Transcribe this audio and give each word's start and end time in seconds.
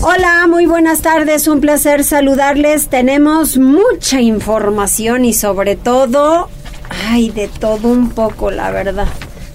Hola, 0.00 0.46
muy 0.48 0.66
buenas 0.66 1.00
tardes, 1.00 1.48
un 1.48 1.60
placer 1.60 2.04
saludarles. 2.04 2.86
Tenemos 2.86 3.58
mucha 3.58 4.20
información 4.20 5.24
y 5.24 5.34
sobre 5.34 5.74
todo, 5.74 6.48
ay, 6.88 7.30
de 7.30 7.48
todo 7.48 7.88
un 7.88 8.10
poco, 8.10 8.52
la 8.52 8.70
verdad. 8.70 9.08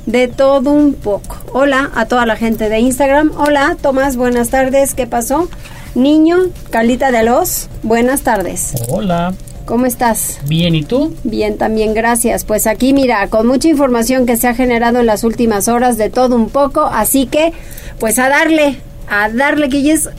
De 0.06 0.28
todo 0.28 0.72
un 0.72 0.96
poco. 0.96 1.38
Hola 1.54 1.92
a 1.96 2.08
toda 2.08 2.26
la 2.26 2.36
gente 2.36 2.68
de 2.68 2.80
Instagram. 2.80 3.32
Hola, 3.38 3.78
Tomás, 3.82 4.18
buenas 4.18 4.50
tardes. 4.50 4.94
¿Qué 4.94 5.08
pasó? 5.08 5.48
Niño, 5.96 6.38
Calita 6.72 7.12
de 7.12 7.24
Los, 7.24 7.70
buenas 7.82 8.24
tardes. 8.24 8.74
Hola. 8.90 9.34
¿Cómo 9.66 9.86
estás? 9.86 10.42
Bien, 10.46 10.76
¿y 10.76 10.84
tú? 10.84 11.16
Bien, 11.24 11.58
también 11.58 11.94
gracias. 11.94 12.44
Pues 12.44 12.68
aquí, 12.68 12.94
mira, 12.94 13.30
con 13.30 13.48
mucha 13.48 13.70
información 13.70 14.26
que 14.26 14.36
se 14.36 14.50
ha 14.50 14.54
generado 14.54 15.00
en 15.00 15.06
las 15.06 15.24
últimas 15.24 15.70
horas 15.70 15.98
de 15.98 16.10
todo 16.10 16.36
un 16.36 16.50
poco, 16.50 16.82
así 16.82 17.28
que, 17.28 17.54
pues 17.98 18.20
a 18.20 18.28
darle, 18.28 18.76
a 19.10 19.30
darle 19.30 19.70
que 19.70 19.82
ya 19.82 19.94
es 19.94 20.10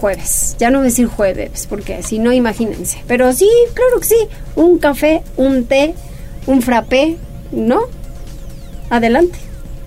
jueves. 0.00 0.56
Ya 0.58 0.70
no 0.70 0.78
voy 0.78 0.86
a 0.86 0.90
decir 0.90 1.06
jueves, 1.06 1.66
porque 1.68 2.02
si 2.02 2.18
no, 2.18 2.32
imagínense. 2.32 3.02
Pero 3.06 3.32
sí, 3.32 3.48
claro 3.74 4.00
que 4.00 4.06
sí. 4.06 4.28
Un 4.56 4.78
café, 4.78 5.22
un 5.36 5.66
té, 5.66 5.94
un 6.46 6.62
frappé, 6.62 7.16
¿no? 7.52 7.82
Adelante. 8.88 9.38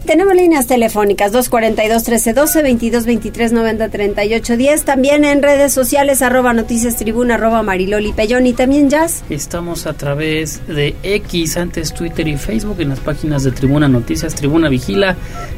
Tenemos 0.05 0.35
líneas 0.35 0.67
telefónicas 0.67 1.31
242-1312, 1.31 3.31
2223-903810. 3.31 4.83
También 4.83 5.23
en 5.23 5.41
redes 5.41 5.71
sociales, 5.71 6.21
arroba 6.21 6.51
noticias 6.51 6.97
tribuna, 6.97 7.35
arroba 7.35 7.63
mariloli 7.63 8.11
pellón 8.11 8.45
y 8.45 8.51
también 8.51 8.89
jazz. 8.89 9.23
Estamos 9.29 9.87
a 9.87 9.93
través 9.93 10.59
de 10.67 10.93
X, 11.03 11.55
antes 11.55 11.93
Twitter 11.93 12.27
y 12.27 12.35
Facebook, 12.35 12.81
en 12.81 12.89
las 12.89 12.99
páginas 12.99 13.43
de 13.43 13.51
Tribuna 13.51 13.87
Noticias, 13.87 14.35
Tribuna 14.35 14.67
Vigila 14.67 15.15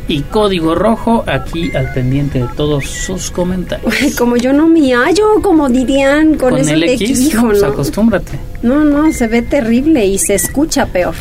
y 0.07 0.21
Código 0.21 0.75
Rojo, 0.75 1.23
aquí 1.25 1.75
al 1.75 1.91
pendiente 1.93 2.39
de 2.39 2.47
todos 2.55 2.85
sus 2.85 3.31
comentarios. 3.31 3.91
Ay, 3.99 4.11
como 4.11 4.37
yo 4.37 4.53
no 4.53 4.67
me 4.67 4.93
hallo, 4.93 5.41
como 5.41 5.69
dirían 5.69 6.35
con, 6.35 6.51
Con 6.51 6.59
eso 6.59 6.73
el 6.73 6.83
X, 6.83 7.19
hijo, 7.21 7.41
no, 7.41 7.49
pues 7.49 7.63
acostúmbrate. 7.63 8.39
No, 8.61 8.85
no, 8.85 9.11
se 9.11 9.27
ve 9.27 9.41
terrible 9.41 10.05
y 10.05 10.19
se 10.19 10.35
escucha 10.35 10.85
peor. 10.85 11.15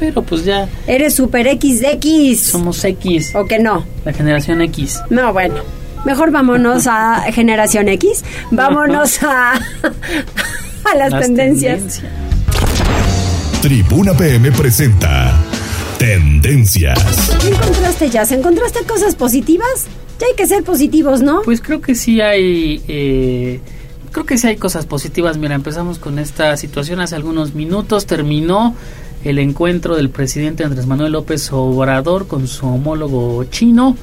Pero 0.00 0.22
pues 0.22 0.44
ya 0.44 0.68
Eres 0.88 1.14
super 1.14 1.46
X 1.46 1.80
de 1.80 1.92
X. 1.92 2.40
somos 2.40 2.82
X, 2.84 3.34
¿O 3.36 3.46
que 3.46 3.58
no? 3.60 3.84
la 4.04 4.12
generación 4.12 4.60
X. 4.62 4.98
No, 5.10 5.32
bueno. 5.32 5.56
Mejor 6.04 6.30
vámonos 6.32 6.86
a 6.88 7.20
Generación 7.32 7.86
X. 7.88 8.24
Vámonos 8.50 9.22
a, 9.22 9.52
a 9.52 10.96
las, 10.96 11.10
tendencias. 11.22 11.76
tendencias. 11.78 12.02
Tribuna 13.60 14.14
PM 14.14 14.50
presenta 14.52 15.38
Tendencias. 15.98 16.98
¿Qué 17.42 17.48
encontraste 17.48 18.08
ya? 18.08 18.22
¿Encontraste 18.22 18.80
cosas 18.84 19.14
positivas? 19.14 19.86
Ya 20.18 20.26
hay 20.28 20.34
que 20.34 20.46
ser 20.46 20.64
positivos, 20.64 21.20
¿no? 21.20 21.42
Pues 21.44 21.60
creo 21.60 21.82
que 21.82 21.94
sí 21.94 22.22
hay, 22.22 22.82
eh, 22.88 23.60
creo 24.10 24.24
que 24.24 24.38
sí 24.38 24.46
hay 24.46 24.56
cosas 24.56 24.86
positivas. 24.86 25.36
Mira, 25.36 25.54
empezamos 25.54 25.98
con 25.98 26.18
esta 26.18 26.56
situación 26.56 27.00
hace 27.00 27.16
algunos 27.16 27.54
minutos. 27.54 28.06
Terminó 28.06 28.74
el 29.24 29.38
encuentro 29.38 29.96
del 29.96 30.10
presidente 30.10 30.64
Andrés 30.64 30.86
Manuel 30.86 31.12
López 31.12 31.50
Obrador 31.52 32.26
con 32.26 32.46
su 32.48 32.66
homólogo 32.66 33.44
chino, 33.44 33.96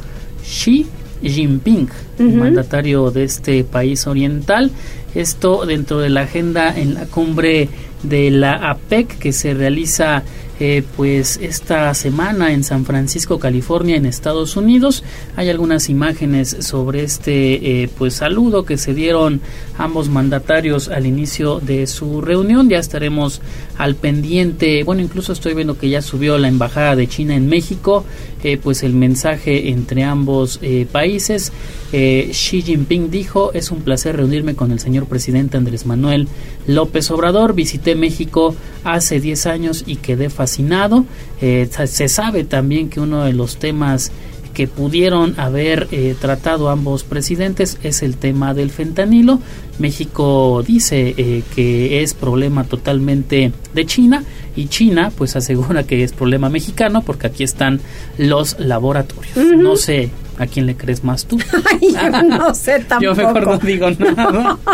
Xi 0.44 0.86
Jinping, 1.22 1.90
Ujú. 2.20 2.30
mandatario 2.30 3.12
de 3.12 3.24
este 3.24 3.64
país 3.64 4.06
oriental. 4.08 4.72
Esto 5.16 5.66
dentro 5.66 6.00
de 6.00 6.10
la 6.10 6.22
agenda 6.22 6.78
en 6.78 6.94
la 6.94 7.06
cumbre 7.06 7.70
de 8.04 8.30
la 8.30 8.70
APEC 8.70 9.18
que 9.18 9.34
se 9.34 9.56
realiza 9.56 10.22
eh, 10.60 10.84
pues 10.96 11.38
esta 11.42 11.94
semana 11.94 12.52
en 12.52 12.64
San 12.64 12.84
Francisco, 12.86 13.38
California, 13.40 13.96
en 13.96 14.06
Estados 14.08 14.56
Unidos. 14.58 15.04
Hay 15.36 15.50
algunas 15.50 15.90
imágenes 15.90 16.58
sobre 16.62 17.04
este 17.04 17.84
eh, 17.84 17.90
pues 17.98 18.16
saludo 18.16 18.66
que 18.66 18.78
se 18.78 18.94
dieron 18.94 19.42
ambos 19.78 20.10
mandatarios 20.10 20.90
al 20.90 21.06
inicio 21.06 21.60
de 21.60 21.86
su 21.88 22.22
reunión. 22.22 22.70
Ya 22.70 22.80
estaremos 22.80 23.42
al 23.78 23.96
pendiente. 23.96 24.84
Bueno, 24.84 25.02
incluso 25.02 25.34
estoy 25.34 25.54
viendo 25.54 25.78
que 25.78 25.90
ya 25.90 26.02
subió 26.02 26.38
la 26.38 26.48
embajada 26.48 26.96
de 26.96 27.08
China 27.08 27.36
en 27.36 27.48
México, 27.48 28.06
eh, 28.44 28.58
pues 28.58 28.84
el 28.84 28.94
mensaje 28.94 29.70
entre 29.70 30.04
ambos 30.04 30.60
eh, 30.62 30.88
países. 30.92 31.52
Eh, 31.94 32.30
Xi 32.32 32.62
Jinping 32.62 33.10
dijo, 33.10 33.54
es 33.54 33.72
un 33.72 33.82
placer 33.82 34.18
reunirme 34.18 34.56
con 34.56 34.72
el 34.72 34.80
señor 34.80 35.06
presidente 35.06 35.58
Andrés 35.58 35.86
Manuel 35.86 36.28
López 36.68 37.10
Obrador. 37.12 37.54
Visité 37.54 37.96
México 37.96 38.56
hace 38.84 39.20
10 39.20 39.46
años 39.46 39.84
y 39.86 39.98
quedé 39.98 40.30
fascinado. 40.30 41.06
Eh, 41.42 41.70
se 41.86 42.10
sabe 42.10 42.44
también 42.44 42.90
que 42.90 43.00
uno 43.00 43.24
de 43.24 43.34
los 43.34 43.58
temas 43.58 44.12
que 44.58 44.68
pudieron 44.68 45.40
haber 45.40 45.88
eh, 45.92 46.16
tratado 46.20 46.70
ambos 46.70 47.04
presidentes 47.04 47.78
es 47.84 48.02
el 48.02 48.18
tema 48.18 48.56
del 48.56 48.72
fentanilo. 48.72 49.40
México 49.78 50.64
dice 50.66 51.14
eh, 51.16 51.44
que 51.54 52.02
es 52.02 52.16
problema 52.16 52.64
totalmente 52.64 53.52
de 53.76 53.86
China 53.86 54.24
y 54.56 54.66
China 54.66 55.12
pues 55.16 55.36
asegura 55.36 55.84
que 55.84 56.04
es 56.04 56.12
problema 56.12 56.50
mexicano 56.50 57.04
porque 57.04 57.28
aquí 57.28 57.44
están 57.44 57.82
los 58.18 58.60
laboratorios. 58.60 59.38
No 59.56 59.76
sé 59.76 60.10
a 60.38 60.46
quién 60.48 60.66
le 60.66 60.76
crees 60.76 61.04
más 61.04 61.26
tú. 61.26 61.40
Ay, 61.82 61.94
yo 61.94 62.24
no 62.24 62.54
sé 62.54 62.80
tampoco. 62.80 63.02
Yo 63.02 63.16
mejor 63.16 63.48
no 63.48 63.58
digo 63.58 63.90
nada. 63.92 64.58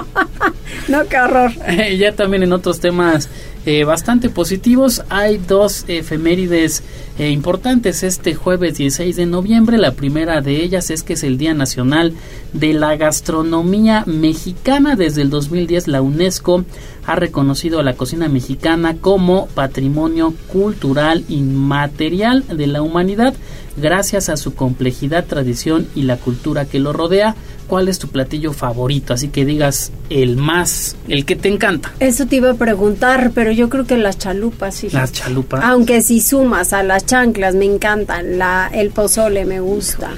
No, 0.87 1.05
qué 1.07 1.17
horror. 1.17 1.51
Eh, 1.67 1.97
ya 1.97 2.13
también 2.13 2.43
en 2.43 2.51
otros 2.51 2.79
temas 2.79 3.29
eh, 3.65 3.85
bastante 3.85 4.29
positivos 4.29 5.03
hay 5.07 5.37
dos 5.37 5.85
efemérides 5.87 6.83
eh, 7.17 7.29
importantes 7.29 8.03
este 8.03 8.35
jueves 8.35 8.77
16 8.77 9.15
de 9.15 9.25
noviembre 9.25 9.77
la 9.77 9.93
primera 9.93 10.41
de 10.41 10.61
ellas 10.61 10.89
es 10.89 11.01
que 11.03 11.13
es 11.13 11.23
el 11.23 11.37
Día 11.37 11.53
Nacional 11.53 12.13
de 12.51 12.73
la 12.73 12.97
Gastronomía 12.97 14.03
Mexicana 14.05 14.97
desde 14.97 15.21
el 15.21 15.29
2010 15.29 15.87
la 15.87 16.01
UNESCO 16.01 16.65
ha 17.05 17.15
reconocido 17.15 17.79
a 17.79 17.83
la 17.83 17.93
cocina 17.93 18.27
mexicana 18.27 18.97
como 18.99 19.47
patrimonio 19.47 20.33
cultural 20.47 21.23
inmaterial 21.29 22.43
de 22.47 22.67
la 22.67 22.81
humanidad 22.81 23.33
gracias 23.77 24.29
a 24.29 24.37
su 24.37 24.55
complejidad, 24.55 25.25
tradición 25.25 25.87
y 25.95 26.03
la 26.03 26.17
cultura 26.17 26.65
que 26.65 26.79
lo 26.79 26.93
rodea. 26.93 27.35
¿Cuál 27.67 27.87
es 27.87 27.97
tu 27.97 28.09
platillo 28.09 28.53
favorito? 28.53 29.13
Así 29.13 29.29
que 29.29 29.45
digas 29.45 29.91
el 30.09 30.37
más, 30.37 30.95
el 31.07 31.25
que 31.25 31.35
te 31.35 31.47
encanta. 31.49 31.91
Eso 31.99 32.25
te 32.25 32.35
iba 32.35 32.51
a 32.51 32.55
preguntar, 32.55 33.31
pero 33.33 33.51
yo 33.51 33.69
creo 33.69 33.85
que 33.85 33.97
las 33.97 34.17
chalupas. 34.17 34.83
Las 34.93 35.11
chalupas. 35.13 35.63
Aunque 35.63 36.01
si 36.01 36.19
sumas 36.19 36.73
a 36.73 36.83
las 36.83 37.05
chanclas, 37.05 37.55
me 37.55 37.65
encantan. 37.65 38.37
La, 38.37 38.69
el 38.73 38.89
pozole 38.89 39.45
me 39.45 39.59
gusta. 39.59 40.11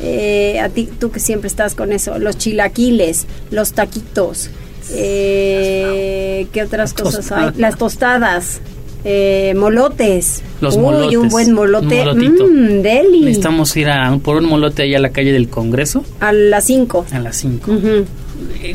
Eh, 0.00 0.58
a 0.60 0.68
ti, 0.68 0.88
tú 0.98 1.10
que 1.10 1.20
siempre 1.20 1.48
estás 1.48 1.74
con 1.74 1.92
eso. 1.92 2.18
Los 2.18 2.38
chilaquiles, 2.38 3.26
los 3.50 3.72
taquitos. 3.72 4.50
Eh, 4.90 6.46
¿Qué 6.52 6.62
otras 6.62 6.92
Las 6.92 7.02
cosas 7.02 7.32
hay? 7.32 7.52
Las 7.56 7.76
tostadas. 7.76 8.60
Eh, 9.04 9.54
molotes. 9.56 10.42
Los 10.60 10.76
Uy, 10.76 10.82
molotes. 10.82 11.16
un 11.18 11.28
buen 11.28 11.52
molote. 11.52 12.02
Un. 12.08 12.18
Mmm, 12.18 12.82
deli. 12.82 13.20
Necesitamos 13.20 13.76
ir 13.76 13.88
a, 13.88 14.16
por 14.18 14.36
un 14.36 14.46
molote 14.46 14.82
allá 14.82 14.98
a 14.98 15.00
la 15.00 15.10
calle 15.10 15.32
del 15.32 15.48
Congreso 15.48 16.04
A 16.20 16.32
las 16.32 16.64
5. 16.64 17.06
a 17.12 17.18
las 17.20 17.36
5. 17.36 17.70
Ujú. 17.70 18.04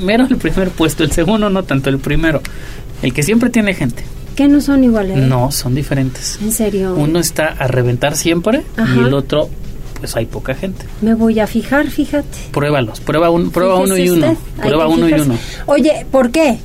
Mero 0.05 0.25
el 0.29 0.37
primer 0.37 0.69
puesto, 0.69 1.03
el 1.03 1.12
segundo 1.12 1.50
no 1.50 1.63
tanto, 1.63 1.89
el 1.89 2.00
primero. 2.00 2.41
El 3.01 3.13
que 3.13 3.23
siempre 3.23 3.50
tiene 3.50 3.73
gente. 3.73 4.03
¿Qué 4.35 4.47
no 4.47 4.62
son 4.62 4.83
iguales? 4.83 5.18
No, 5.18 5.51
son 5.51 5.75
diferentes. 5.75 6.39
En 6.41 6.51
serio. 6.51 6.95
Uno 6.95 7.19
está 7.19 7.47
a 7.47 7.67
reventar 7.67 8.15
siempre 8.15 8.62
Ajá. 8.77 8.95
y 8.95 9.00
el 9.00 9.13
otro, 9.13 9.50
pues 10.00 10.15
hay 10.15 10.25
poca 10.25 10.56
gente. 10.56 10.85
Me 11.01 11.13
voy 11.13 11.39
a 11.39 11.47
fijar, 11.47 11.88
fíjate. 11.89 12.38
Pruébalos, 12.51 13.01
prueba, 13.01 13.29
un, 13.29 13.51
prueba 13.51 13.75
uno 13.75 13.97
y 13.97 14.09
uno. 14.09 14.38
Prueba 14.62 14.88
uno 14.88 15.09
y 15.09 15.13
uno. 15.13 15.35
Oye, 15.65 16.06
¿por 16.09 16.31
qué? 16.31 16.57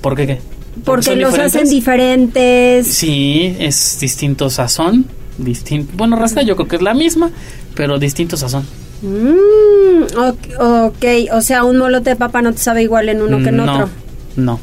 ¿Por 0.00 0.14
qué 0.14 0.26
qué? 0.28 0.40
Porque 0.84 1.16
los 1.16 1.38
hacen 1.38 1.68
diferentes? 1.68 2.86
Sí, 2.86 3.56
es 3.58 3.98
distinto 4.00 4.50
sazón. 4.50 5.06
Distinto, 5.38 5.92
bueno, 5.96 6.16
rasta 6.16 6.42
yo 6.42 6.56
creo 6.56 6.68
que 6.68 6.76
es 6.76 6.82
la 6.82 6.94
misma, 6.94 7.30
pero 7.74 7.98
distinto 7.98 8.36
sazón. 8.36 8.64
Mm, 9.02 10.18
ok, 10.18 10.38
ok, 10.58 11.04
o 11.32 11.40
sea, 11.40 11.62
un 11.64 11.78
molote 11.78 12.10
de 12.10 12.16
papa 12.16 12.42
no 12.42 12.52
te 12.52 12.58
sabe 12.58 12.82
igual 12.82 13.08
en 13.08 13.22
uno 13.22 13.38
que 13.38 13.50
en 13.50 13.56
no, 13.56 13.72
otro. 13.72 13.88
No. 14.36 14.58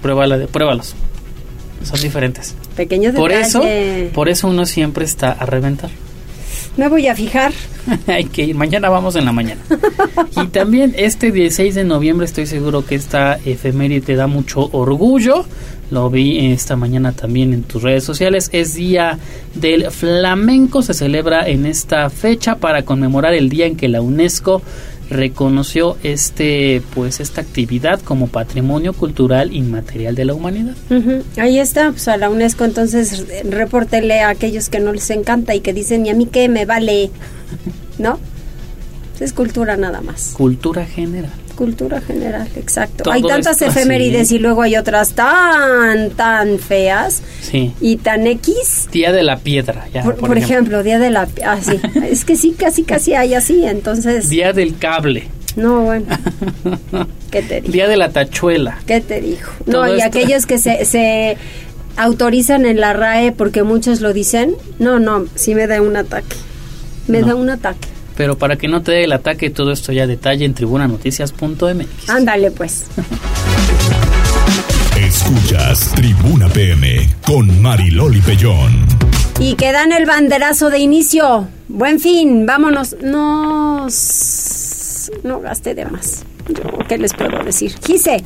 Pruébala, 0.00 0.46
pruébalos. 0.46 0.94
Son 1.82 2.00
diferentes. 2.00 2.54
Pequeño 2.76 3.12
Por 3.12 3.32
detalle. 3.32 4.06
eso, 4.06 4.12
por 4.14 4.28
eso 4.28 4.48
uno 4.48 4.66
siempre 4.66 5.04
está 5.04 5.32
a 5.32 5.46
reventar. 5.46 5.90
Me 6.78 6.88
voy 6.88 7.08
a 7.08 7.14
fijar. 7.16 7.52
Hay 8.06 8.26
que 8.26 8.54
mañana 8.54 8.88
vamos 8.88 9.16
en 9.16 9.24
la 9.24 9.32
mañana. 9.32 9.60
y 10.40 10.46
también 10.46 10.94
este 10.96 11.32
16 11.32 11.74
de 11.74 11.82
noviembre 11.82 12.24
estoy 12.24 12.46
seguro 12.46 12.86
que 12.86 12.94
esta 12.94 13.34
efeméride 13.44 14.00
te 14.00 14.14
da 14.14 14.28
mucho 14.28 14.70
orgullo. 14.70 15.44
Lo 15.90 16.08
vi 16.08 16.52
esta 16.52 16.76
mañana 16.76 17.10
también 17.10 17.52
en 17.52 17.64
tus 17.64 17.82
redes 17.82 18.04
sociales. 18.04 18.48
Es 18.52 18.74
Día 18.74 19.18
del 19.54 19.90
Flamenco. 19.90 20.82
Se 20.82 20.94
celebra 20.94 21.48
en 21.48 21.66
esta 21.66 22.10
fecha 22.10 22.58
para 22.58 22.84
conmemorar 22.84 23.34
el 23.34 23.48
día 23.48 23.66
en 23.66 23.74
que 23.74 23.88
la 23.88 24.00
UNESCO 24.00 24.62
reconoció 25.10 25.96
este 26.02 26.82
pues 26.94 27.20
esta 27.20 27.40
actividad 27.40 28.00
como 28.00 28.28
patrimonio 28.28 28.92
cultural 28.92 29.54
inmaterial 29.54 30.14
de 30.14 30.24
la 30.24 30.34
humanidad. 30.34 30.74
Ahí 31.36 31.58
está, 31.58 31.90
pues 31.90 32.08
a 32.08 32.16
la 32.16 32.30
UNESCO 32.30 32.64
entonces 32.64 33.26
repórtele 33.44 34.20
a 34.20 34.30
aquellos 34.30 34.68
que 34.68 34.80
no 34.80 34.92
les 34.92 35.08
encanta 35.10 35.54
y 35.54 35.60
que 35.60 35.72
dicen, 35.72 36.06
¿y 36.06 36.10
a 36.10 36.14
mí 36.14 36.26
qué 36.26 36.48
me 36.48 36.64
vale? 36.64 37.10
¿No? 37.98 38.18
Es 39.20 39.32
cultura 39.32 39.76
nada 39.76 40.00
más. 40.00 40.32
Cultura 40.36 40.84
general. 40.84 41.32
Cultura 41.58 42.00
general, 42.00 42.46
exacto. 42.54 43.10
hay 43.10 43.20
tantas 43.20 43.60
efemérides 43.62 44.30
y 44.30 44.38
luego 44.38 44.62
hay 44.62 44.76
otras 44.76 45.14
tan, 45.14 46.10
tan 46.10 46.60
feas 46.60 47.20
sí. 47.40 47.74
y 47.80 47.96
tan 47.96 48.28
X. 48.28 48.88
Día 48.92 49.10
de 49.10 49.24
la 49.24 49.38
piedra, 49.38 49.88
ya, 49.92 50.04
por, 50.04 50.38
ejemplo. 50.38 50.84
Día 50.84 51.00
de 51.00 51.10
la... 51.10 51.26
Ah, 51.44 51.58
sí. 51.60 51.80
es 52.08 52.24
que 52.24 52.36
sí, 52.36 52.54
casi, 52.56 52.84
casi 52.84 53.14
hay 53.14 53.34
así, 53.34 53.64
entonces... 53.64 54.30
Día 54.30 54.52
del 54.52 54.78
cable. 54.78 55.26
No, 55.56 55.80
bueno. 55.80 56.06
¿Qué 57.32 57.42
te 57.42 57.60
dijo? 57.60 57.72
Día 57.72 57.88
de 57.88 57.96
la 57.96 58.10
tachuela. 58.10 58.78
¿Qué 58.86 59.00
te 59.00 59.20
dijo? 59.20 59.50
no, 59.66 59.92
y 59.92 60.00
aquellos 60.00 60.46
que 60.46 60.58
se, 60.58 60.84
se 60.84 61.38
autorizan 61.96 62.66
en 62.66 62.78
la 62.78 62.92
RAE 62.92 63.32
porque 63.32 63.64
muchos 63.64 64.00
lo 64.00 64.12
dicen, 64.12 64.54
no, 64.78 65.00
no, 65.00 65.26
sí 65.34 65.56
me 65.56 65.66
da 65.66 65.82
un 65.82 65.96
ataque. 65.96 66.36
Me 67.08 67.22
da 67.22 67.34
un 67.34 67.50
ataque 67.50 67.88
pero 68.18 68.36
para 68.36 68.56
que 68.56 68.66
no 68.66 68.82
te 68.82 68.90
dé 68.90 69.04
el 69.04 69.12
ataque, 69.12 69.48
todo 69.48 69.70
esto 69.70 69.92
ya 69.92 70.04
detalle 70.04 70.44
en 70.44 70.52
tribunanoticias.mx. 70.52 72.10
Ándale 72.10 72.50
pues. 72.50 72.88
Escuchas 75.00 75.92
Tribuna 75.94 76.48
PM 76.48 77.08
con 77.24 77.62
Mariloli 77.62 78.20
Pellón. 78.20 78.72
Y 79.38 79.54
que 79.54 79.70
dan 79.70 79.92
el 79.92 80.04
banderazo 80.04 80.68
de 80.68 80.80
inicio. 80.80 81.46
Buen 81.68 82.00
fin, 82.00 82.44
vámonos. 82.44 82.96
No, 83.00 83.86
no 85.22 85.40
gaste 85.40 85.76
de 85.76 85.84
más. 85.84 86.24
¿Qué 86.88 86.98
les 86.98 87.14
puedo 87.14 87.44
decir? 87.44 87.72
Quise. 87.74 88.24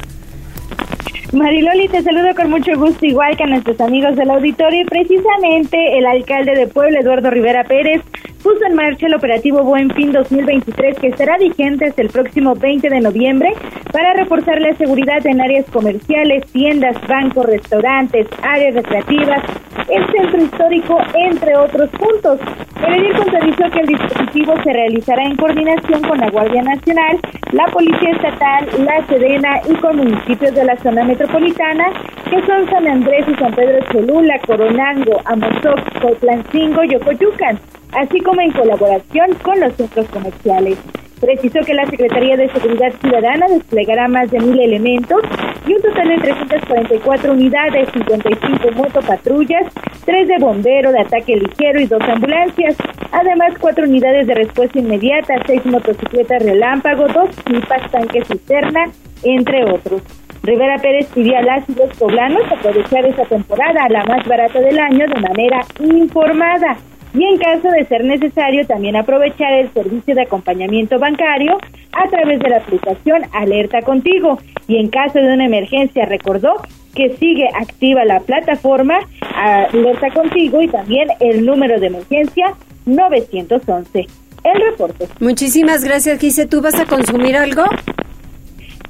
Mariloli, 1.35 1.89
te 1.89 2.03
saludo 2.03 2.35
con 2.35 2.49
mucho 2.49 2.79
gusto, 2.79 3.05
igual 3.05 3.37
que 3.37 3.45
a 3.45 3.47
nuestros 3.47 3.79
amigos 3.81 4.17
del 4.17 4.31
auditorio. 4.31 4.81
Y 4.81 4.85
precisamente 4.87 5.99
el 5.99 6.07
alcalde 6.07 6.55
de 6.55 6.67
Puebla, 6.67 7.01
Eduardo 7.01 7.31
Rivera 7.31 7.65
Pérez, 7.65 8.01
puso 8.43 8.65
en 8.67 8.75
marcha 8.75 9.07
el 9.07 9.15
operativo 9.15 9.63
Buen 9.63 9.91
Fin 9.91 10.13
2023 10.13 10.99
que 10.99 11.09
estará 11.09 11.39
vigente 11.39 11.87
hasta 11.87 12.03
el 12.03 12.09
próximo 12.09 12.55
20 12.55 12.89
de 12.89 13.01
noviembre 13.01 13.53
para 13.93 14.15
reforzar 14.15 14.61
la 14.61 14.75
seguridad 14.77 15.25
en 15.27 15.41
áreas 15.41 15.67
comerciales, 15.71 16.45
tiendas, 16.53 16.97
bancos, 17.07 17.47
restaurantes, 17.47 18.27
áreas 18.43 18.75
recreativas, 18.75 19.43
el 19.89 20.07
centro 20.07 20.43
histórico, 20.43 20.99
entre 21.15 21.57
otros 21.57 21.89
puntos. 21.91 22.41
El 22.87 22.95
edil 22.95 23.17
puntualizó 23.17 23.71
que 23.71 23.81
el 23.81 23.87
dispositivo 23.87 24.55
se 24.65 24.73
realizará 24.73 25.23
en 25.23 25.37
coordinación 25.37 26.03
con 26.03 26.19
la 26.19 26.31
Guardia 26.31 26.63
Nacional, 26.63 27.21
la 27.53 27.67
Policía 27.67 28.11
Estatal, 28.11 28.67
la 28.85 29.07
Sedena 29.07 29.61
y 29.69 29.75
con 29.75 29.97
municipios 29.99 30.53
de 30.55 30.65
la 30.65 30.77
zona 30.79 31.05
metropolitana, 31.05 31.93
que 32.29 32.43
son 32.45 32.69
San 32.71 32.89
Andrés 32.89 33.25
y 33.29 33.35
San 33.37 33.55
Pedro 33.55 33.85
Cholula, 33.93 34.39
Coronango, 34.47 35.21
Amozoc, 35.27 36.01
Cotlancingo 36.01 36.83
y 36.85 36.97
Ocoyucan 36.97 37.59
así 37.93 38.21
como 38.21 38.41
en 38.41 38.53
colaboración 38.53 39.35
con 39.43 39.61
los 39.61 39.75
centros 39.75 40.07
comerciales. 40.09 40.79
Precisó 41.21 41.61
que 41.61 41.75
la 41.75 41.87
Secretaría 41.87 42.37
de 42.37 42.51
Seguridad 42.51 42.93
Ciudadana 43.01 43.47
desplegará 43.47 44.09
más 44.09 44.29
de 44.31 44.41
mil 44.41 44.59
elementos 44.59 45.23
y 45.67 45.75
un 45.75 45.81
total 45.81 46.09
de 46.09 46.17
344 46.17 47.33
unidades, 47.33 47.89
55 47.93 48.73
motopatrullas, 48.75 49.73
tres 50.05 50.27
de 50.27 50.39
bombero, 50.41 50.91
de 50.91 51.01
ataque 51.01 51.37
ligero 51.37 51.81
y 51.81 51.87
dos 51.87 52.03
ambulancias. 52.03 52.77
Además, 53.13 53.55
cuatro 53.61 53.85
unidades 53.85 54.27
de 54.27 54.35
respuesta 54.35 54.81
inmediata, 54.81 55.35
seis 55.47 55.65
motocicletas 55.65 56.43
relámpago, 56.43 57.07
dos 57.07 57.31
pipas, 57.45 57.89
tanques 57.93 58.27
cisterna, 58.27 58.91
entre 59.23 59.65
otros. 59.71 60.03
Rivera 60.43 60.79
Pérez 60.79 61.07
pidió 61.15 61.39
a 61.39 61.43
las 61.43 61.69
y 61.69 61.75
los 61.77 61.97
poblanos 61.99 62.43
aprovechar 62.51 63.07
esa 63.07 63.25
temporada, 63.27 63.89
la 63.91 64.05
más 64.07 64.27
barata 64.27 64.59
del 64.59 64.77
año, 64.77 65.07
de 65.07 65.21
manera 65.21 65.61
informada 65.79 66.77
y 67.15 67.25
en 67.25 67.39
caso 67.39 67.69
de 67.71 67.85
ser 67.87 68.05
necesario 68.05 68.67
también 68.67 68.97
aprovechar 68.97 69.53
el 69.53 69.73
servicio 69.73 70.15
de 70.15 70.23
acompañamiento 70.23 70.99
bancario 70.99 71.59
a 71.93 72.09
través 72.09 72.41
de 72.41 72.49
la 72.49 72.59
aplicación 72.59 73.23
Alerta 73.33 73.83
Contigo 73.83 74.39
y 74.67 74.77
en 74.77 74.89
caso 74.89 75.19
de 75.19 75.33
una 75.33 75.47
emergencia 75.47 76.07
recordó 76.07 76.55
que 76.95 77.17
sigue 77.17 77.49
activa 77.55 78.05
la 78.05 78.21
plataforma 78.21 78.99
Alerta 79.35 80.11
Contigo 80.11 80.63
y 80.63 80.69
también 80.69 81.09
el 81.21 81.45
número 81.45 81.79
de 81.81 81.87
emergencia 81.89 82.55
911. 82.87 84.07
El 84.45 84.61
reporte. 84.71 85.07
Muchísimas 85.21 85.85
gracias, 85.85 86.19
Gise. 86.19 86.47
¿Tú 86.47 86.61
vas 86.61 86.79
a 86.81 86.87
consumir 86.87 87.37
algo? 87.37 87.63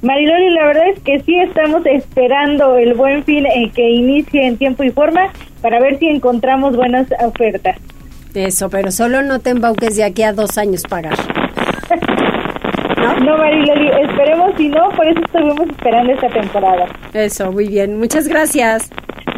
Mariloli, 0.01 0.49
la 0.49 0.65
verdad 0.65 0.89
es 0.89 0.99
que 1.01 1.21
sí 1.21 1.39
estamos 1.39 1.85
esperando 1.85 2.75
el 2.77 2.93
buen 2.93 3.23
fin 3.23 3.45
en 3.45 3.69
que 3.71 3.89
inicie 3.89 4.45
en 4.45 4.57
tiempo 4.57 4.83
y 4.83 4.89
forma 4.89 5.31
para 5.61 5.79
ver 5.79 5.97
si 5.99 6.07
encontramos 6.07 6.75
buenas 6.75 7.07
ofertas. 7.23 7.77
Eso, 8.33 8.69
pero 8.69 8.91
solo 8.91 9.21
no 9.21 9.39
te 9.39 9.51
embauques 9.51 9.95
de 9.95 10.03
aquí 10.03 10.23
a 10.23 10.33
dos 10.33 10.57
años 10.57 10.83
pagar. 10.89 11.17
¿No? 12.97 13.19
No, 13.19 13.37
Mariloli, 13.37 13.89
esperemos 14.01 14.51
si 14.57 14.69
no, 14.69 14.89
por 14.91 15.05
eso 15.05 15.19
estuvimos 15.19 15.69
esperando 15.69 16.13
esta 16.13 16.29
temporada. 16.29 16.85
Eso, 17.13 17.51
muy 17.51 17.67
bien. 17.67 17.99
Muchas 17.99 18.27
gracias. 18.27 18.89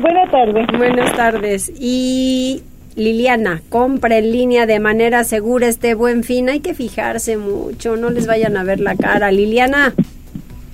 Buenas 0.01 0.29
tardes. 0.29 0.67
Buenas 0.77 1.13
tardes. 1.13 1.71
Y 1.79 2.63
Liliana, 2.95 3.61
compra 3.69 4.17
en 4.17 4.31
línea 4.31 4.65
de 4.65 4.79
manera 4.79 5.23
segura 5.23 5.67
este 5.67 5.95
buen 5.95 6.23
fin. 6.23 6.49
Hay 6.49 6.59
que 6.59 6.73
fijarse 6.73 7.37
mucho, 7.37 7.97
no 7.97 8.09
les 8.09 8.27
vayan 8.27 8.55
a 8.55 8.63
ver 8.63 8.79
la 8.79 8.95
cara. 8.95 9.31
Liliana. 9.31 9.93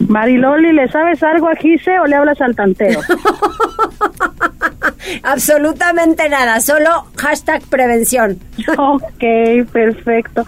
Mariloli, 0.08 0.74
¿le 0.74 0.88
sabes 0.90 1.24
algo 1.24 1.48
a 1.48 1.56
Gise 1.56 2.00
o 2.00 2.06
le 2.06 2.16
hablas 2.16 2.42
al 2.42 2.56
tanteo? 2.56 3.00
Absolutamente 5.24 6.30
nada, 6.30 6.60
solo 6.60 6.90
hashtag 7.18 7.62
prevención. 7.70 8.38
ok, 8.78 9.24
perfecto. 9.72 10.46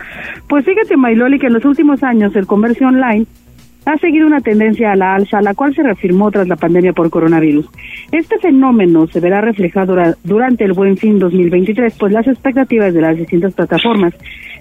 Pues 0.47 0.65
fíjate, 0.65 0.97
Mariloli, 0.97 1.39
que 1.39 1.47
en 1.47 1.53
los 1.53 1.65
últimos 1.65 2.03
años 2.03 2.35
el 2.35 2.47
comercio 2.47 2.87
online 2.87 3.25
ha 3.85 3.97
seguido 3.97 4.27
una 4.27 4.39
tendencia 4.39 4.93
a 4.93 4.95
la 4.95 5.15
alza, 5.15 5.41
la 5.41 5.53
cual 5.53 5.75
se 5.75 5.83
reafirmó 5.83 6.31
tras 6.31 6.47
la 6.47 6.55
pandemia 6.55 6.93
por 6.93 7.09
coronavirus. 7.09 7.67
Este 8.11 8.39
fenómeno 8.39 9.07
se 9.07 9.19
verá 9.19 9.41
reflejado 9.41 9.95
durante 10.23 10.63
el 10.63 10.73
Buen 10.73 10.97
Fin 10.97 11.19
2023, 11.19 11.93
pues 11.99 12.13
las 12.13 12.27
expectativas 12.27 12.93
de 12.93 13.01
las 13.01 13.17
distintas 13.17 13.53
plataformas 13.53 14.13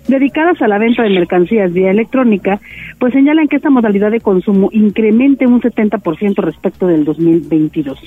dedicadas 0.08 0.60
a 0.60 0.66
la 0.66 0.78
venta 0.78 1.04
de 1.04 1.10
mercancías 1.10 1.72
vía 1.72 1.92
electrónica, 1.92 2.60
pues 2.98 3.12
señalan 3.12 3.46
que 3.46 3.56
esta 3.56 3.70
modalidad 3.70 4.10
de 4.10 4.20
consumo 4.20 4.68
incremente 4.72 5.46
un 5.46 5.60
70% 5.60 6.34
respecto 6.38 6.88
del 6.88 7.04
2022. 7.04 8.00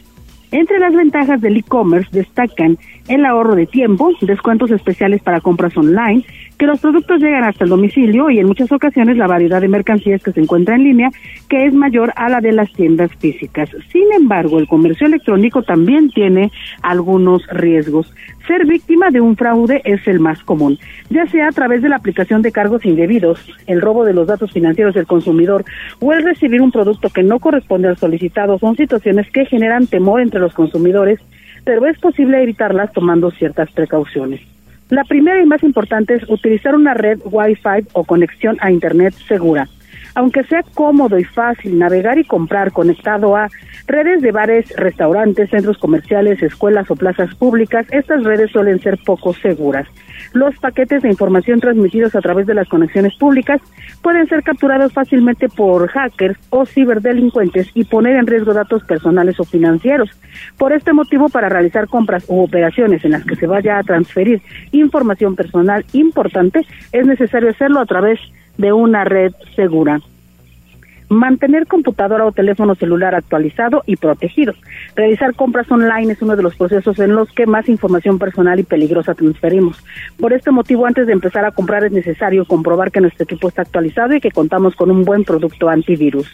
Entre 0.51 0.79
las 0.79 0.93
ventajas 0.93 1.41
del 1.41 1.57
e-commerce 1.57 2.09
destacan 2.11 2.77
el 3.07 3.25
ahorro 3.25 3.55
de 3.55 3.65
tiempo, 3.65 4.11
descuentos 4.21 4.71
especiales 4.71 5.21
para 5.21 5.41
compras 5.41 5.75
online, 5.77 6.23
que 6.57 6.65
los 6.65 6.79
productos 6.79 7.19
llegan 7.19 7.43
hasta 7.43 7.63
el 7.63 7.69
domicilio 7.69 8.29
y 8.29 8.39
en 8.39 8.47
muchas 8.47 8.71
ocasiones 8.71 9.17
la 9.17 9.27
variedad 9.27 9.62
de 9.62 9.67
mercancías 9.67 10.24
que 10.24 10.31
se 10.31 10.41
encuentra 10.41 10.75
en 10.75 10.83
línea, 10.83 11.09
que 11.50 11.65
es 11.65 11.74
mayor 11.74 12.13
a 12.15 12.29
la 12.29 12.41
de 12.41 12.51
las 12.51 12.71
tiendas 12.74 13.12
físicas. 13.15 13.69
Sin 13.91 14.12
embargo, 14.13 14.59
el 14.59 14.67
comercio 14.67 15.07
electrónico 15.07 15.63
también 15.63 16.09
tiene 16.09 16.51
algunos 16.81 17.45
riesgos. 17.47 18.13
Ser 18.47 18.65
víctima 18.65 19.09
de 19.09 19.21
un 19.21 19.35
fraude 19.35 19.81
es 19.85 20.07
el 20.07 20.19
más 20.19 20.43
común, 20.43 20.77
ya 21.09 21.25
sea 21.27 21.47
a 21.47 21.51
través 21.51 21.81
de 21.81 21.89
la 21.89 21.95
aplicación 21.95 22.41
de 22.41 22.51
cargos 22.51 22.85
indebidos, 22.85 23.39
el 23.65 23.81
robo 23.81 24.05
de 24.05 24.13
los 24.13 24.27
datos 24.27 24.51
financieros 24.51 24.93
del 24.93 25.07
consumidor 25.07 25.65
o 26.00 26.13
el 26.13 26.24
recibir 26.24 26.62
un 26.62 26.71
producto 26.71 27.09
que 27.09 27.24
no 27.24 27.39
corresponde 27.39 27.88
al 27.88 27.97
solicitado, 27.97 28.59
son 28.59 28.75
situaciones 28.75 29.29
que 29.31 29.45
generan 29.45 29.88
temor 29.88 30.21
entre 30.21 30.39
los 30.39 30.53
consumidores, 30.53 31.19
pero 31.63 31.88
es 31.88 31.97
posible 31.97 32.43
evitarlas 32.43 32.93
tomando 32.93 33.31
ciertas 33.31 33.71
precauciones. 33.71 34.54
La 34.89 35.04
primera 35.04 35.42
y 35.42 35.46
más 35.46 35.63
importante 35.63 36.13
es 36.13 36.30
utilizar 36.30 36.75
una 36.75 36.94
red 36.94 37.20
Wi-Fi 37.25 37.88
o 37.94 38.04
conexión 38.04 38.58
a 38.62 38.70
Internet 38.70 39.15
segura. 39.27 39.68
Aunque 40.13 40.44
sea 40.44 40.63
cómodo 40.75 41.18
y 41.18 41.24
fácil 41.24 41.80
navegar 41.80 42.20
y 42.20 42.24
comprar 42.24 42.72
conectado 42.72 43.36
a 43.36 43.50
redes 43.88 44.22
de 44.22 44.32
bares, 44.32 44.74
restaurantes, 44.77 45.50
centros 45.50 45.77
comerciales, 45.80 46.42
escuelas 46.42 46.89
o 46.92 46.96
plazas 46.96 47.34
públicas, 47.36 47.88
estas 47.92 48.24
redes 48.24 48.51
suelen 48.51 48.80
ser 48.80 48.98
poco 49.04 49.34
seguras. 49.34 49.88
Los 50.36 50.58
paquetes 50.58 51.01
de 51.01 51.08
información 51.08 51.62
transmitidos 51.62 52.13
a 52.13 52.20
través 52.20 52.46
de 52.46 52.54
las 52.54 52.68
conexiones 52.68 53.15
públicas 53.15 53.62
pueden 54.01 54.27
ser 54.27 54.44
capturados 54.44 54.92
fácilmente 54.92 55.48
por 55.48 55.88
hackers 55.88 56.38
o 56.50 56.65
ciberdelincuentes 56.65 57.72
y 57.74 57.86
poner 57.86 58.18
en 58.18 58.27
riesgo 58.27 58.54
datos 58.54 58.84
personales 58.84 59.39
o 59.39 59.46
financieros. 59.46 60.10
Por 60.58 60.74
este 60.74 60.92
motivo, 60.92 61.30
para 61.30 61.48
realizar 61.48 61.88
compras 61.88 62.25
u 62.27 62.42
operaciones 62.42 63.06
en 63.06 63.12
las 63.12 63.24
que 63.24 63.38
se 63.38 63.48
vaya 63.48 63.77
a 63.77 63.84
transferir 63.84 64.42
información 64.74 65.38
personal 65.38 65.86
importante, 65.94 66.68
es 66.92 67.08
necesario 67.08 67.51
hacerlo 67.51 67.80
a 67.80 67.86
través 67.86 68.20
de 68.58 68.74
una 68.74 69.06
red 69.06 69.32
segura. 69.56 70.01
Mantener 71.09 71.67
computadora 71.67 72.25
o 72.25 72.31
teléfono 72.31 72.75
celular 72.75 73.13
actualizado 73.13 73.83
y 73.85 73.95
protegido. 73.95 74.53
Realizar 74.95 75.35
compras 75.35 75.71
online 75.71 76.13
es 76.13 76.21
uno 76.21 76.35
de 76.35 76.43
los 76.43 76.55
procesos 76.55 76.97
en 77.00 77.15
los 77.15 77.31
que 77.31 77.45
más 77.45 77.69
información 77.69 78.17
personal 78.17 78.59
y 78.59 78.63
peligrosa 78.63 79.13
transferimos. 79.13 79.83
Por 80.19 80.33
este 80.33 80.51
motivo, 80.51 80.85
antes 80.85 81.07
de 81.07 81.13
empezar 81.13 81.45
a 81.45 81.51
comprar 81.51 81.83
es 81.83 81.91
necesario 81.91 82.45
comprobar 82.45 82.91
que 82.91 83.01
nuestro 83.01 83.24
equipo 83.24 83.47
está 83.47 83.62
actualizado 83.62 84.15
y 84.15 84.21
que 84.21 84.31
contamos 84.31 84.75
con 84.75 84.89
un 84.89 85.03
buen 85.03 85.24
producto 85.24 85.69
antivirus. 85.69 86.27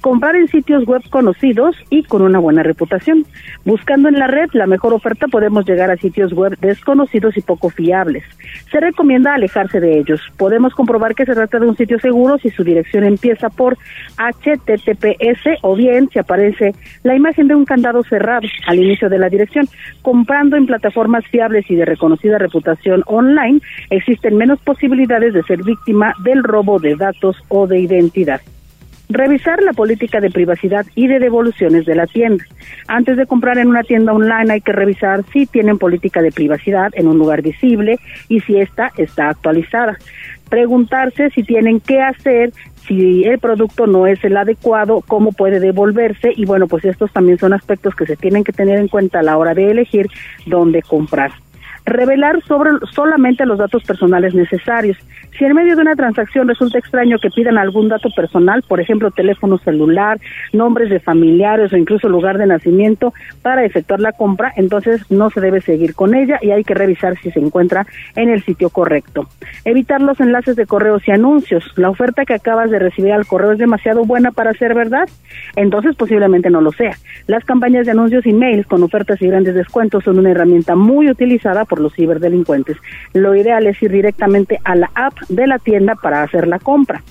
Comprar 0.00 0.36
en 0.36 0.48
sitios 0.48 0.84
web 0.84 1.02
conocidos 1.10 1.76
y 1.90 2.02
con 2.02 2.22
una 2.22 2.38
buena 2.38 2.62
reputación. 2.62 3.24
Buscando 3.64 4.08
en 4.08 4.18
la 4.18 4.26
red 4.26 4.48
la 4.52 4.66
mejor 4.66 4.94
oferta 4.94 5.28
podemos 5.28 5.64
llegar 5.66 5.90
a 5.90 5.96
sitios 5.96 6.32
web 6.32 6.56
desconocidos 6.60 7.36
y 7.36 7.40
poco 7.40 7.70
fiables. 7.70 8.24
Se 8.70 8.80
recomienda 8.80 9.34
alejarse 9.34 9.80
de 9.80 9.98
ellos. 9.98 10.20
Podemos 10.36 10.74
comprobar 10.74 11.14
que 11.14 11.26
se 11.26 11.34
trata 11.34 11.58
de 11.58 11.66
un 11.66 11.76
sitio 11.76 11.98
seguro 12.00 12.38
si 12.38 12.50
su 12.50 12.64
dirección 12.64 13.04
empieza 13.04 13.48
por 13.50 13.76
HTTPS 14.18 15.58
o 15.62 15.76
bien 15.76 16.08
si 16.12 16.18
aparece 16.18 16.74
la 17.02 17.14
imagen 17.14 17.48
de 17.48 17.54
un 17.54 17.64
candado 17.64 18.02
cerrado 18.04 18.46
al 18.66 18.78
inicio 18.78 19.08
de 19.08 19.18
la 19.18 19.28
dirección. 19.28 19.66
Comprando 20.02 20.56
en 20.56 20.66
plataformas 20.66 21.24
fiables 21.26 21.70
y 21.70 21.76
de 21.76 21.84
reconocida 21.84 22.38
reputación 22.38 23.02
online, 23.06 23.60
existen 23.90 24.36
menos 24.36 24.60
posibilidades 24.60 25.34
de 25.34 25.42
ser 25.44 25.62
víctima 25.62 26.14
del 26.24 26.42
robo 26.42 26.78
de 26.78 26.96
datos 26.96 27.36
o 27.48 27.66
de 27.66 27.80
identidad. 27.80 28.40
Revisar 29.10 29.62
la 29.62 29.72
política 29.72 30.20
de 30.20 30.30
privacidad 30.30 30.84
y 30.94 31.06
de 31.06 31.18
devoluciones 31.18 31.86
de 31.86 31.94
la 31.94 32.06
tienda. 32.06 32.44
Antes 32.88 33.16
de 33.16 33.26
comprar 33.26 33.56
en 33.56 33.68
una 33.68 33.82
tienda 33.82 34.12
online 34.12 34.52
hay 34.52 34.60
que 34.60 34.72
revisar 34.72 35.24
si 35.32 35.46
tienen 35.46 35.78
política 35.78 36.20
de 36.20 36.30
privacidad 36.30 36.90
en 36.92 37.06
un 37.06 37.16
lugar 37.16 37.40
visible 37.40 37.98
y 38.28 38.40
si 38.40 38.58
esta 38.58 38.90
está 38.98 39.30
actualizada. 39.30 39.96
Preguntarse 40.50 41.30
si 41.30 41.42
tienen 41.42 41.80
que 41.80 42.02
hacer 42.02 42.52
si 42.86 43.24
el 43.24 43.38
producto 43.38 43.86
no 43.86 44.06
es 44.06 44.22
el 44.24 44.36
adecuado, 44.36 45.02
cómo 45.06 45.32
puede 45.32 45.60
devolverse 45.60 46.32
y 46.34 46.44
bueno, 46.44 46.66
pues 46.66 46.84
estos 46.84 47.12
también 47.12 47.38
son 47.38 47.52
aspectos 47.52 47.94
que 47.94 48.06
se 48.06 48.16
tienen 48.16 48.44
que 48.44 48.52
tener 48.52 48.78
en 48.78 48.88
cuenta 48.88 49.20
a 49.20 49.22
la 49.22 49.36
hora 49.36 49.54
de 49.54 49.70
elegir 49.70 50.08
dónde 50.46 50.82
comprar 50.82 51.32
revelar 51.88 52.42
sobre 52.44 52.70
solamente 52.92 53.46
los 53.46 53.58
datos 53.58 53.82
personales 53.82 54.34
necesarios. 54.34 54.96
Si 55.36 55.44
en 55.44 55.54
medio 55.54 55.76
de 55.76 55.82
una 55.82 55.94
transacción 55.94 56.48
resulta 56.48 56.78
extraño 56.78 57.18
que 57.18 57.30
pidan 57.30 57.58
algún 57.58 57.88
dato 57.88 58.08
personal, 58.10 58.62
por 58.62 58.80
ejemplo, 58.80 59.10
teléfono 59.10 59.58
celular, 59.58 60.18
nombres 60.52 60.90
de 60.90 61.00
familiares 61.00 61.72
o 61.72 61.76
incluso 61.76 62.08
lugar 62.08 62.38
de 62.38 62.46
nacimiento 62.46 63.12
para 63.42 63.64
efectuar 63.64 64.00
la 64.00 64.12
compra, 64.12 64.52
entonces 64.56 65.02
no 65.10 65.30
se 65.30 65.40
debe 65.40 65.60
seguir 65.60 65.94
con 65.94 66.14
ella 66.14 66.38
y 66.42 66.50
hay 66.50 66.64
que 66.64 66.74
revisar 66.74 67.16
si 67.18 67.30
se 67.30 67.40
encuentra 67.40 67.86
en 68.16 68.30
el 68.30 68.42
sitio 68.44 68.70
correcto. 68.70 69.28
Evitar 69.64 70.00
los 70.00 70.18
enlaces 70.20 70.56
de 70.56 70.66
correos 70.66 71.06
y 71.06 71.12
anuncios. 71.12 71.64
La 71.76 71.90
oferta 71.90 72.24
que 72.24 72.34
acabas 72.34 72.70
de 72.70 72.78
recibir 72.78 73.12
al 73.12 73.26
correo 73.26 73.52
es 73.52 73.58
demasiado 73.58 74.04
buena 74.04 74.32
para 74.32 74.52
ser 74.54 74.74
verdad, 74.74 75.08
entonces 75.56 75.94
posiblemente 75.96 76.50
no 76.50 76.60
lo 76.60 76.72
sea. 76.72 76.96
Las 77.26 77.44
campañas 77.44 77.86
de 77.86 77.92
anuncios 77.92 78.26
y 78.26 78.32
mails 78.32 78.66
con 78.66 78.82
ofertas 78.82 79.20
y 79.22 79.28
grandes 79.28 79.54
descuentos 79.54 80.04
son 80.04 80.18
una 80.18 80.30
herramienta 80.30 80.74
muy 80.74 81.10
utilizada 81.10 81.64
por 81.64 81.80
los 81.80 81.94
ciberdelincuentes. 81.94 82.76
Lo 83.12 83.34
ideal 83.34 83.66
es 83.66 83.82
ir 83.82 83.90
directamente 83.90 84.58
a 84.64 84.74
la 84.74 84.90
app 84.94 85.14
de 85.28 85.46
la 85.46 85.58
tienda 85.58 85.94
para 85.94 86.22
hacer 86.22 86.46
la 86.46 86.58
compra. 86.58 87.02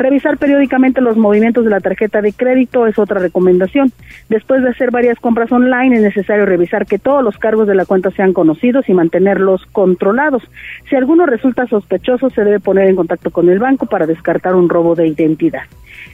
Revisar 0.00 0.38
periódicamente 0.38 1.02
los 1.02 1.18
movimientos 1.18 1.62
de 1.62 1.70
la 1.70 1.80
tarjeta 1.80 2.22
de 2.22 2.32
crédito 2.32 2.86
es 2.86 2.98
otra 2.98 3.20
recomendación. 3.20 3.92
Después 4.30 4.62
de 4.62 4.70
hacer 4.70 4.90
varias 4.90 5.20
compras 5.20 5.52
online 5.52 5.96
es 5.96 6.00
necesario 6.00 6.46
revisar 6.46 6.86
que 6.86 6.98
todos 6.98 7.22
los 7.22 7.36
cargos 7.36 7.66
de 7.68 7.74
la 7.74 7.84
cuenta 7.84 8.10
sean 8.12 8.32
conocidos 8.32 8.88
y 8.88 8.94
mantenerlos 8.94 9.66
controlados. 9.72 10.42
Si 10.88 10.96
alguno 10.96 11.26
resulta 11.26 11.66
sospechoso 11.66 12.30
se 12.30 12.44
debe 12.44 12.60
poner 12.60 12.88
en 12.88 12.96
contacto 12.96 13.30
con 13.30 13.50
el 13.50 13.58
banco 13.58 13.84
para 13.84 14.06
descartar 14.06 14.54
un 14.54 14.70
robo 14.70 14.94
de 14.94 15.06
identidad. 15.06 15.64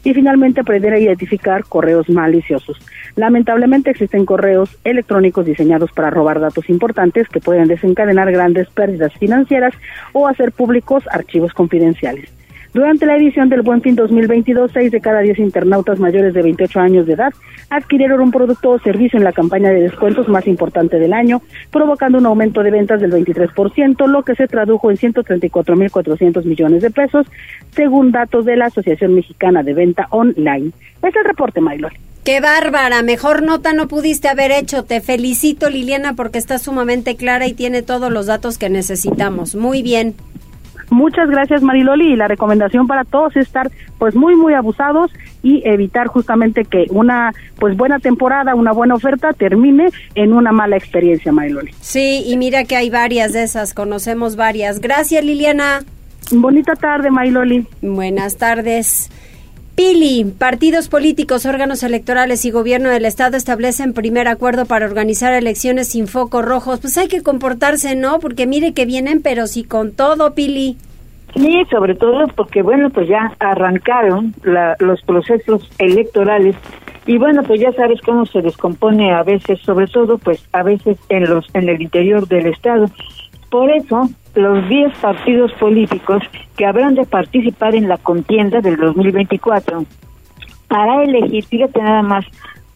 Y 0.02 0.14
finalmente 0.14 0.62
aprender 0.62 0.92
a 0.92 0.98
identificar 0.98 1.62
correos 1.62 2.08
maliciosos. 2.08 2.84
Lamentablemente 3.14 3.92
existen 3.92 4.26
correos 4.26 4.76
electrónicos 4.82 5.46
diseñados 5.46 5.92
para 5.92 6.10
robar 6.10 6.40
datos 6.40 6.68
importantes 6.70 7.28
que 7.28 7.38
pueden 7.38 7.68
desencadenar 7.68 8.32
grandes 8.32 8.68
pérdidas 8.68 9.12
financieras 9.12 9.74
o 10.12 10.26
hacer 10.26 10.50
públicos 10.50 11.04
archivos 11.12 11.52
confidenciales. 11.52 12.32
Durante 12.72 13.06
la 13.06 13.16
edición 13.16 13.48
del 13.48 13.62
Buen 13.62 13.82
Fin 13.82 13.96
2022, 13.96 14.70
6 14.72 14.90
de 14.90 15.00
cada 15.00 15.20
10 15.20 15.38
internautas 15.38 15.98
mayores 15.98 16.34
de 16.34 16.42
28 16.42 16.80
años 16.80 17.06
de 17.06 17.14
edad 17.14 17.32
adquirieron 17.70 18.20
un 18.20 18.30
producto 18.30 18.70
o 18.70 18.78
servicio 18.78 19.18
en 19.18 19.24
la 19.24 19.32
campaña 19.32 19.70
de 19.70 19.82
descuentos 19.82 20.28
más 20.28 20.46
importante 20.46 20.98
del 20.98 21.12
año, 21.12 21.42
provocando 21.70 22.18
un 22.18 22.26
aumento 22.26 22.62
de 22.62 22.70
ventas 22.70 23.00
del 23.00 23.12
23%, 23.12 24.06
lo 24.06 24.22
que 24.22 24.34
se 24.34 24.46
tradujo 24.46 24.90
en 24.90 24.96
134.400 24.96 26.44
millones 26.44 26.82
de 26.82 26.90
pesos, 26.90 27.26
según 27.70 28.12
datos 28.12 28.44
de 28.44 28.56
la 28.56 28.66
Asociación 28.66 29.14
Mexicana 29.14 29.62
de 29.62 29.74
Venta 29.74 30.06
Online. 30.10 30.70
Es 31.02 31.16
el 31.16 31.24
reporte, 31.24 31.60
Maylor. 31.60 31.92
Qué 32.26 32.40
bárbara, 32.40 33.02
mejor 33.02 33.44
nota 33.44 33.72
no 33.72 33.86
pudiste 33.86 34.26
haber 34.26 34.50
hecho. 34.50 34.82
Te 34.82 35.00
felicito, 35.00 35.70
Liliana, 35.70 36.14
porque 36.14 36.38
está 36.38 36.58
sumamente 36.58 37.14
clara 37.14 37.46
y 37.46 37.54
tiene 37.54 37.82
todos 37.82 38.10
los 38.10 38.26
datos 38.26 38.58
que 38.58 38.68
necesitamos. 38.68 39.54
Muy 39.54 39.82
bien. 39.82 40.16
Muchas 40.90 41.28
gracias 41.28 41.62
Mariloli 41.62 42.12
y 42.12 42.16
la 42.16 42.28
recomendación 42.28 42.86
para 42.86 43.04
todos 43.04 43.36
es 43.36 43.46
estar 43.46 43.70
pues 43.98 44.14
muy 44.14 44.36
muy 44.36 44.54
abusados 44.54 45.10
y 45.42 45.62
evitar 45.64 46.06
justamente 46.06 46.64
que 46.64 46.86
una 46.90 47.32
pues 47.58 47.76
buena 47.76 47.98
temporada, 47.98 48.54
una 48.54 48.72
buena 48.72 48.94
oferta 48.94 49.32
termine 49.32 49.88
en 50.14 50.32
una 50.32 50.52
mala 50.52 50.76
experiencia 50.76 51.32
Mariloli. 51.32 51.72
Sí, 51.80 52.24
y 52.26 52.36
mira 52.36 52.64
que 52.64 52.76
hay 52.76 52.90
varias 52.90 53.32
de 53.32 53.42
esas, 53.42 53.74
conocemos 53.74 54.36
varias. 54.36 54.80
Gracias 54.80 55.24
Liliana. 55.24 55.80
Bonita 56.32 56.74
tarde 56.74 57.10
Mariloli. 57.10 57.66
Buenas 57.82 58.36
tardes. 58.36 59.10
Pili, 59.76 60.24
partidos 60.24 60.88
políticos, 60.88 61.44
órganos 61.44 61.82
electorales 61.82 62.46
y 62.46 62.50
gobierno 62.50 62.88
del 62.88 63.04
Estado 63.04 63.36
establecen 63.36 63.92
primer 63.92 64.26
acuerdo 64.26 64.64
para 64.64 64.86
organizar 64.86 65.34
elecciones 65.34 65.88
sin 65.88 66.08
focos 66.08 66.42
rojos. 66.46 66.80
Pues 66.80 66.96
hay 66.96 67.08
que 67.08 67.22
comportarse, 67.22 67.94
¿no? 67.94 68.18
Porque 68.18 68.46
mire 68.46 68.72
que 68.72 68.86
vienen, 68.86 69.20
pero 69.20 69.46
sí 69.46 69.64
con 69.64 69.92
todo, 69.92 70.34
Pili. 70.34 70.78
Sí, 71.34 71.62
sobre 71.70 71.94
todo 71.94 72.26
porque, 72.28 72.62
bueno, 72.62 72.88
pues 72.88 73.06
ya 73.06 73.36
arrancaron 73.38 74.34
los 74.78 75.02
procesos 75.02 75.68
electorales 75.78 76.56
y 77.04 77.18
bueno, 77.18 77.42
pues 77.42 77.60
ya 77.60 77.70
sabes 77.72 78.00
cómo 78.00 78.24
se 78.24 78.40
descompone 78.40 79.12
a 79.12 79.22
veces, 79.24 79.60
sobre 79.60 79.88
todo, 79.88 80.16
pues 80.16 80.42
a 80.52 80.62
veces 80.62 80.96
en 81.10 81.28
los 81.28 81.46
en 81.52 81.68
el 81.68 81.82
interior 81.82 82.26
del 82.26 82.46
Estado. 82.46 82.86
Por 83.50 83.70
eso, 83.70 84.08
los 84.34 84.68
10 84.68 84.98
partidos 84.98 85.52
políticos 85.54 86.22
que 86.56 86.66
habrán 86.66 86.94
de 86.94 87.04
participar 87.04 87.74
en 87.74 87.88
la 87.88 87.96
contienda 87.96 88.60
del 88.60 88.76
2024 88.76 89.84
para 90.68 91.04
elegir, 91.04 91.44
fíjate 91.44 91.80
nada 91.80 92.02
más, 92.02 92.26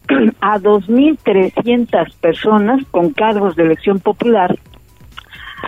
a 0.41 0.59
2.300 0.59 2.15
personas 2.19 2.83
con 2.89 3.11
cargos 3.11 3.55
de 3.55 3.63
elección 3.63 3.99
popular, 3.99 4.57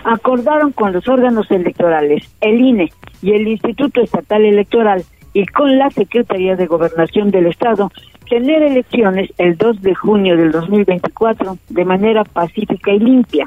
acordaron 0.04 0.72
con 0.72 0.92
los 0.92 1.06
órganos 1.08 1.50
electorales, 1.50 2.28
el 2.40 2.60
INE 2.60 2.92
y 3.22 3.32
el 3.32 3.46
Instituto 3.46 4.00
Estatal 4.00 4.44
Electoral 4.44 5.04
y 5.32 5.46
con 5.46 5.78
la 5.78 5.90
Secretaría 5.90 6.56
de 6.56 6.66
Gobernación 6.66 7.30
del 7.30 7.46
Estado 7.46 7.90
tener 8.28 8.62
elecciones 8.62 9.30
el 9.38 9.56
2 9.56 9.82
de 9.82 9.94
junio 9.94 10.36
del 10.36 10.50
2024 10.50 11.58
de 11.68 11.84
manera 11.84 12.24
pacífica 12.24 12.92
y 12.92 12.98
limpia. 12.98 13.46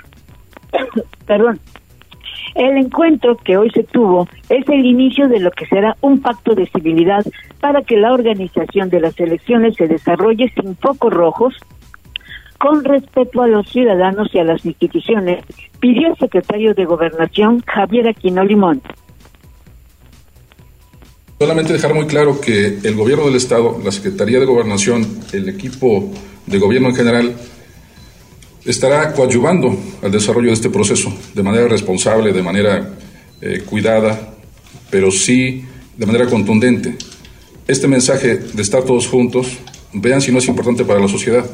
Perdón, 1.26 1.60
el 2.56 2.78
encuentro 2.78 3.38
que 3.38 3.58
hoy 3.58 3.70
se 3.72 3.84
tuvo 3.84 4.28
es 4.50 4.68
el 4.68 4.86
inicio 4.86 5.28
de 5.28 5.40
lo 5.40 5.52
que 5.52 5.68
será 5.68 5.96
un 6.02 6.22
pacto 6.22 6.56
de 6.56 6.68
civilidad 6.68 7.24
para 7.60 7.82
que 7.82 7.98
la 7.98 8.14
organización 8.14 8.90
de 8.90 9.02
las 9.02 9.20
elecciones 9.20 9.76
se 9.76 9.88
desarrolle 9.88 10.52
sin 10.56 10.76
focos 10.78 11.14
rojos, 11.14 11.54
con 12.58 12.84
respeto 12.84 13.44
a 13.44 13.48
los 13.48 13.70
ciudadanos 13.70 14.30
y 14.34 14.40
a 14.40 14.44
las 14.44 14.66
instituciones, 14.66 15.44
pidió 15.80 16.08
el 16.08 16.18
secretario 16.18 16.74
de 16.74 16.86
Gobernación, 16.86 17.62
Javier 17.68 18.08
Aquino 18.08 18.44
Limón. 18.44 18.82
Solamente 21.38 21.74
dejar 21.74 21.94
muy 21.94 22.08
claro 22.08 22.42
que 22.42 22.80
el 22.84 22.96
gobierno 22.96 23.26
del 23.26 23.36
Estado, 23.36 23.80
la 23.84 23.92
Secretaría 23.92 24.40
de 24.40 24.46
Gobernación, 24.48 25.06
el 25.34 25.48
equipo 25.50 26.12
de 26.48 26.58
gobierno 26.58 26.90
en 26.90 26.96
general, 26.96 27.36
estará 28.68 29.14
coadyuvando 29.14 29.76
al 30.02 30.12
desarrollo 30.12 30.48
de 30.48 30.54
este 30.54 30.70
proceso 30.70 31.12
de 31.34 31.42
manera 31.42 31.68
responsable, 31.68 32.34
de 32.34 32.44
manera 32.44 32.98
eh, 33.42 33.64
cuidada, 33.66 34.36
pero 34.92 35.10
sí 35.10 35.64
de 35.96 36.06
manera 36.06 36.28
contundente, 36.28 36.96
este 37.68 37.88
mensaje 37.88 38.38
de 38.38 38.62
estar 38.62 38.84
todos 38.84 39.08
juntos, 39.08 39.58
vean 39.94 40.22
si 40.22 40.32
no 40.32 40.38
es 40.38 40.48
importante 40.48 40.86
para 40.86 41.00
la 41.00 41.08
sociedad 41.08 41.46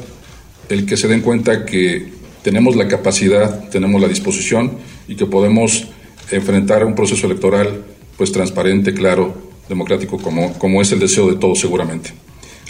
el 0.68 0.86
que 0.86 0.96
se 0.96 1.08
den 1.08 1.20
cuenta 1.20 1.64
que 1.64 2.12
tenemos 2.42 2.76
la 2.76 2.88
capacidad, 2.88 3.68
tenemos 3.70 4.00
la 4.00 4.08
disposición 4.08 4.72
y 5.08 5.14
que 5.16 5.26
podemos 5.26 5.86
enfrentar 6.30 6.84
un 6.84 6.94
proceso 6.94 7.26
electoral 7.26 7.84
pues 8.16 8.32
transparente, 8.32 8.94
claro, 8.94 9.34
democrático, 9.68 10.18
como, 10.18 10.52
como 10.58 10.82
es 10.82 10.92
el 10.92 11.00
deseo 11.00 11.30
de 11.30 11.36
todos 11.36 11.58
seguramente. 11.58 12.12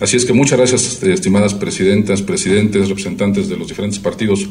Así 0.00 0.16
es 0.16 0.24
que 0.24 0.32
muchas 0.32 0.58
gracias, 0.58 1.02
estimadas 1.02 1.54
presidentas, 1.54 2.20
presidentes, 2.22 2.88
representantes 2.88 3.48
de 3.48 3.56
los 3.56 3.68
diferentes 3.68 3.98
partidos 4.00 4.48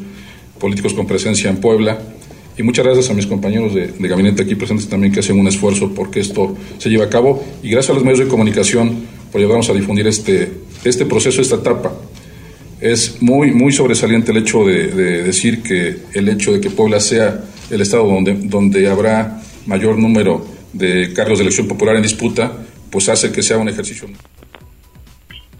políticos 0.59 0.93
con 0.93 1.05
presencia 1.05 1.49
en 1.49 1.57
Puebla. 1.57 1.99
Y 2.57 2.63
muchas 2.63 2.85
gracias 2.85 3.09
a 3.09 3.13
mis 3.13 3.25
compañeros 3.25 3.73
de, 3.73 3.91
gabinete 3.99 4.43
aquí 4.43 4.55
presentes 4.55 4.87
también 4.87 5.11
que 5.11 5.19
hacen 5.19 5.39
un 5.39 5.47
esfuerzo 5.47 5.93
porque 5.93 6.19
esto 6.19 6.55
se 6.77 6.89
lleve 6.89 7.03
a 7.03 7.09
cabo. 7.09 7.43
Y 7.61 7.69
gracias 7.69 7.91
a 7.91 7.93
los 7.93 8.03
medios 8.03 8.19
de 8.19 8.27
comunicación 8.27 9.05
por 9.31 9.41
ayudarnos 9.41 9.69
a 9.69 9.73
difundir 9.73 10.07
este, 10.07 10.49
este 10.83 11.05
proceso, 11.05 11.41
esta 11.41 11.55
etapa. 11.55 11.93
Es 12.79 13.21
muy, 13.21 13.51
muy 13.51 13.73
sobresaliente 13.73 14.31
el 14.31 14.37
hecho 14.37 14.63
de, 14.63 14.87
de 14.87 15.23
decir 15.23 15.61
que 15.61 15.97
el 16.13 16.29
hecho 16.29 16.53
de 16.53 16.61
que 16.61 16.69
Puebla 16.69 16.99
sea 16.99 17.43
el 17.69 17.81
estado 17.81 18.05
donde, 18.05 18.33
donde 18.33 18.87
habrá 18.87 19.41
mayor 19.65 19.97
número 19.97 20.45
de 20.73 21.11
cargos 21.13 21.39
de 21.39 21.43
elección 21.43 21.67
popular 21.67 21.95
en 21.95 22.03
disputa, 22.03 22.65
pues 22.89 23.09
hace 23.09 23.31
que 23.31 23.41
sea 23.41 23.57
un 23.57 23.69
ejercicio. 23.69 24.07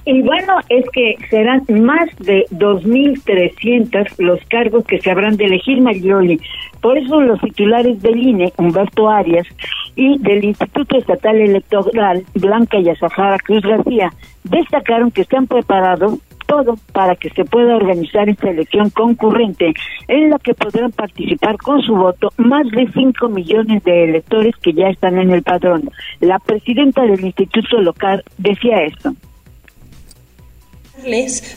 Y 0.06 0.22
bueno, 0.22 0.60
es 0.70 0.86
que 0.92 1.16
serán 1.30 1.64
más 1.70 2.10
de 2.20 2.46
2.300 2.52 4.18
los 4.18 4.40
cargos 4.50 4.86
que 4.86 5.00
se 5.00 5.10
habrán 5.10 5.38
de 5.38 5.46
elegir, 5.46 5.82
Marioli. 5.82 6.40
Por 6.82 6.98
eso 6.98 7.22
los 7.22 7.40
titulares 7.40 8.02
del 8.02 8.18
INE, 8.18 8.52
Humberto 8.58 9.10
Arias, 9.10 9.48
y 9.96 10.18
del 10.20 10.44
Instituto 10.44 10.98
Estatal 10.98 11.40
Electoral, 11.40 12.26
Blanca 12.34 12.80
Yazajara 12.80 13.38
Cruz 13.38 13.62
García, 13.62 14.12
destacaron 14.44 15.12
que 15.12 15.22
están 15.22 15.48
preparados 15.48 16.20
todo 16.48 16.76
para 16.92 17.16
que 17.16 17.30
se 17.30 17.46
pueda 17.46 17.78
organizar 17.78 18.28
esta 18.28 18.50
elección 18.50 18.90
concurrente 18.90 19.74
en 20.10 20.30
la 20.30 20.40
que 20.40 20.54
podrán 20.54 20.92
participar 20.92 21.58
con 21.58 21.82
su 21.82 21.96
voto 21.96 22.30
más 22.38 22.68
de 22.72 22.92
5 22.92 23.30
millones 23.30 23.84
de 23.86 24.04
electores 24.04 24.54
que 24.58 24.74
ya 24.74 24.90
están 24.90 25.18
en 25.18 25.32
el 25.32 25.44
padrón. 25.44 25.90
La 26.20 26.40
presidenta 26.40 27.04
del 27.04 27.24
instituto 27.24 27.80
local 27.80 28.24
decía 28.38 28.84
esto 28.84 29.14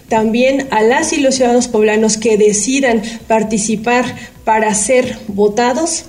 también 0.09 0.69
a 0.71 0.83
las 0.83 1.13
y 1.13 1.21
los 1.21 1.37
ciudadanos 1.37 1.69
poblanos 1.69 2.17
que 2.17 2.37
decidan 2.37 3.03
participar 3.27 4.05
para 4.45 4.75
ser 4.75 5.19
votados 5.29 6.05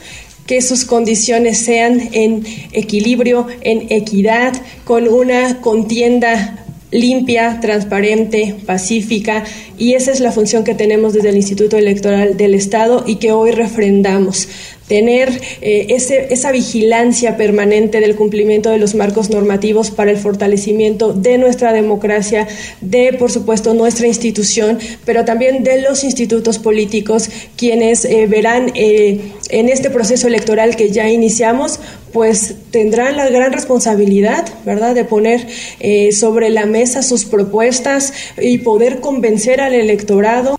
que 0.45 0.61
sus 0.61 0.85
condiciones 0.85 1.57
sean 1.59 2.09
en 2.13 2.43
equilibrio, 2.71 3.47
en 3.61 3.91
equidad, 3.91 4.53
con 4.85 5.07
una 5.07 5.59
contienda 5.59 6.65
limpia, 6.89 7.59
transparente, 7.59 8.55
pacífica, 8.65 9.43
y 9.77 9.93
esa 9.93 10.11
es 10.11 10.21
la 10.21 10.31
función 10.31 10.63
que 10.63 10.73
tenemos 10.73 11.13
desde 11.13 11.29
el 11.29 11.35
Instituto 11.35 11.77
Electoral 11.77 12.37
del 12.37 12.55
Estado 12.55 13.03
y 13.05 13.15
que 13.15 13.33
hoy 13.33 13.51
refrendamos 13.51 14.47
tener 14.87 15.41
eh, 15.61 15.87
ese, 15.89 16.33
esa 16.33 16.51
vigilancia 16.51 17.37
permanente 17.37 17.99
del 17.99 18.15
cumplimiento 18.15 18.69
de 18.69 18.77
los 18.77 18.95
marcos 18.95 19.29
normativos 19.29 19.91
para 19.91 20.11
el 20.11 20.17
fortalecimiento 20.17 21.13
de 21.13 21.37
nuestra 21.37 21.73
democracia, 21.73 22.47
de, 22.81 23.13
por 23.13 23.31
supuesto, 23.31 23.73
nuestra 23.73 24.07
institución, 24.07 24.79
pero 25.05 25.25
también 25.25 25.63
de 25.63 25.81
los 25.81 26.03
institutos 26.03 26.59
políticos, 26.59 27.29
quienes 27.57 28.05
eh, 28.05 28.27
verán 28.27 28.71
eh, 28.75 29.33
en 29.49 29.69
este 29.69 29.89
proceso 29.89 30.27
electoral 30.27 30.75
que 30.75 30.89
ya 30.89 31.09
iniciamos, 31.09 31.79
pues 32.13 32.55
tendrán 32.71 33.17
la 33.17 33.29
gran 33.29 33.51
responsabilidad, 33.51 34.47
¿verdad?, 34.65 34.95
de 34.95 35.03
poner 35.03 35.45
sobre 36.11 36.49
la 36.49 36.65
mesa 36.65 37.03
sus 37.03 37.25
propuestas 37.25 38.13
y 38.41 38.59
poder 38.59 39.01
convencer 39.01 39.61
al 39.61 39.73
electorado 39.73 40.56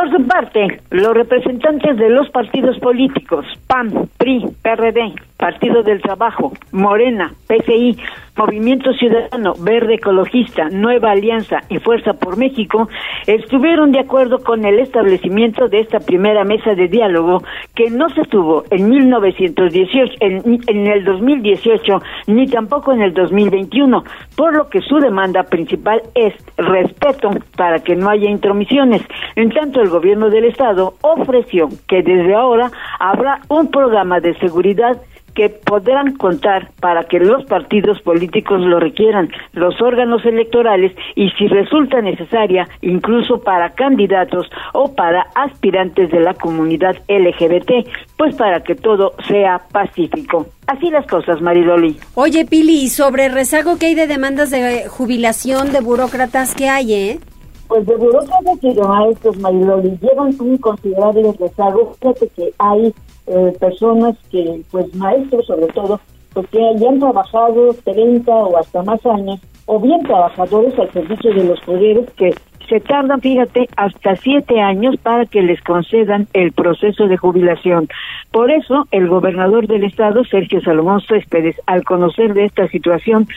por 0.00 0.10
su 0.10 0.26
parte, 0.26 0.80
los 0.90 1.12
representantes 1.14 1.98
de 1.98 2.08
los 2.08 2.30
partidos 2.30 2.78
políticos, 2.78 3.44
PAN, 3.66 4.08
PRI, 4.16 4.46
PRD, 4.62 5.12
Partido 5.36 5.82
del 5.82 6.00
Trabajo, 6.00 6.52
Morena, 6.72 7.34
PCI, 7.46 7.98
Movimiento 8.40 8.94
Ciudadano, 8.94 9.52
Verde 9.60 9.96
Ecologista, 9.96 10.70
Nueva 10.70 11.10
Alianza 11.10 11.58
y 11.68 11.78
Fuerza 11.78 12.14
por 12.14 12.38
México, 12.38 12.88
estuvieron 13.26 13.92
de 13.92 13.98
acuerdo 13.98 14.38
con 14.38 14.64
el 14.64 14.78
establecimiento 14.78 15.68
de 15.68 15.80
esta 15.80 16.00
primera 16.00 16.42
mesa 16.44 16.74
de 16.74 16.88
diálogo 16.88 17.42
que 17.74 17.90
no 17.90 18.08
se 18.08 18.22
tuvo 18.22 18.64
en 18.70 18.88
1918, 18.88 20.14
en, 20.20 20.58
en 20.66 20.86
el 20.86 21.04
2018, 21.04 22.00
ni 22.28 22.46
tampoco 22.46 22.94
en 22.94 23.02
el 23.02 23.12
2021, 23.12 24.04
por 24.36 24.56
lo 24.56 24.70
que 24.70 24.80
su 24.80 24.96
demanda 25.00 25.42
principal 25.42 26.00
es 26.14 26.32
respeto 26.56 27.28
para 27.58 27.80
que 27.80 27.94
no 27.94 28.08
haya 28.08 28.30
intromisiones. 28.30 29.02
En 29.36 29.50
tanto, 29.50 29.82
el 29.82 29.90
gobierno 29.90 30.30
del 30.30 30.46
Estado 30.46 30.94
ofreció 31.02 31.68
que 31.86 32.02
desde 32.02 32.34
ahora 32.34 32.70
habrá 32.98 33.40
un 33.50 33.70
programa 33.70 34.18
de 34.20 34.32
seguridad 34.38 34.96
que 35.34 35.48
podrán 35.48 36.16
contar 36.16 36.70
para 36.80 37.04
que 37.04 37.18
los 37.20 37.44
partidos 37.44 38.00
políticos 38.02 38.60
lo 38.60 38.80
requieran, 38.80 39.30
los 39.52 39.80
órganos 39.80 40.24
electorales 40.24 40.92
y 41.14 41.30
si 41.30 41.46
resulta 41.48 42.00
necesaria, 42.00 42.68
incluso 42.82 43.40
para 43.40 43.70
candidatos 43.70 44.50
o 44.72 44.94
para 44.94 45.26
aspirantes 45.34 46.10
de 46.10 46.20
la 46.20 46.34
comunidad 46.34 46.96
LGBT, 47.08 47.86
pues 48.16 48.34
para 48.36 48.62
que 48.62 48.74
todo 48.74 49.14
sea 49.28 49.60
pacífico. 49.72 50.46
Así 50.66 50.90
las 50.90 51.06
cosas, 51.06 51.40
Maridoli. 51.40 51.96
Oye, 52.14 52.44
Pili, 52.44 52.82
¿y 52.82 52.88
sobre 52.88 53.28
rezago 53.28 53.78
qué 53.78 53.86
hay 53.86 53.94
de 53.94 54.06
demandas 54.06 54.50
de 54.50 54.88
jubilación 54.88 55.72
de 55.72 55.80
burócratas 55.80 56.54
que 56.54 56.68
hay, 56.68 56.94
eh? 56.94 57.20
Pues 57.66 57.86
de 57.86 57.96
burócratas 57.96 58.58
y 58.62 58.74
de 58.74 58.82
maestros, 58.82 59.36
Mariloli, 59.38 59.98
llevan 60.00 60.34
un 60.38 60.58
considerable 60.58 61.32
rezago. 61.38 61.94
Fíjate 62.00 62.28
que 62.36 62.52
hay 62.58 62.92
eh, 63.30 63.56
personas 63.60 64.16
que, 64.30 64.62
pues 64.72 64.92
maestros 64.96 65.46
sobre 65.46 65.66
todo, 65.68 66.00
porque 66.32 66.58
pues, 66.58 66.76
hayan 66.76 66.98
trabajado 66.98 67.74
30 67.84 68.32
o 68.32 68.56
hasta 68.56 68.82
más 68.82 69.04
años, 69.06 69.40
o 69.66 69.78
bien 69.78 70.02
trabajadores 70.02 70.76
al 70.78 70.92
servicio 70.92 71.32
de 71.32 71.44
los 71.44 71.60
poderes 71.60 72.10
que 72.16 72.34
se 72.68 72.80
tardan, 72.80 73.20
fíjate, 73.20 73.68
hasta 73.76 74.16
siete 74.16 74.60
años 74.60 74.96
para 75.02 75.26
que 75.26 75.42
les 75.42 75.60
concedan 75.62 76.28
el 76.32 76.52
proceso 76.52 77.06
de 77.06 77.16
jubilación. 77.16 77.88
Por 78.32 78.50
eso, 78.50 78.86
el 78.90 79.08
gobernador 79.08 79.66
del 79.66 79.84
estado, 79.84 80.24
Sergio 80.24 80.60
Salomón 80.60 81.00
Céspedes, 81.00 81.56
al 81.66 81.84
conocer 81.84 82.34
de 82.34 82.44
esta 82.46 82.68
situación, 82.68 83.28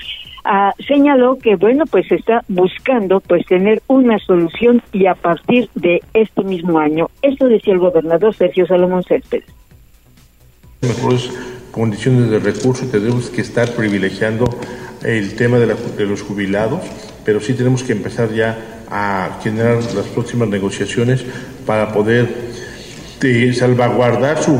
ah, 0.43 0.73
señaló 0.88 1.38
que, 1.38 1.56
bueno, 1.56 1.86
pues 1.89 2.12
está 2.12 2.43
buscando, 2.47 3.21
pues, 3.21 3.45
tener 3.47 3.82
una 3.88 4.19
solución 4.19 4.82
y 4.91 5.08
a 5.08 5.15
partir 5.15 5.69
de 5.73 6.01
este 6.13 6.43
mismo 6.43 6.77
año. 6.77 7.10
Esto 7.23 7.47
decía 7.47 7.73
el 7.73 7.79
gobernador 7.79 8.36
Sergio 8.36 8.67
Salomón 8.67 9.03
Céspedes 9.03 9.62
mejores 10.84 11.30
condiciones 11.72 12.30
de 12.30 12.39
recurso 12.39 12.86
y 12.86 12.88
tenemos 12.88 13.30
que 13.30 13.41
estar 13.41 13.72
privilegiando 13.74 14.46
el 15.04 15.36
tema 15.36 15.58
de, 15.58 16.06
los 16.06 16.22
jubilados, 16.22 16.82
pero 17.26 17.41
sí 17.41 17.54
tenemos 17.54 17.84
que 17.84 17.93
empezar 17.93 18.34
ya 18.34 18.86
a 18.89 19.39
generar 19.41 19.84
las 19.96 20.06
próximas 20.13 20.48
negociaciones 20.48 21.22
para 21.65 21.91
poder 21.91 22.30
eh, 23.22 23.54
salvaguardar 23.54 24.41
su, 24.41 24.60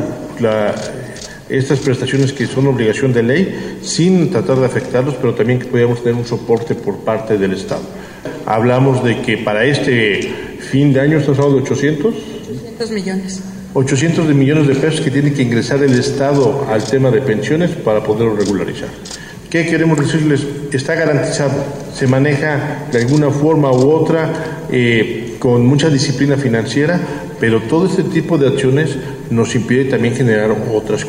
estas 1.50 1.80
prestaciones 1.80 2.34
que 2.34 2.48
son 2.48 2.68
obligación 2.68 3.14
de 3.14 3.24
ley 3.24 3.80
sin 3.84 4.32
tratar 4.32 4.60
de 4.60 4.66
afectarlos, 4.66 5.16
pero 5.16 5.34
también 5.36 5.60
que 5.60 5.66
podamos 5.66 6.04
tener 6.04 6.16
un 6.16 6.26
soporte 6.26 6.74
por 6.74 7.00
parte 7.00 7.38
del 7.38 7.54
Estado. 7.54 7.84
Hablamos 8.46 9.04
de 9.04 9.22
que 9.22 9.38
para 9.38 9.66
este 9.66 10.58
fin 10.60 10.92
de 10.94 11.02
año 11.02 11.20
estamos 11.20 11.40
hablando 11.40 11.58
de 11.58 11.64
800. 11.64 12.16
800 12.50 12.92
millones. 12.92 13.53
800 13.74 14.28
de 14.28 14.34
millones 14.34 14.68
de 14.68 14.76
pesos 14.76 15.02
que 15.02 15.10
tiene 15.10 15.34
que 15.34 15.42
ingresar 15.42 15.82
el 15.82 15.98
Estado 15.98 16.68
al 16.70 16.84
tema 16.84 17.10
de 17.10 17.22
pensiones 17.22 17.72
para 17.72 18.04
poderlo 18.04 18.36
regularizar. 18.36 18.90
¿Qué 19.50 19.66
queremos 19.66 20.00
decirles? 20.00 20.46
Está 20.72 20.96
garantizado, 20.96 21.54
se 21.94 22.08
maneja 22.08 22.88
de 22.92 23.00
alguna 23.00 23.30
forma 23.30 23.72
u 23.72 23.92
otra 23.92 24.66
eh, 24.72 25.36
con 25.40 25.66
mucha 25.66 25.90
disciplina 25.90 26.38
financiera, 26.38 27.00
pero 27.40 27.62
todo 27.62 27.88
este 27.88 28.04
tipo 28.04 28.38
de 28.38 28.48
acciones 28.48 28.96
nos 29.30 29.56
impide 29.56 29.86
también 29.86 30.16
generar 30.16 30.56
otras 30.74 31.06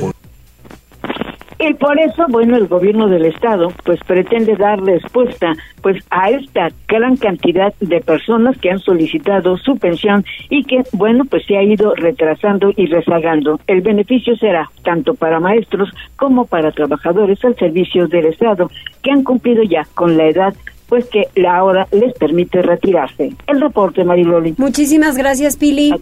y 1.68 1.74
por 1.74 1.98
eso, 1.98 2.26
bueno, 2.28 2.56
el 2.56 2.66
gobierno 2.66 3.08
del 3.08 3.26
estado 3.26 3.72
pues 3.84 4.00
pretende 4.06 4.56
dar 4.56 4.80
respuesta 4.82 5.52
pues 5.82 6.02
a 6.10 6.30
esta 6.30 6.68
gran 6.88 7.16
cantidad 7.16 7.72
de 7.80 8.00
personas 8.00 8.58
que 8.58 8.70
han 8.70 8.78
solicitado 8.78 9.56
su 9.56 9.76
pensión 9.76 10.24
y 10.50 10.64
que, 10.64 10.82
bueno, 10.92 11.24
pues 11.24 11.44
se 11.46 11.56
ha 11.56 11.62
ido 11.62 11.94
retrasando 11.94 12.72
y 12.76 12.86
rezagando. 12.86 13.60
El 13.66 13.80
beneficio 13.80 14.36
será 14.36 14.70
tanto 14.82 15.14
para 15.14 15.40
maestros 15.40 15.90
como 16.16 16.46
para 16.46 16.72
trabajadores 16.72 17.44
al 17.44 17.56
servicio 17.56 18.08
del 18.08 18.26
estado 18.26 18.70
que 19.02 19.10
han 19.10 19.22
cumplido 19.22 19.62
ya 19.62 19.86
con 19.94 20.16
la 20.16 20.26
edad 20.26 20.54
pues 20.88 21.06
que 21.06 21.28
la 21.34 21.64
hora 21.64 21.88
les 21.92 22.12
permite 22.14 22.60
retirarse. 22.60 23.32
El 23.46 23.60
reporte, 23.60 24.04
Mariloli. 24.04 24.54
Muchísimas 24.58 25.16
gracias, 25.16 25.56
Pili. 25.56 25.94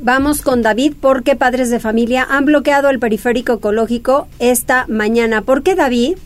Vamos 0.00 0.42
con 0.42 0.62
David 0.62 0.94
porque 1.00 1.34
padres 1.34 1.70
de 1.70 1.80
familia 1.80 2.26
han 2.28 2.44
bloqueado 2.44 2.88
el 2.88 2.98
periférico 2.98 3.54
ecológico 3.54 4.28
esta 4.38 4.86
mañana. 4.88 5.42
¿Por 5.42 5.62
qué, 5.62 5.74
David? 5.74 6.16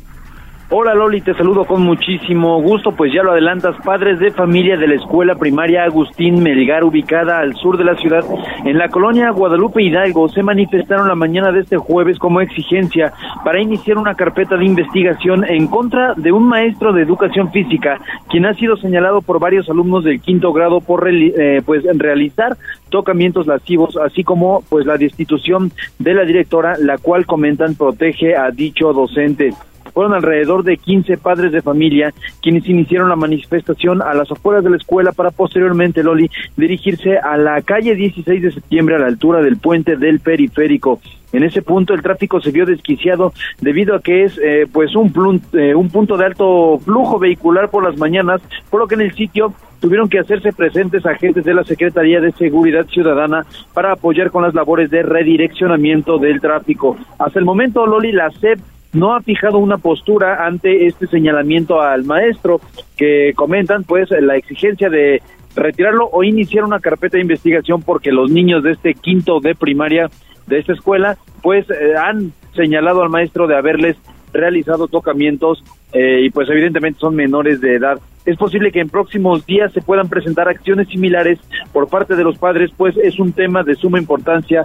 Hola 0.74 0.94
Loli, 0.94 1.20
te 1.20 1.35
saludo 1.35 1.66
con 1.66 1.82
muchísimo 1.82 2.62
gusto, 2.62 2.92
pues 2.92 3.12
ya 3.12 3.22
lo 3.22 3.32
adelantas, 3.32 3.76
padres 3.85 4.18
de 4.20 4.30
familia 4.30 4.78
de 4.78 4.88
la 4.88 4.94
escuela 4.94 5.35
primaria 5.35 5.85
Agustín 5.85 6.42
Melgar, 6.42 6.82
ubicada 6.82 7.40
al 7.40 7.54
sur 7.56 7.76
de 7.76 7.85
la 7.85 7.94
ciudad, 7.96 8.24
en 8.64 8.78
la 8.78 8.88
colonia 8.88 9.28
Guadalupe 9.32 9.82
Hidalgo, 9.82 10.30
se 10.30 10.42
manifestaron 10.42 11.08
la 11.08 11.14
mañana 11.14 11.52
de 11.52 11.61
este 11.61 11.76
jueves 11.76 12.18
como 12.18 12.40
exigencia 12.40 13.12
para 13.44 13.61
iniciar 13.61 13.98
una 13.98 14.14
carpeta 14.14 14.56
de 14.56 14.64
investigación 14.64 15.44
en 15.44 15.66
contra 15.66 16.14
de 16.14 16.32
un 16.32 16.48
maestro 16.48 16.94
de 16.94 17.02
educación 17.02 17.52
física, 17.52 18.00
quien 18.30 18.46
ha 18.46 18.54
sido 18.54 18.78
señalado 18.78 19.20
por 19.20 19.38
varios 19.38 19.68
alumnos 19.68 20.04
del 20.04 20.22
quinto 20.22 20.54
grado 20.54 20.80
por 20.80 21.06
eh, 21.06 21.61
pues 21.66 21.85
realizar 21.98 22.56
tocamientos 22.88 23.46
lascivos, 23.46 23.98
así 23.98 24.24
como 24.24 24.62
pues 24.70 24.87
la 24.87 24.96
destitución 24.96 25.70
de 25.98 26.14
la 26.14 26.24
directora, 26.24 26.78
la 26.78 26.96
cual 26.96 27.26
comentan 27.26 27.74
protege 27.74 28.37
a 28.37 28.50
dicho 28.50 28.94
docente 28.94 29.52
fueron 29.92 30.14
alrededor 30.14 30.64
de 30.64 30.76
15 30.76 31.18
padres 31.18 31.52
de 31.52 31.62
familia 31.62 32.12
quienes 32.40 32.68
iniciaron 32.68 33.09
la 33.09 33.16
manifestación 33.16 34.02
a 34.02 34.14
las 34.14 34.31
afueras 34.31 34.64
de 34.64 34.70
la 34.70 34.76
escuela 34.76 35.12
para 35.12 35.31
posteriormente, 35.31 36.02
Loli, 36.02 36.31
dirigirse 36.57 37.18
a 37.18 37.37
la 37.37 37.61
calle 37.62 37.94
16 37.94 38.42
de 38.42 38.52
septiembre 38.52 38.96
a 38.96 38.98
la 38.98 39.07
altura 39.07 39.42
del 39.42 39.57
puente 39.57 39.96
del 39.96 40.20
periférico. 40.20 41.00
En 41.33 41.44
ese 41.44 41.62
punto 41.62 41.94
el 41.94 42.02
tráfico 42.02 42.40
se 42.40 42.50
vio 42.50 42.66
desquiciado 42.66 43.33
debido 43.61 43.94
a 43.96 44.00
que 44.00 44.24
es 44.24 44.38
eh, 44.42 44.66
pues 44.70 44.94
un, 44.94 45.42
eh, 45.55 45.74
un 45.74 45.88
punto 45.88 46.16
de 46.16 46.26
alto 46.26 46.78
flujo 46.85 47.18
vehicular 47.18 47.70
por 47.70 47.85
las 47.85 47.96
mañanas, 47.96 48.42
por 48.70 48.81
lo 48.81 48.87
que 48.87 48.96
en 48.96 49.00
el 49.00 49.14
sitio 49.14 49.55
tuvieron 49.81 50.09
que 50.09 50.20
hacerse 50.20 50.52
presentes 50.52 51.05
agentes 51.07 51.44
de 51.44 51.55
la 51.55 51.64
Secretaría 51.64 52.20
de 52.20 52.33
Seguridad 52.33 52.87
Ciudadana 52.87 53.44
para 53.72 53.92
apoyar 53.92 54.31
con 54.31 54.44
las 54.44 54.55
labores 54.55 54.90
de 54.90 55.02
redireccionamiento 55.02 56.18
del 56.18 56.40
tráfico. 56.40 56.96
Hasta 57.18 57.38
el 57.38 57.44
momento, 57.44 57.85
Loli, 57.87 58.12
la 58.12 58.31
SEP 58.31 58.61
no 58.92 59.14
ha 59.14 59.20
fijado 59.20 59.59
una 59.59 59.78
postura 59.78 60.46
ante 60.46 60.87
este 60.87 61.07
señalamiento 61.07 61.81
al 61.81 62.05
maestro 62.05 62.61
que 62.96 63.33
comentan 63.35 63.85
pues 63.85 64.11
la 64.11 64.37
exigencia 64.37 64.90
de 64.90 65.22
retirarlo 65.55 66.09
o 66.12 66.24
iniciar 66.24 66.64
una 66.64 66.81
carpeta 66.81 67.16
de 67.16 67.22
investigación 67.22 67.83
porque 67.83 68.12
los 68.12 68.31
niños 68.31 68.62
de 68.62 68.72
este 68.72 68.94
quinto 68.94 69.40
de 69.40 69.55
primaria 69.55 70.11
de 70.46 70.59
esta 70.59 70.72
escuela 70.72 71.16
pues 71.42 71.68
eh, 71.70 71.94
han 71.96 72.33
señalado 72.55 73.02
al 73.02 73.11
maestro 73.11 73.46
de 73.46 73.57
haberles 73.57 73.96
realizado 74.33 74.88
tocamientos 74.88 75.62
eh, 75.92 76.22
y 76.22 76.31
pues 76.31 76.48
evidentemente 76.48 77.00
son 77.00 77.14
menores 77.14 77.61
de 77.61 77.76
edad. 77.76 77.98
Es 78.24 78.37
posible 78.37 78.70
que 78.70 78.81
en 78.81 78.88
próximos 78.88 79.44
días 79.46 79.72
se 79.72 79.83
puedan 79.83 80.09
presentar 80.09 80.48
acciones 80.48 80.88
similares 80.88 81.38
por 81.72 81.88
parte 81.88 82.14
de 82.14 82.24
los 82.24 82.38
padres, 82.38 82.70
pues 82.76 82.96
es 82.96 83.18
un 83.18 83.33
tema 83.33 83.62
de 83.62 83.74
suma 83.74 83.98
importancia 83.98 84.64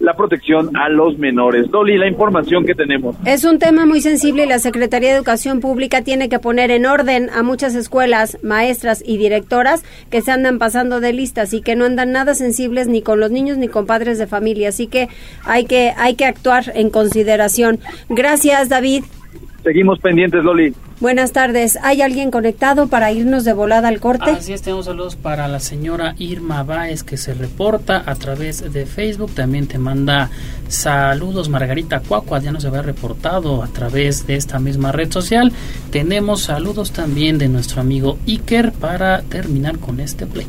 la 0.00 0.14
protección 0.14 0.76
a 0.76 0.88
los 0.88 1.18
menores. 1.18 1.70
Dolly, 1.70 1.98
la 1.98 2.08
información 2.08 2.64
que 2.64 2.74
tenemos. 2.74 3.14
Es 3.24 3.44
un 3.44 3.58
tema 3.58 3.86
muy 3.86 4.00
sensible 4.00 4.44
y 4.44 4.48
la 4.48 4.58
Secretaría 4.58 5.10
de 5.10 5.16
Educación 5.16 5.60
Pública 5.60 6.02
tiene 6.02 6.28
que 6.28 6.38
poner 6.38 6.70
en 6.70 6.86
orden 6.86 7.30
a 7.30 7.42
muchas 7.42 7.74
escuelas, 7.74 8.38
maestras 8.42 9.02
y 9.06 9.18
directoras 9.18 9.84
que 10.10 10.22
se 10.22 10.32
andan 10.32 10.58
pasando 10.58 11.00
de 11.00 11.12
listas 11.12 11.52
y 11.52 11.60
que 11.60 11.76
no 11.76 11.84
andan 11.84 12.12
nada 12.12 12.34
sensibles 12.34 12.88
ni 12.88 13.02
con 13.02 13.20
los 13.20 13.30
niños 13.30 13.58
ni 13.58 13.68
con 13.68 13.86
padres 13.86 14.18
de 14.18 14.26
familia. 14.26 14.70
Así 14.70 14.86
que 14.86 15.08
hay 15.44 15.66
que, 15.66 15.92
hay 15.96 16.14
que 16.14 16.24
actuar 16.24 16.72
en 16.74 16.90
consideración. 16.90 17.78
Gracias, 18.08 18.68
David. 18.68 19.04
Seguimos 19.62 19.98
pendientes, 19.98 20.42
Loli. 20.42 20.74
Buenas 21.00 21.32
tardes. 21.32 21.78
¿Hay 21.82 22.02
alguien 22.02 22.30
conectado 22.30 22.88
para 22.88 23.12
irnos 23.12 23.44
de 23.44 23.52
volada 23.52 23.88
al 23.88 24.00
corte? 24.00 24.30
Así 24.30 24.52
es, 24.52 24.62
tenemos 24.62 24.86
saludos 24.86 25.16
para 25.16 25.48
la 25.48 25.60
señora 25.60 26.14
Irma 26.18 26.62
Báez 26.62 27.02
que 27.02 27.16
se 27.16 27.34
reporta 27.34 28.02
a 28.06 28.14
través 28.14 28.72
de 28.72 28.86
Facebook. 28.86 29.34
También 29.34 29.66
te 29.66 29.78
manda 29.78 30.30
saludos 30.68 31.48
Margarita 31.48 32.00
Cuacua, 32.00 32.40
ya 32.40 32.52
nos 32.52 32.64
había 32.64 32.82
reportado 32.82 33.62
a 33.62 33.68
través 33.68 34.26
de 34.26 34.36
esta 34.36 34.58
misma 34.58 34.92
red 34.92 35.12
social. 35.12 35.52
Tenemos 35.90 36.42
saludos 36.42 36.92
también 36.92 37.38
de 37.38 37.48
nuestro 37.48 37.80
amigo 37.80 38.18
Iker 38.26 38.72
para 38.72 39.22
terminar 39.22 39.78
con 39.78 40.00
este 40.00 40.26
play. 40.26 40.46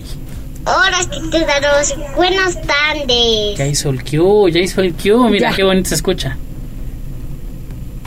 Hola, 0.66 1.00
daros 1.48 1.96
buenas 2.16 2.62
tardes. 2.62 3.58
Ya 3.58 3.68
hizo 3.68 3.90
el 3.90 4.04
Q, 4.04 4.50
ya 4.50 4.60
hizo 4.60 4.82
el 4.82 4.94
Q, 4.94 5.30
mira 5.30 5.54
qué 5.54 5.64
bonito 5.64 5.90
se 5.90 5.96
escucha. 5.96 6.38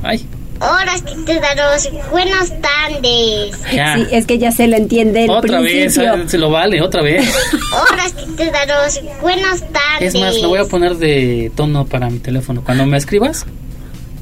Ay. 0.02 0.26
Hola, 0.66 0.94
daros 1.42 1.90
buenas 2.11 2.53
tardes. 2.62 3.55
Sí, 3.70 4.07
es 4.11 4.27
que 4.27 4.38
ya 4.38 4.50
se 4.50 4.66
le 4.66 4.79
entiende 4.79 5.24
el 5.24 5.31
Otra 5.31 5.61
vez, 5.61 5.94
se 5.94 6.38
lo 6.38 6.50
vale, 6.50 6.81
otra 6.81 7.03
vez. 7.03 7.31
Hola, 7.72 8.50
daros 8.50 9.00
buenas 9.20 9.61
tardes. 9.72 10.14
Es 10.14 10.20
más, 10.20 10.40
lo 10.40 10.48
voy 10.48 10.61
a 10.61 10.64
poner 10.64 10.96
de 10.96 11.53
tono 11.55 11.85
para 11.85 12.09
mi 12.09 12.18
teléfono. 12.18 12.62
Cuando 12.64 12.87
me 12.87 12.96
escribas. 12.96 13.44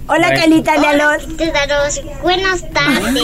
Hola, 0.08 0.34
Calita 0.34 0.74
Hola, 0.78 1.18
daros 1.54 2.02
buenas 2.22 2.68
tardes. 2.70 3.22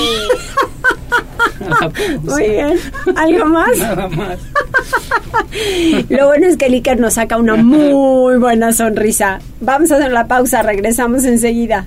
Muy 2.23 2.49
bien. 2.51 2.79
¿Algo 3.17 3.47
más? 3.47 3.79
Nada 3.79 4.09
más. 4.09 4.39
Lo 6.09 6.27
bueno 6.29 6.47
es 6.47 6.57
que 6.57 6.67
el 6.67 6.75
Iker 6.75 7.01
nos 7.01 7.15
saca 7.15 7.37
una 7.37 7.57
muy 7.57 8.37
buena 8.39 8.73
sonrisa. 8.73 9.41
Vamos 9.61 9.91
a 9.91 9.97
hacer 9.97 10.13
la 10.13 10.29
pausa, 10.29 10.63
regresamos 10.63 11.25
enseguida. 11.25 11.87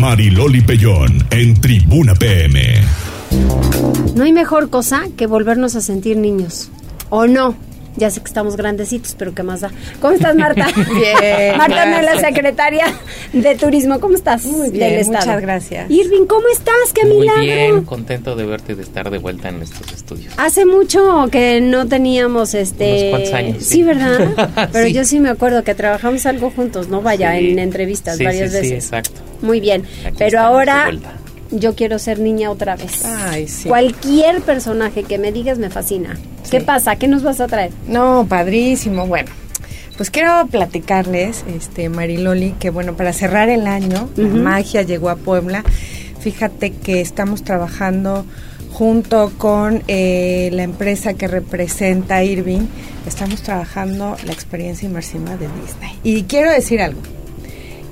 Mariloli 0.00 0.60
Pellón 0.60 1.26
en 1.30 1.58
Tribuna 1.60 2.14
PM. 2.14 2.74
No 4.14 4.24
hay 4.24 4.32
mejor 4.32 4.68
cosa 4.68 5.04
que 5.16 5.26
volvernos 5.26 5.74
a 5.74 5.80
sentir 5.80 6.16
niños. 6.16 6.70
¿O 7.08 7.26
no? 7.26 7.54
Ya 7.96 8.10
sé 8.10 8.20
que 8.20 8.26
estamos 8.26 8.56
grandecitos, 8.56 9.14
pero 9.18 9.34
¿qué 9.34 9.42
más 9.42 9.60
da? 9.62 9.70
¿Cómo 10.00 10.12
estás, 10.14 10.36
Marta? 10.36 10.66
bien. 10.94 11.56
Marta 11.58 11.86
no 11.86 11.96
es 11.98 12.04
la 12.04 12.20
secretaria 12.20 12.84
de 13.32 13.54
Turismo. 13.56 14.00
¿Cómo 14.00 14.14
estás? 14.16 14.44
Muy 14.44 14.70
bien, 14.70 15.02
muchas 15.06 15.40
gracias. 15.40 15.90
Irving, 15.90 16.26
¿cómo 16.26 16.46
estás? 16.52 16.74
¡Qué 16.94 17.06
Muy 17.06 17.20
milagro! 17.20 17.42
bien, 17.42 17.84
contento 17.84 18.36
de 18.36 18.44
verte, 18.44 18.74
de 18.74 18.82
estar 18.82 19.10
de 19.10 19.18
vuelta 19.18 19.48
en 19.48 19.62
estos 19.62 19.92
estudios. 19.92 20.34
Hace 20.36 20.66
mucho 20.66 21.28
que 21.32 21.60
no 21.60 21.86
teníamos 21.88 22.54
este... 22.54 23.08
Unos 23.08 23.10
cuantos 23.10 23.32
años, 23.32 23.56
Sí, 23.62 23.64
sí. 23.76 23.82
¿verdad? 23.82 24.68
Pero 24.72 24.86
Sí. 24.86 24.92
yo 24.92 25.04
sí 25.04 25.20
me 25.20 25.30
acuerdo 25.30 25.64
que 25.64 25.74
trabajamos 25.74 26.26
algo 26.26 26.50
juntos, 26.50 26.88
¿no? 26.88 27.00
Vaya, 27.02 27.32
Sí. 27.38 27.50
en 27.50 27.58
entrevistas 27.58 28.18
Sí, 28.18 28.24
varias 28.24 28.50
sí, 28.52 28.56
sí, 28.58 28.62
veces. 28.62 28.84
exacto. 28.84 29.20
Muy 29.42 29.60
bien. 29.60 29.84
Aquí 30.04 30.16
Pero 30.18 30.40
ahora. 30.40 30.90
Yo 31.50 31.74
quiero 31.74 31.98
ser 31.98 32.18
niña 32.18 32.50
otra 32.50 32.76
vez. 32.76 33.04
Ay, 33.04 33.48
sí. 33.48 33.68
Cualquier 33.68 34.40
personaje 34.42 35.02
que 35.04 35.18
me 35.18 35.32
digas 35.32 35.58
me 35.58 35.70
fascina. 35.70 36.18
¿Qué 36.50 36.60
pasa? 36.60 36.96
¿Qué 36.96 37.08
nos 37.08 37.22
vas 37.22 37.40
a 37.40 37.46
traer? 37.46 37.72
No, 37.88 38.26
padrísimo. 38.28 39.06
Bueno, 39.06 39.30
pues 39.96 40.10
quiero 40.10 40.46
platicarles, 40.48 41.44
este, 41.54 41.88
Mariloli, 41.88 42.52
que 42.52 42.70
bueno, 42.70 42.94
para 42.94 43.12
cerrar 43.12 43.48
el 43.48 43.66
año, 43.66 44.08
la 44.16 44.28
magia 44.28 44.82
llegó 44.82 45.10
a 45.10 45.16
Puebla. 45.16 45.64
Fíjate 46.20 46.72
que 46.72 47.00
estamos 47.00 47.42
trabajando 47.42 48.24
junto 48.76 49.32
con 49.38 49.82
eh, 49.88 50.50
la 50.52 50.62
empresa 50.62 51.14
que 51.14 51.28
representa 51.28 52.22
Irving, 52.22 52.66
estamos 53.06 53.40
trabajando 53.40 54.18
la 54.26 54.32
experiencia 54.32 54.86
inmersiva 54.86 55.38
de 55.38 55.48
Disney. 55.62 55.98
Y 56.02 56.24
quiero 56.24 56.50
decir 56.50 56.82
algo. 56.82 57.00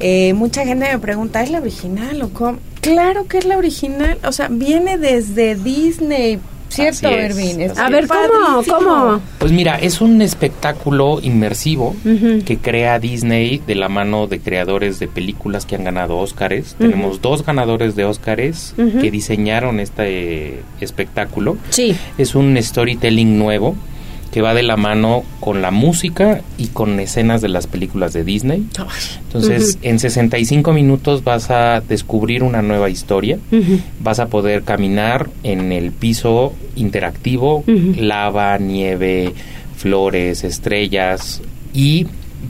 Eh, 0.00 0.34
mucha 0.34 0.66
gente 0.66 0.92
me 0.92 0.98
pregunta, 0.98 1.42
¿es 1.42 1.50
la 1.50 1.60
original 1.60 2.20
o 2.20 2.28
cómo? 2.28 2.58
Claro 2.84 3.26
que 3.26 3.38
es 3.38 3.46
la 3.46 3.56
original, 3.56 4.18
o 4.24 4.32
sea, 4.32 4.48
viene 4.50 4.98
desde 4.98 5.54
Disney, 5.54 6.38
¿cierto? 6.68 7.08
Es 7.08 7.78
A 7.78 7.88
ver, 7.88 8.06
¿cómo? 8.06 9.22
Pues 9.38 9.52
mira, 9.52 9.76
es 9.76 10.02
un 10.02 10.20
espectáculo 10.20 11.18
inmersivo 11.22 11.96
que 12.44 12.58
crea 12.60 12.98
Disney 12.98 13.62
de 13.66 13.74
la 13.74 13.88
mano 13.88 14.26
de 14.26 14.38
creadores 14.40 14.98
de 14.98 15.08
películas 15.08 15.64
que 15.64 15.76
han 15.76 15.84
ganado 15.84 16.18
Óscares. 16.18 16.76
Tenemos 16.78 17.22
dos 17.22 17.44
ganadores 17.44 17.96
de 17.96 18.04
Óscares 18.04 18.74
que 18.76 19.10
diseñaron 19.10 19.80
este 19.80 20.62
espectáculo. 20.80 21.56
Sí. 21.70 21.96
Es 22.18 22.34
un 22.34 22.62
storytelling 22.62 23.38
nuevo 23.38 23.76
que 24.34 24.42
va 24.42 24.52
de 24.52 24.64
la 24.64 24.76
mano 24.76 25.22
con 25.38 25.62
la 25.62 25.70
música 25.70 26.40
y 26.58 26.66
con 26.66 26.98
escenas 26.98 27.40
de 27.40 27.46
las 27.46 27.68
películas 27.68 28.12
de 28.12 28.24
Disney. 28.24 28.66
Entonces, 29.26 29.78
en 29.82 30.00
65 30.00 30.72
minutos 30.72 31.22
vas 31.22 31.52
a 31.52 31.80
descubrir 31.80 32.42
una 32.42 32.60
nueva 32.60 32.90
historia. 32.90 33.38
Vas 34.00 34.18
a 34.18 34.26
poder 34.26 34.64
caminar 34.64 35.30
en 35.44 35.70
el 35.70 35.92
piso 35.92 36.52
interactivo, 36.74 37.62
lava, 37.96 38.58
nieve, 38.58 39.32
flores, 39.76 40.42
estrellas 40.42 41.40
y 41.72 42.08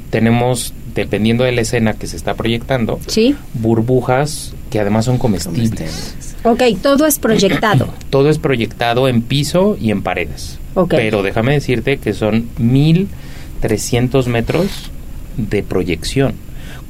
tenemos 0.09 0.73
dependiendo 0.94 1.44
de 1.44 1.53
la 1.53 1.61
escena 1.61 1.92
que 1.92 2.07
se 2.07 2.16
está 2.16 2.33
proyectando, 2.33 2.99
¿Sí? 3.09 3.37
burbujas 3.53 4.55
que 4.70 4.81
además 4.81 5.05
son 5.05 5.18
comestibles. 5.18 6.14
Ok, 6.44 6.62
todo 6.81 7.05
es 7.05 7.18
proyectado. 7.18 7.92
Todo 8.09 8.31
es 8.31 8.38
proyectado 8.38 9.07
en 9.07 9.20
piso 9.20 9.77
y 9.79 9.90
en 9.90 10.03
paredes. 10.03 10.61
Pero 10.89 11.23
déjame 11.23 11.53
decirte 11.53 11.99
que 11.99 12.13
son 12.13 12.49
1300 12.59 14.27
metros 14.29 14.91
de 15.37 15.63
proyección, 15.63 16.35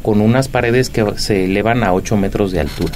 con 0.03 0.21
unas 0.21 0.49
paredes 0.49 0.91
que 0.91 1.05
se 1.17 1.45
elevan 1.45 1.83
a 1.83 1.93
8 1.93 2.17
metros 2.17 2.53
de 2.53 2.61
altura. 2.61 2.93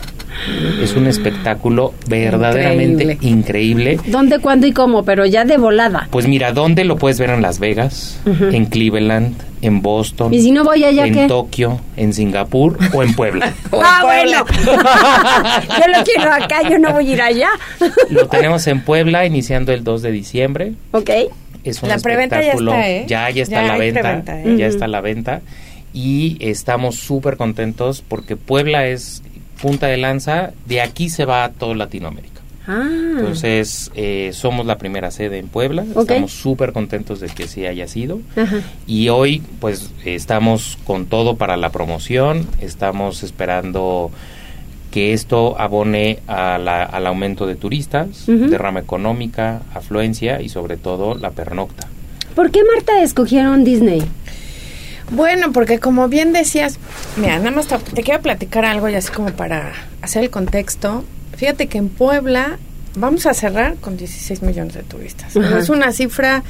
Es 0.83 0.95
un 0.95 1.07
espectáculo 1.07 1.95
verdaderamente 2.09 3.19
increíble. 3.21 3.99
¿Dónde, 4.07 4.39
cuándo 4.39 4.67
y 4.67 4.73
cómo? 4.73 5.05
Pero 5.05 5.27
ya 5.27 5.45
de 5.45 5.57
volada. 5.57 6.09
Pues 6.11 6.27
mira, 6.29 6.53
¿dónde 6.53 6.85
lo 6.85 6.97
puedes 6.97 7.19
ver 7.19 7.31
en 7.31 7.43
Las 7.43 7.59
Vegas, 7.59 8.21
en 8.27 8.67
Cleveland, 8.67 9.35
en 9.61 9.83
Boston, 9.83 10.33
¿Y 10.33 10.41
si 10.41 10.53
no 10.53 10.63
voy 10.65 10.85
allá, 10.85 11.07
en 11.07 11.15
qué? 11.15 11.27
Tokio, 11.27 11.81
en 11.97 12.13
Singapur 12.13 12.79
o 12.93 13.03
en 13.03 13.15
Puebla? 13.15 13.53
ah, 13.73 14.01
bueno. 14.05 14.45
yo 14.65 15.99
lo 15.99 16.05
quiero 16.05 16.33
acá, 16.33 16.69
yo 16.69 16.79
no 16.79 16.93
voy 16.93 17.11
a 17.11 17.13
ir 17.13 17.23
allá. 17.23 17.49
lo 18.11 18.29
tenemos 18.29 18.67
en 18.67 18.83
Puebla 18.83 19.27
iniciando 19.27 19.73
el 19.73 19.85
2 19.85 20.03
de 20.03 20.11
diciembre. 20.13 20.73
ok. 20.93 21.11
Es 21.65 21.83
un 21.83 21.89
La 21.89 21.99
preventa 21.99 22.37
ya 22.37 22.53
espectáculo. 22.53 22.71
está, 22.73 22.89
¿eh? 22.89 23.05
Ya, 23.09 23.31
ya 23.31 23.43
está 23.43 23.63
Ya 23.63 23.67
la 23.69 23.77
venta. 23.77 24.01
preventa, 24.01 24.41
¿eh? 24.41 24.57
Ya 24.57 24.67
está 24.67 24.87
la 24.87 25.01
venta. 25.01 25.41
Y 25.93 26.37
estamos 26.41 26.95
súper 26.95 27.37
contentos 27.37 28.03
porque 28.07 28.37
Puebla 28.37 28.87
es 28.87 29.23
punta 29.61 29.87
de 29.89 29.97
lanza. 29.97 30.53
De 30.67 30.81
aquí 30.81 31.09
se 31.11 31.25
va 31.25 31.45
a 31.45 31.51
toda 31.53 31.75
Latinoamérica. 31.75 32.41
Ah. 32.67 32.87
Entonces, 33.19 33.91
eh, 33.95 34.31
somos 34.35 34.67
la 34.67 34.77
primera 34.77 35.11
sede 35.11 35.39
en 35.39 35.49
Puebla. 35.49 35.85
Estamos 35.99 36.33
súper 36.33 36.73
contentos 36.73 37.19
de 37.21 37.29
que 37.29 37.49
sí 37.49 37.65
haya 37.67 37.89
sido. 37.89 38.21
Ajá. 38.37 38.61
Y 38.87 39.09
hoy, 39.09 39.43
pues, 39.61 39.91
estamos 40.05 40.77
con 40.85 41.07
todo 41.07 41.37
para 41.37 41.57
la 41.57 41.71
promoción. 41.71 42.47
Estamos 42.61 43.23
esperando 43.23 44.11
que 44.91 45.13
esto 45.15 45.59
abone 45.59 46.19
a 46.27 46.59
la- 46.59 46.83
al 46.83 47.07
aumento 47.07 47.47
de 47.47 47.55
turistas, 47.57 48.29
Ujú. 48.29 48.49
derrama 48.49 48.81
económica, 48.81 49.63
afluencia 49.75 50.41
y 50.43 50.49
sobre 50.49 50.77
todo 50.77 51.15
la 51.15 51.31
pernocta. 51.31 51.87
¿Por 52.35 52.51
qué 52.51 52.61
Marta 52.75 53.03
escogieron 53.03 53.65
Disney? 53.65 54.03
Bueno, 55.11 55.53
porque 55.53 55.79
como 55.79 56.09
bien 56.09 56.33
decías, 56.33 56.79
mira, 57.17 57.39
nada 57.39 57.51
más 57.51 57.67
te, 57.67 57.79
te 57.79 58.03
quiero 58.03 58.21
platicar 58.21 58.65
algo 58.65 58.89
y 58.89 58.95
así 58.95 59.11
como 59.11 59.31
para 59.31 59.73
hacer 60.03 60.25
el 60.25 60.31
contexto. 60.31 61.05
Fíjate 61.37 61.67
que 61.69 61.79
en 61.79 61.89
Puebla 61.89 62.59
vamos 62.95 63.27
a 63.27 63.35
cerrar 63.35 63.77
con 63.77 63.97
16 63.97 64.43
millones 64.43 64.75
de 64.75 64.83
turistas. 64.83 65.35
Es 65.37 65.69
una 65.69 65.93
cifra 65.93 66.43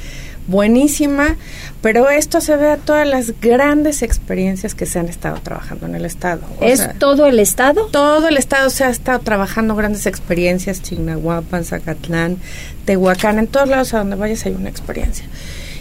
buenísima, 0.47 1.35
pero 1.81 2.09
esto 2.09 2.41
se 2.41 2.55
ve 2.55 2.71
a 2.71 2.77
todas 2.77 3.07
las 3.07 3.39
grandes 3.39 4.01
experiencias 4.01 4.73
que 4.73 4.87
se 4.87 4.97
han 4.97 5.07
estado 5.07 5.37
trabajando 5.41 5.85
en 5.85 5.95
el 5.95 6.05
estado. 6.05 6.41
O 6.59 6.63
¿Es 6.65 6.79
sea, 6.79 6.93
todo 6.93 7.27
el 7.27 7.39
estado? 7.39 7.85
todo 7.91 8.27
el 8.27 8.37
estado 8.37 8.69
se 8.71 8.83
ha 8.83 8.89
estado 8.89 9.19
trabajando 9.19 9.75
grandes 9.75 10.07
experiencias, 10.07 10.81
Chignahuapan, 10.81 11.65
Zacatlán, 11.65 12.37
Tehuacán, 12.85 13.37
en 13.37 13.47
todos 13.47 13.69
lados 13.69 13.93
a 13.93 13.99
donde 13.99 14.15
vayas 14.15 14.45
hay 14.45 14.53
una 14.53 14.69
experiencia. 14.69 15.25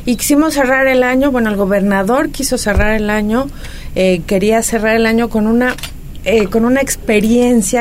Y 0.09 0.16
quisimos 0.16 0.55
cerrar 0.55 0.87
el 0.87 1.03
año, 1.03 1.31
bueno, 1.31 1.51
el 1.51 1.57
gobernador 1.57 2.31
quiso 2.31 2.57
cerrar 2.57 2.92
el 2.92 3.11
año, 3.11 3.49
eh, 3.94 4.23
quería 4.27 4.62
cerrar 4.62 4.97
el 4.97 5.05
año 5.05 5.29
con 5.29 5.47
una 5.47 5.77
eh, 6.25 6.47
con 6.47 6.64
una 6.64 6.81
experiencia 6.81 6.97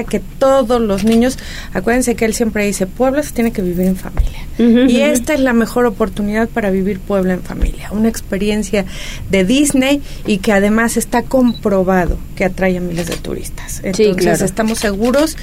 que 0.08 0.22
todos 0.40 0.82
los 0.82 1.04
niños, 1.04 1.38
acuérdense 1.74 2.16
que 2.16 2.26
él 2.26 2.34
siempre 2.34 2.66
dice, 2.66 2.88
Puebla 2.88 3.22
se 3.24 3.34
tiene 3.34 3.52
que 3.52 3.62
vivir 3.62 3.86
en 3.86 3.96
familia. 3.96 4.48
Y 4.58 5.02
esta 5.02 5.36
es 5.36 5.40
la 5.40 5.54
mejor 5.54 5.86
oportunidad 5.86 6.50
para 6.50 6.72
vivir 6.72 7.00
Puebla 7.00 7.34
en 7.34 7.44
familia. 7.44 7.90
Una 7.92 8.10
experiencia 8.10 8.86
de 9.30 9.44
Disney 9.44 10.02
y 10.26 10.40
que 10.40 10.52
además 10.52 10.98
está 10.98 11.22
comprobado 11.22 12.18
que 12.36 12.46
atrae 12.46 12.78
a 12.78 12.82
miles 12.82 13.08
de 13.08 13.18
turistas. 13.18 13.82
Entonces 13.84 14.16
claro. 14.16 14.46
estamos 14.46 14.80
seguros 14.80 15.38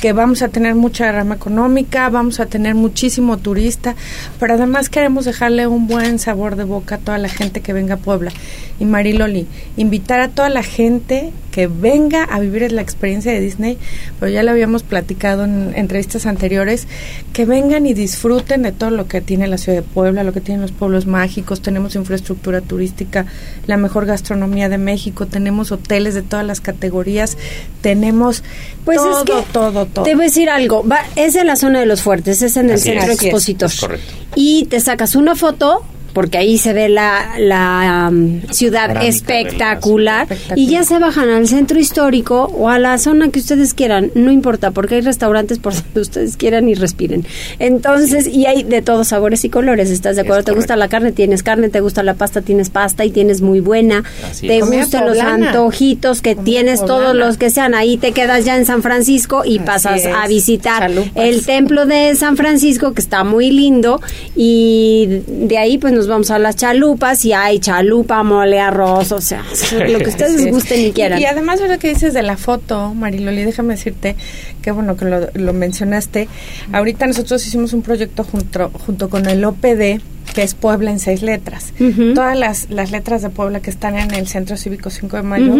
que 0.00 0.12
vamos 0.12 0.42
a 0.42 0.48
tener 0.48 0.76
mucha 0.76 1.10
rama 1.10 1.34
económica, 1.34 2.08
vamos 2.10 2.38
a 2.38 2.46
tener 2.46 2.76
muchísimo 2.76 3.38
turista, 3.38 3.96
pero 4.38 4.54
además 4.54 4.88
queremos 4.88 5.24
dejarle 5.24 5.66
un 5.66 5.88
buen 5.88 6.18
sabor 6.20 6.54
de 6.54 6.64
boca 6.64 6.96
a 6.96 6.98
toda 6.98 7.18
la 7.18 7.28
gente 7.28 7.60
que 7.60 7.72
venga 7.72 7.94
a 7.94 7.98
Puebla. 7.98 8.30
Y 8.78 8.84
Mariloli, 8.84 9.46
invitar 9.76 10.20
a 10.20 10.28
toda 10.28 10.48
la 10.48 10.62
gente 10.62 11.32
que 11.50 11.66
venga 11.66 12.22
a 12.24 12.38
vivir 12.38 12.70
la 12.70 12.82
experiencia 12.82 13.29
de 13.32 13.40
Disney, 13.40 13.78
pero 14.18 14.30
ya 14.30 14.42
lo 14.42 14.50
habíamos 14.50 14.82
platicado 14.82 15.44
en 15.44 15.72
entrevistas 15.74 16.26
anteriores, 16.26 16.86
que 17.32 17.44
vengan 17.44 17.86
y 17.86 17.94
disfruten 17.94 18.62
de 18.62 18.72
todo 18.72 18.90
lo 18.90 19.06
que 19.08 19.20
tiene 19.20 19.46
la 19.46 19.58
ciudad 19.58 19.78
de 19.78 19.82
Puebla, 19.82 20.24
lo 20.24 20.32
que 20.32 20.40
tienen 20.40 20.62
los 20.62 20.72
pueblos 20.72 21.06
mágicos, 21.06 21.62
tenemos 21.62 21.94
infraestructura 21.94 22.60
turística, 22.60 23.26
la 23.66 23.76
mejor 23.76 24.06
gastronomía 24.06 24.68
de 24.68 24.78
México, 24.78 25.26
tenemos 25.26 25.72
hoteles 25.72 26.14
de 26.14 26.22
todas 26.22 26.44
las 26.46 26.60
categorías, 26.60 27.36
tenemos 27.80 28.42
Pues 28.84 28.98
todo, 28.98 29.18
es 29.18 29.24
que 29.24 29.52
todo, 29.52 29.86
todo. 29.86 30.04
Te 30.04 30.14
voy 30.14 30.24
a 30.24 30.28
decir 30.28 30.50
algo. 30.50 30.86
Va, 30.86 31.00
es 31.16 31.34
en 31.36 31.46
la 31.46 31.56
zona 31.56 31.80
de 31.80 31.86
los 31.86 32.02
fuertes, 32.02 32.42
es 32.42 32.56
en 32.56 32.66
el 32.70 32.76
Así 32.76 32.90
centro 32.90 33.12
es. 33.12 33.22
expositor. 33.22 33.68
Es 33.70 33.80
correcto. 33.80 34.12
Y 34.34 34.66
te 34.66 34.80
sacas 34.80 35.14
una 35.16 35.34
foto 35.34 35.84
porque 36.12 36.38
ahí 36.38 36.58
se 36.58 36.72
ve 36.72 36.88
la, 36.88 37.34
la 37.38 38.08
um, 38.10 38.42
ciudad 38.50 39.02
espectacular, 39.02 40.26
y 40.56 40.68
ya 40.68 40.84
se 40.84 40.98
bajan 40.98 41.28
al 41.30 41.48
centro 41.48 41.78
histórico 41.78 42.50
o 42.54 42.68
a 42.68 42.78
la 42.78 42.98
zona 42.98 43.30
que 43.30 43.38
ustedes 43.38 43.74
quieran, 43.74 44.10
no 44.14 44.30
importa, 44.30 44.70
porque 44.70 44.96
hay 44.96 45.00
restaurantes 45.00 45.58
por 45.58 45.74
donde 45.82 46.00
ustedes 46.00 46.36
quieran 46.36 46.68
y 46.68 46.74
respiren. 46.74 47.24
Entonces, 47.58 48.26
y 48.26 48.46
hay 48.46 48.62
de 48.62 48.82
todos 48.82 49.08
sabores 49.08 49.44
y 49.44 49.48
colores, 49.50 49.90
¿estás 49.90 50.16
de 50.16 50.22
Es 50.22 50.26
acuerdo? 50.26 50.44
¿Te 50.44 50.52
gusta 50.52 50.76
la 50.76 50.88
carne? 50.88 51.12
Tienes 51.12 51.42
carne, 51.42 51.68
te 51.68 51.80
gusta 51.80 52.02
la 52.02 52.14
pasta, 52.14 52.42
tienes 52.42 52.70
pasta 52.70 53.04
y 53.04 53.10
tienes 53.10 53.40
muy 53.40 53.60
buena. 53.60 54.04
Así 54.28 54.46
te 54.46 54.60
gustan 54.60 55.06
los 55.06 55.18
antojitos 55.18 56.22
que 56.22 56.34
Comida 56.34 56.50
tienes 56.50 56.84
todos 56.84 57.14
los 57.14 57.36
que 57.36 57.50
sean, 57.50 57.74
ahí 57.74 57.96
te 57.96 58.12
quedas 58.12 58.44
ya 58.44 58.56
en 58.56 58.66
San 58.66 58.82
Francisco 58.82 59.42
y 59.44 59.58
Así 59.58 59.66
pasas 59.66 60.06
a 60.06 60.26
visitar 60.26 60.80
Chalupas. 60.80 61.24
el 61.24 61.44
templo 61.44 61.86
de 61.86 62.14
San 62.16 62.36
Francisco 62.36 62.92
que 62.92 63.00
está 63.00 63.24
muy 63.24 63.50
lindo 63.50 64.00
y 64.34 65.22
de 65.26 65.58
ahí 65.58 65.78
pues 65.78 65.92
nos 66.00 66.08
vamos 66.08 66.30
a 66.30 66.38
las 66.38 66.56
chalupas 66.56 67.22
y 67.26 67.34
hay 67.34 67.58
chalupa, 67.58 68.22
mole, 68.22 68.58
arroz, 68.58 69.12
o 69.12 69.20
sea, 69.20 69.44
lo 69.88 69.98
que 69.98 70.08
ustedes 70.08 70.50
gusten 70.50 70.80
y 70.80 70.92
quieran. 70.92 71.20
Y, 71.20 71.26
además, 71.26 71.60
ahora 71.60 71.76
que 71.76 71.88
dices 71.90 72.14
de 72.14 72.22
la 72.22 72.38
foto, 72.38 72.94
Mariloli, 72.94 73.44
déjame 73.44 73.74
decirte, 73.74 74.16
qué 74.62 74.70
bueno 74.70 74.96
que 74.96 75.04
lo, 75.04 75.28
lo 75.34 75.52
mencionaste. 75.52 76.26
Ahorita 76.72 77.06
nosotros 77.06 77.46
hicimos 77.46 77.74
un 77.74 77.82
proyecto 77.82 78.24
junto, 78.24 78.70
junto 78.86 79.10
con 79.10 79.26
el 79.26 79.44
OPD, 79.44 80.00
que 80.34 80.42
es 80.44 80.54
Puebla 80.54 80.90
en 80.92 81.00
seis 81.00 81.22
letras. 81.22 81.72
Todas 82.14 82.38
las, 82.38 82.70
las 82.70 82.92
letras 82.92 83.20
de 83.20 83.30
Puebla 83.30 83.60
que 83.60 83.68
están 83.68 83.96
en 83.96 84.14
el 84.14 84.28
Centro 84.28 84.56
Cívico 84.56 84.88
5 84.88 85.16
de 85.16 85.22
Mayo, 85.24 85.56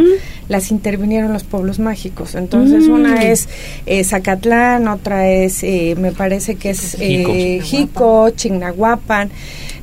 las 0.48 0.70
intervinieron 0.70 1.33
los 1.33 1.42
pueblos 1.42 1.81
mágicos. 1.81 2.35
Entonces, 2.37 2.87
Mm. 2.87 2.92
una 2.92 3.22
es 3.24 3.48
eh, 3.87 4.05
Zacatlán, 4.05 4.87
otra 4.87 5.29
es, 5.29 5.64
eh, 5.64 5.96
me 5.98 6.12
parece 6.12 6.55
que 6.55 6.70
es 6.70 6.96
Jico. 7.00 7.33
eh, 7.35 7.61
Jico, 7.64 8.31
Chignahuapan. 8.31 9.31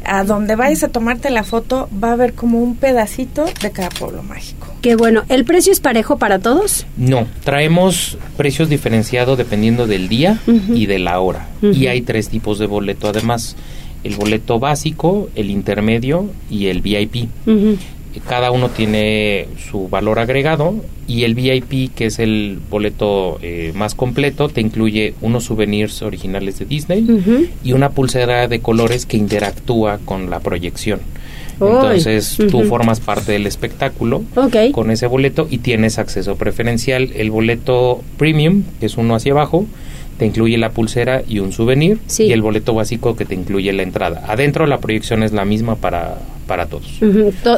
A 0.07 0.23
donde 0.23 0.55
vayas 0.55 0.83
a 0.83 0.87
tomarte 0.87 1.29
la 1.29 1.43
foto, 1.43 1.89
va 2.01 2.09
a 2.09 2.13
haber 2.13 2.33
como 2.33 2.63
un 2.63 2.77
pedacito 2.77 3.45
de 3.61 3.71
cada 3.71 3.89
pueblo 3.89 4.23
mágico. 4.23 4.67
Qué 4.81 4.95
bueno, 4.95 5.23
¿el 5.27 5.43
precio 5.43 5.73
es 5.73 5.81
parejo 5.81 6.17
para 6.17 6.39
todos? 6.39 6.85
No, 6.95 7.27
traemos 7.43 8.17
precios 8.37 8.69
diferenciados 8.69 9.37
dependiendo 9.37 9.85
del 9.85 10.07
día 10.07 10.39
y 10.47 10.85
de 10.85 10.99
la 10.99 11.19
hora. 11.19 11.49
Y 11.61 11.87
hay 11.87 12.01
tres 12.01 12.29
tipos 12.29 12.57
de 12.57 12.67
boleto 12.67 13.09
además. 13.09 13.57
El 14.05 14.15
boleto 14.15 14.59
básico, 14.59 15.29
el 15.35 15.49
intermedio 15.49 16.29
y 16.49 16.67
el 16.67 16.81
VIP. 16.81 17.27
Cada 18.27 18.51
uno 18.51 18.69
tiene 18.69 19.47
su 19.69 19.89
valor 19.89 20.19
agregado 20.19 20.75
y 21.07 21.23
el 21.23 21.35
VIP, 21.35 21.93
que 21.95 22.05
es 22.07 22.19
el 22.19 22.59
boleto 22.69 23.39
eh, 23.41 23.71
más 23.75 23.95
completo, 23.95 24.49
te 24.49 24.61
incluye 24.61 25.13
unos 25.21 25.45
souvenirs 25.45 26.01
originales 26.01 26.59
de 26.59 26.65
Disney 26.65 27.05
y 27.63 27.73
una 27.73 27.89
pulsera 27.91 28.47
de 28.47 28.59
colores 28.59 29.05
que 29.05 29.17
interactúa 29.17 29.99
con 30.05 30.29
la 30.29 30.39
proyección. 30.39 30.99
Entonces 31.59 32.37
tú 32.51 32.63
formas 32.63 32.99
parte 32.99 33.31
del 33.31 33.47
espectáculo 33.47 34.23
con 34.71 34.91
ese 34.91 35.07
boleto 35.07 35.47
y 35.49 35.57
tienes 35.59 35.97
acceso 35.97 36.35
preferencial. 36.35 37.09
El 37.15 37.31
boleto 37.31 38.01
premium, 38.17 38.63
que 38.79 38.85
es 38.85 38.97
uno 38.97 39.15
hacia 39.15 39.31
abajo, 39.31 39.65
te 40.19 40.25
incluye 40.25 40.57
la 40.57 40.69
pulsera 40.71 41.23
y 41.27 41.39
un 41.39 41.51
souvenir 41.53 41.99
Sí. 42.07 42.23
y 42.25 42.31
el 42.31 42.41
boleto 42.41 42.73
básico 42.73 43.15
que 43.15 43.25
te 43.25 43.33
incluye 43.35 43.71
la 43.73 43.83
entrada. 43.83 44.23
Adentro 44.27 44.65
la 44.67 44.79
proyección 44.79 45.23
es 45.23 45.31
la 45.31 45.45
misma 45.45 45.75
para, 45.75 46.17
para 46.47 46.65
todos. 46.65 46.99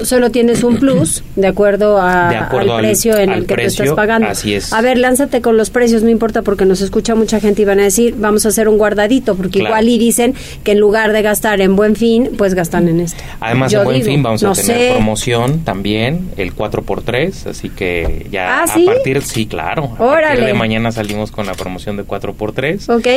Solo 0.04 0.32
tienes 0.32 0.64
un 0.64 0.78
plus 0.78 1.24
de 1.36 1.48
acuerdo, 1.48 2.02
a, 2.02 2.30
De 2.30 2.36
acuerdo 2.36 2.72
al 2.74 2.80
al- 2.80 2.86
precio 2.86 3.18
en 3.18 3.30
al 3.30 3.40
el 3.40 3.46
que 3.46 3.56
te 3.56 3.66
estás 3.66 3.92
pagando. 3.94 4.28
así 4.28 4.54
es. 4.54 4.74
A 4.74 4.82
ver, 4.82 4.98
lánzate 4.98 5.42
con 5.42 5.56
los 5.58 5.70
precios, 5.70 6.04
no 6.04 6.10
importa 6.10 6.42
porque 6.42 6.66
nos 6.66 6.82
escucha 6.82 7.16
mucha 7.16 7.40
gente 7.40 7.62
y 7.62 7.66
van 7.66 7.80
a 7.80 7.84
decir, 7.84 8.16
vamos 8.18 8.46
a 8.46 8.50
hacer 8.50 8.68
un 8.68 8.78
guardadito, 8.78 9.36
porque 9.36 9.60
Claro. 9.60 9.76
igual 9.76 9.90
y 9.90 9.98
dicen 10.00 10.34
que 10.64 10.72
en 10.74 10.80
lugar 10.80 11.12
de 11.14 11.22
gastar 11.22 11.62
en 11.62 11.76
buen 11.76 11.96
fin, 11.96 12.32
pues 12.38 12.54
gastan 12.56 12.88
en 12.88 13.00
esto. 13.02 13.24
Además, 13.40 13.72
Yo 13.72 13.80
en 13.80 13.86
Buen 13.86 13.98
digo, 14.00 14.06
Fin 14.12 14.24
vamos 14.24 14.44
no 14.44 14.52
a 14.52 14.54
tener 14.54 14.78
sé. 14.78 14.92
promoción 14.94 15.60
también, 15.64 16.30
el 16.38 16.54
4x3, 16.56 17.48
así 17.48 17.70
que 17.70 18.28
ya 18.32 18.60
¿Ah, 18.60 18.64
a 18.64 18.68
sí? 18.68 18.86
partir, 18.86 19.22
sí, 19.22 19.46
claro, 19.46 19.92
a 19.98 20.04
Órale. 20.04 20.28
partir 20.28 20.46
de 20.46 20.54
mañana 20.54 20.92
salimos 20.92 21.32
con 21.32 21.46
la 21.46 21.54
promoción 21.54 21.96
de 21.98 22.04
4x3 22.04 22.90
Ok. 22.90 23.08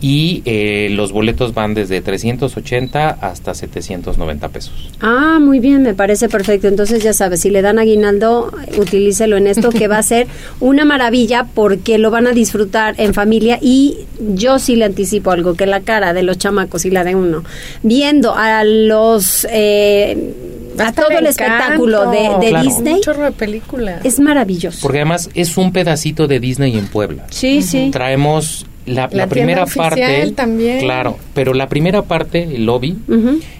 y 0.00 0.42
eh, 0.44 0.88
los 0.92 1.12
boletos 1.12 1.54
van 1.54 1.74
desde 1.74 2.00
380 2.00 3.08
hasta 3.20 3.54
790 3.54 4.48
pesos. 4.48 4.90
Ah, 5.00 5.21
Ah, 5.24 5.38
muy 5.38 5.60
bien, 5.60 5.84
me 5.84 5.94
parece 5.94 6.28
perfecto. 6.28 6.66
Entonces 6.66 7.00
ya 7.00 7.12
sabes, 7.12 7.42
si 7.42 7.50
le 7.50 7.62
dan 7.62 7.78
aguinaldo, 7.78 8.50
utilícelo 8.76 9.36
en 9.36 9.46
esto 9.46 9.70
que 9.70 9.86
va 9.86 9.98
a 9.98 10.02
ser 10.02 10.26
una 10.58 10.84
maravilla 10.84 11.46
porque 11.54 11.96
lo 11.96 12.10
van 12.10 12.26
a 12.26 12.32
disfrutar 12.32 12.96
en 12.98 13.14
familia 13.14 13.56
y 13.62 13.98
yo 14.18 14.58
sí 14.58 14.74
le 14.74 14.84
anticipo 14.84 15.30
algo, 15.30 15.54
que 15.54 15.66
la 15.66 15.82
cara 15.82 16.12
de 16.12 16.24
los 16.24 16.38
chamacos 16.38 16.84
y 16.86 16.90
la 16.90 17.04
de 17.04 17.14
uno, 17.14 17.44
viendo 17.84 18.34
a 18.34 18.64
los... 18.64 19.46
Eh, 19.48 20.34
a 20.78 20.92
todo 20.92 21.10
el 21.10 21.26
espectáculo 21.26 22.10
de, 22.10 22.60
Disney. 22.60 22.94
Un 22.94 23.00
chorro 23.02 23.24
de 23.24 23.32
películas. 23.32 24.04
Es 24.04 24.18
maravilloso. 24.18 24.78
Porque 24.82 24.98
además 24.98 25.30
es 25.34 25.56
un 25.56 25.72
pedacito 25.72 26.26
de 26.26 26.40
Disney 26.40 26.76
en 26.76 26.88
Puebla. 26.88 27.26
Sí, 27.30 27.62
sí. 27.62 27.90
Traemos 27.92 28.66
la, 28.86 29.08
primera 29.28 29.66
parte, 29.66 30.32
también. 30.34 30.80
claro, 30.80 31.16
pero 31.34 31.54
la 31.54 31.68
primera 31.68 32.02
parte, 32.02 32.42
el 32.42 32.66
lobby, 32.66 32.96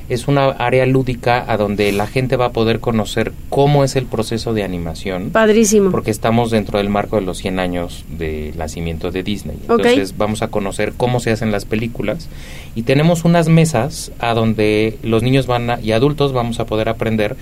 es 0.09 0.29
una 0.29 0.47
área 0.47 0.85
lúdica 0.87 1.45
a 1.47 1.57
donde 1.57 1.93
la 1.93 2.07
gente 2.07 2.37
va 2.37 2.47
a 2.47 2.53
poder 2.53 2.81
conocer 2.81 3.33
cómo 3.49 3.85
es 3.85 3.97
el 3.97 4.07
proceso 4.07 4.53
de 4.53 4.63
animación. 4.63 5.31
Padrísimo. 5.31 5.91
Porque 5.91 6.11
estamos 6.11 6.51
dentro 6.51 6.79
del 6.79 6.89
marco 6.89 7.17
de 7.17 7.23
los 7.23 7.39
100 7.39 7.59
años 7.59 8.05
de 8.09 8.53
nacimiento 8.57 9.11
de 9.11 9.23
Disney. 9.23 9.57
Entonces 9.63 10.17
vamos 10.17 10.43
a 10.43 10.49
conocer 10.49 10.93
cómo 10.97 11.21
se 11.21 11.31
hacen 11.31 11.53
las 11.53 11.65
películas 11.65 12.29
y 12.75 12.83
tenemos 12.83 13.25
unas 13.25 13.49
mesas 13.49 14.13
a 14.19 14.35
donde 14.35 14.99
los 15.03 15.23
niños 15.23 15.47
van 15.47 15.79
y 15.83 15.93
adultos 15.93 16.33
vamos 16.33 16.61
a 16.61 16.67
poder 16.67 16.89
aprender 16.89 17.37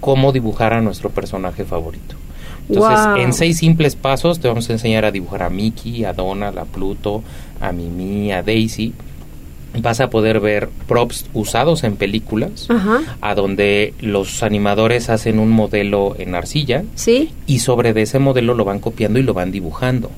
cómo 0.00 0.32
dibujar 0.32 0.74
a 0.74 0.80
nuestro 0.80 1.10
personaje 1.10 1.64
favorito. 1.64 2.16
Entonces, 2.68 3.24
en 3.24 3.32
seis 3.32 3.58
simples 3.58 3.96
pasos 3.96 4.40
te 4.40 4.48
vamos 4.48 4.68
a 4.70 4.72
enseñar 4.72 5.04
a 5.04 5.10
dibujar 5.10 5.42
a 5.42 5.50
Mickey, 5.50 6.04
a 6.04 6.12
Donald, 6.12 6.58
a 6.58 6.64
Pluto, 6.64 7.22
a 7.60 7.72
Mimi, 7.72 8.32
a 8.32 8.42
Daisy. 8.42 8.92
Vas 9.80 10.00
a 10.00 10.10
poder 10.10 10.38
ver 10.40 10.68
props 10.86 11.26
usados 11.32 11.82
en 11.84 11.96
películas, 11.96 12.68
a 13.22 13.34
donde 13.34 13.94
los 14.00 14.42
animadores 14.42 15.08
hacen 15.08 15.38
un 15.38 15.50
modelo 15.50 16.14
en 16.18 16.34
arcilla 16.34 16.84
¿Sí? 16.94 17.30
y 17.46 17.60
sobre 17.60 17.94
de 17.94 18.02
ese 18.02 18.18
modelo 18.18 18.52
lo 18.52 18.66
van 18.66 18.80
copiando 18.80 19.18
y 19.18 19.22
lo 19.22 19.32
van 19.32 19.50
dibujando. 19.50 20.10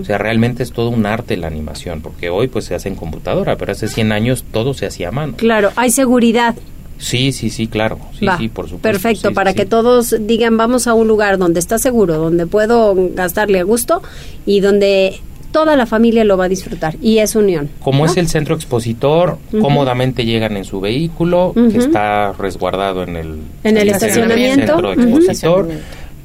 O 0.00 0.04
sea, 0.04 0.18
realmente 0.18 0.62
es 0.62 0.70
todo 0.70 0.88
un 0.88 1.04
arte 1.04 1.36
la 1.36 1.48
animación, 1.48 2.00
porque 2.00 2.30
hoy 2.30 2.46
pues 2.46 2.64
se 2.64 2.76
hace 2.76 2.88
en 2.88 2.94
computadora, 2.94 3.56
pero 3.56 3.72
hace 3.72 3.88
100 3.88 4.12
años 4.12 4.44
todo 4.52 4.72
se 4.72 4.86
hacía 4.86 5.08
a 5.08 5.10
mano. 5.10 5.34
Claro, 5.36 5.72
hay 5.74 5.90
seguridad. 5.90 6.54
Sí, 6.98 7.32
sí, 7.32 7.50
sí, 7.50 7.66
claro. 7.66 7.98
Sí, 8.18 8.26
sí, 8.38 8.48
por 8.48 8.66
supuesto. 8.66 8.78
Perfecto, 8.78 9.32
para 9.32 9.54
que 9.54 9.66
todos 9.66 10.14
digan, 10.20 10.56
vamos 10.56 10.86
a 10.86 10.94
un 10.94 11.08
lugar 11.08 11.38
donde 11.38 11.60
está 11.60 11.78
seguro, 11.78 12.16
donde 12.16 12.46
puedo 12.46 12.94
gastarle 13.14 13.60
a 13.60 13.64
gusto 13.64 14.02
y 14.46 14.60
donde 14.60 15.20
toda 15.54 15.76
la 15.76 15.86
familia 15.86 16.24
lo 16.24 16.36
va 16.36 16.46
a 16.46 16.48
disfrutar 16.48 16.96
y 17.00 17.18
es 17.18 17.36
unión. 17.36 17.70
Como 17.78 18.06
es 18.06 18.16
el 18.16 18.26
centro 18.26 18.56
expositor, 18.56 19.38
cómodamente 19.60 20.24
llegan 20.24 20.56
en 20.56 20.64
su 20.64 20.80
vehículo, 20.80 21.52
que 21.54 21.78
está 21.78 22.32
resguardado 22.32 23.04
en 23.04 23.16
el, 23.16 23.38
en 23.62 23.76
el, 23.76 23.88
estacionamiento. 23.88 24.66
centro 24.66 24.92
expositor. 24.92 25.68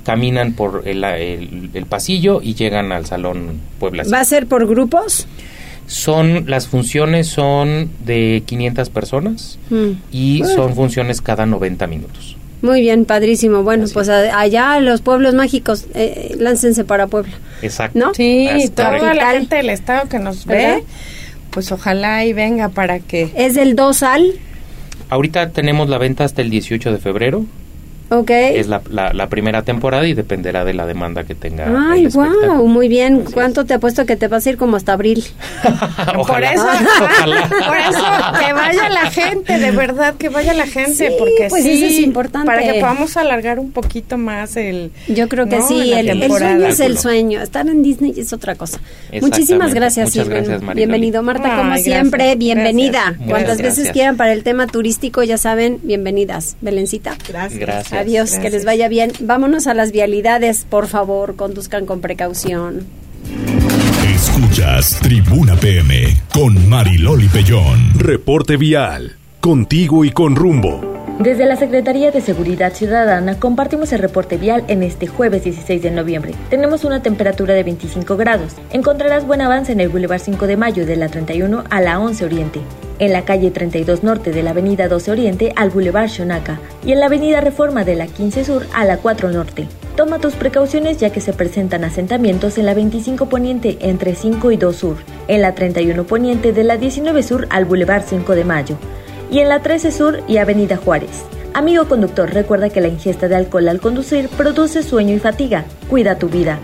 Caminan 0.03 0.53
por 0.53 0.82
el, 0.86 1.03
el, 1.03 1.86
pasillo 1.86 2.41
y 2.41 2.55
llegan 2.55 2.91
al 2.91 3.05
salón 3.05 3.60
Puebla. 3.79 4.03
¿Va 4.12 4.21
a 4.21 4.25
ser 4.25 4.47
por 4.47 4.65
grupos? 4.65 5.27
Son, 5.89 6.45
las 6.47 6.67
funciones 6.67 7.28
son 7.28 7.89
de 8.06 8.43
500 8.45 8.89
personas 8.91 9.58
mm. 9.71 9.89
y 10.12 10.43
son 10.56 10.75
funciones 10.75 11.19
cada 11.19 11.47
90 11.47 11.88
minutos. 11.88 12.38
Muy 12.62 12.82
bien, 12.82 13.06
padrísimo. 13.06 13.63
Bueno, 13.63 13.86
pues 13.91 14.08
allá 14.10 14.80
los 14.82 15.02
pueblos 15.02 15.34
mágicos, 15.34 15.88
eh, 15.95 16.36
láncense 16.38 16.84
para 16.84 17.08
Puebla. 17.08 17.34
Exacto. 17.62 17.97
¿No? 17.97 18.13
Sí, 18.13 18.49
toda 18.75 19.13
la 19.13 19.32
gente 19.32 19.56
del 19.56 19.69
estado 19.69 20.10
que 20.10 20.19
nos 20.19 20.45
ve, 20.45 20.84
pues 21.49 21.71
ojalá 21.71 22.25
y 22.25 22.34
venga 22.34 22.69
para 22.69 22.99
que... 22.99 23.32
¿Es 23.36 23.56
del 23.56 23.75
2 23.75 24.04
al? 24.04 24.34
Ahorita 25.10 25.49
tenemos 25.49 25.89
la 25.89 25.97
venta 25.97 26.23
hasta 26.23 26.41
el 26.41 26.49
18 26.49 26.91
de 26.91 26.97
febrero. 26.99 27.45
Es 28.10 28.67
la, 28.67 28.82
la, 28.89 29.30
primera 29.30 29.62
temporada 29.62 30.08
y 30.08 30.15
dependerá 30.15 30.65
de 30.65 30.74
la 30.74 30.88
demanda 30.88 31.26
que 31.26 31.36
tenga. 31.36 31.91
Ay, 31.91 32.08
wow, 32.08 32.67
muy 32.67 32.88
bien. 32.88 33.24
¿Cuánto 33.32 33.65
te 33.65 33.76
apuesto 33.76 34.06
que 34.08 34.15
te 34.15 34.28
vas 34.28 34.48
a 34.48 34.50
ir 34.50 34.58
como 34.58 34.78
hasta 34.78 34.93
abril? 34.93 35.24
por 36.28 36.43
eso, 36.43 36.65
por 37.67 37.78
eso 37.78 38.06
que 38.39 38.54
vaya 38.54 38.89
la 38.89 39.12
gente, 39.12 39.60
de 39.60 39.72
verdad 39.72 40.15
que 40.15 40.30
vaya 40.30 40.54
la 40.54 40.65
gente, 40.65 41.12
porque 41.19 41.48
pues 41.50 41.63
sí, 41.63 41.84
eso 41.84 41.86
es 41.86 42.00
importante. 42.00 42.48
Para 42.48 42.63
que 42.63 42.80
podamos 42.80 43.15
alargar 43.15 43.60
un 43.60 43.72
poquito 43.72 44.17
más 44.17 44.58
el. 44.58 44.91
Yo 45.08 45.30
creo 45.30 45.48
que 45.48 45.62
sí, 45.62 45.93
el, 45.93 46.32
sueño 46.32 46.67
es 46.67 46.80
el 46.80 46.98
sueño. 46.98 47.41
Estar 47.41 47.67
en 47.67 47.84
Disney 47.84 48.15
es 48.17 48.34
otra 48.34 48.56
cosa. 48.56 48.80
Muchísimas 49.22 49.74
gracias, 49.74 50.15
Muchas 50.15 50.30
gracias 50.30 50.76
Bienvenido, 50.76 51.22
Marta, 51.22 51.58
como 51.58 51.78
siempre, 51.78 52.36
bienvenida. 52.36 53.15
Cuantas 53.28 53.62
veces 53.62 53.91
quieran 53.91 54.17
para 54.17 54.34
el 54.34 54.43
tema 54.43 54.65
turístico, 54.65 55.22
ya 55.22 55.38
saben, 55.38 55.80
bienvenidas. 55.84 56.58
Belencita. 56.62 57.15
Gracias. 57.28 57.60
Gracias. 57.60 57.98
Adiós, 57.99 58.39
que 58.39 58.49
les 58.49 58.63
vaya 58.63 58.88
bien. 58.88 59.12
Vámonos 59.19 59.67
a 59.67 59.73
las 59.73 59.91
vialidades, 59.91 60.65
por 60.69 60.88
favor, 60.88 61.35
conduzcan 61.35 61.85
con 61.85 61.99
precaución. 61.99 62.88
Escuchas 64.15 64.97
Tribuna 65.01 65.55
PM 65.57 66.17
con 66.33 66.69
Mariloli 66.69 67.27
Pellón. 67.27 67.91
Reporte 67.95 68.55
vial, 68.55 69.17
contigo 69.41 70.05
y 70.05 70.12
con 70.12 70.38
rumbo. 70.38 70.99
Desde 71.19 71.45
la 71.45 71.57
Secretaría 71.57 72.12
de 72.12 72.21
Seguridad 72.21 72.73
Ciudadana 72.73 73.38
compartimos 73.38 73.91
el 73.91 73.99
reporte 73.99 74.38
vial 74.38 74.63
en 74.69 74.83
este 74.83 75.07
jueves 75.07 75.43
16 75.43 75.83
de 75.83 75.91
noviembre. 75.91 76.33
Tenemos 76.49 76.85
una 76.85 77.01
temperatura 77.01 77.53
de 77.53 77.63
25 77.63 78.15
grados. 78.15 78.53
Encontrarás 78.71 79.27
buen 79.27 79.41
avance 79.41 79.73
en 79.73 79.81
el 79.81 79.89
Boulevard 79.89 80.21
5 80.21 80.47
de 80.47 80.55
Mayo 80.55 80.85
de 80.85 80.95
la 80.95 81.09
31 81.09 81.65
a 81.69 81.81
la 81.81 81.99
11 81.99 82.23
Oriente, 82.23 82.62
en 82.99 83.13
la 83.13 83.25
calle 83.25 83.51
32 83.51 84.03
Norte 84.03 84.31
de 84.31 84.43
la 84.43 84.51
Avenida 84.51 84.88
12 84.88 85.12
Oriente 85.12 85.53
al 85.55 85.69
Boulevard 85.69 86.09
Shonaka 86.09 86.59
y 86.85 86.91
en 86.91 86.99
la 86.99 87.07
Avenida 87.07 87.41
Reforma 87.41 87.83
de 87.83 87.95
la 87.95 88.07
15 88.07 88.45
Sur 88.45 88.65
a 88.73 88.85
la 88.85 88.97
4 88.97 89.31
Norte. 89.31 89.67
Toma 89.95 90.19
tus 90.19 90.35
precauciones 90.35 90.97
ya 90.97 91.09
que 91.09 91.21
se 91.21 91.33
presentan 91.33 91.83
asentamientos 91.83 92.57
en 92.57 92.65
la 92.65 92.73
25 92.73 93.27
Poniente 93.27 93.77
entre 93.81 94.15
5 94.15 94.51
y 94.51 94.57
2 94.57 94.75
Sur, 94.75 94.97
en 95.27 95.41
la 95.41 95.55
31 95.55 96.03
Poniente 96.03 96.53
de 96.53 96.63
la 96.63 96.77
19 96.77 97.23
Sur 97.23 97.47
al 97.49 97.65
Boulevard 97.65 98.03
5 98.05 98.35
de 98.35 98.43
Mayo 98.43 98.77
y 99.31 99.39
en 99.39 99.49
la 99.49 99.62
13 99.62 99.91
Sur 99.91 100.19
y 100.27 100.38
Avenida 100.38 100.77
Juárez. 100.77 101.23
Amigo 101.53 101.88
conductor, 101.88 102.31
recuerda 102.31 102.69
que 102.69 102.81
la 102.81 102.88
ingesta 102.88 103.27
de 103.27 103.35
alcohol 103.35 103.67
al 103.67 103.79
conducir 103.79 104.29
produce 104.29 104.83
sueño 104.83 105.15
y 105.15 105.19
fatiga. 105.19 105.65
Cuida 105.89 106.17
tu 106.17 106.29
vida. 106.29 106.59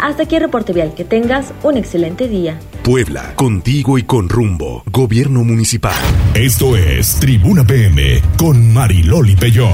Hasta 0.00 0.24
aquí 0.24 0.36
el 0.36 0.42
reporte 0.42 0.72
vial. 0.72 0.94
Que 0.94 1.04
tengas 1.04 1.52
un 1.62 1.76
excelente 1.76 2.28
día. 2.28 2.58
Puebla, 2.82 3.34
contigo 3.36 3.98
y 3.98 4.04
con 4.04 4.28
rumbo. 4.28 4.82
Gobierno 4.90 5.44
municipal. 5.44 5.92
Esto 6.34 6.76
es 6.76 7.16
Tribuna 7.20 7.64
PM 7.64 8.22
con 8.36 8.72
Mariloli 8.72 9.36
Pellón. 9.36 9.70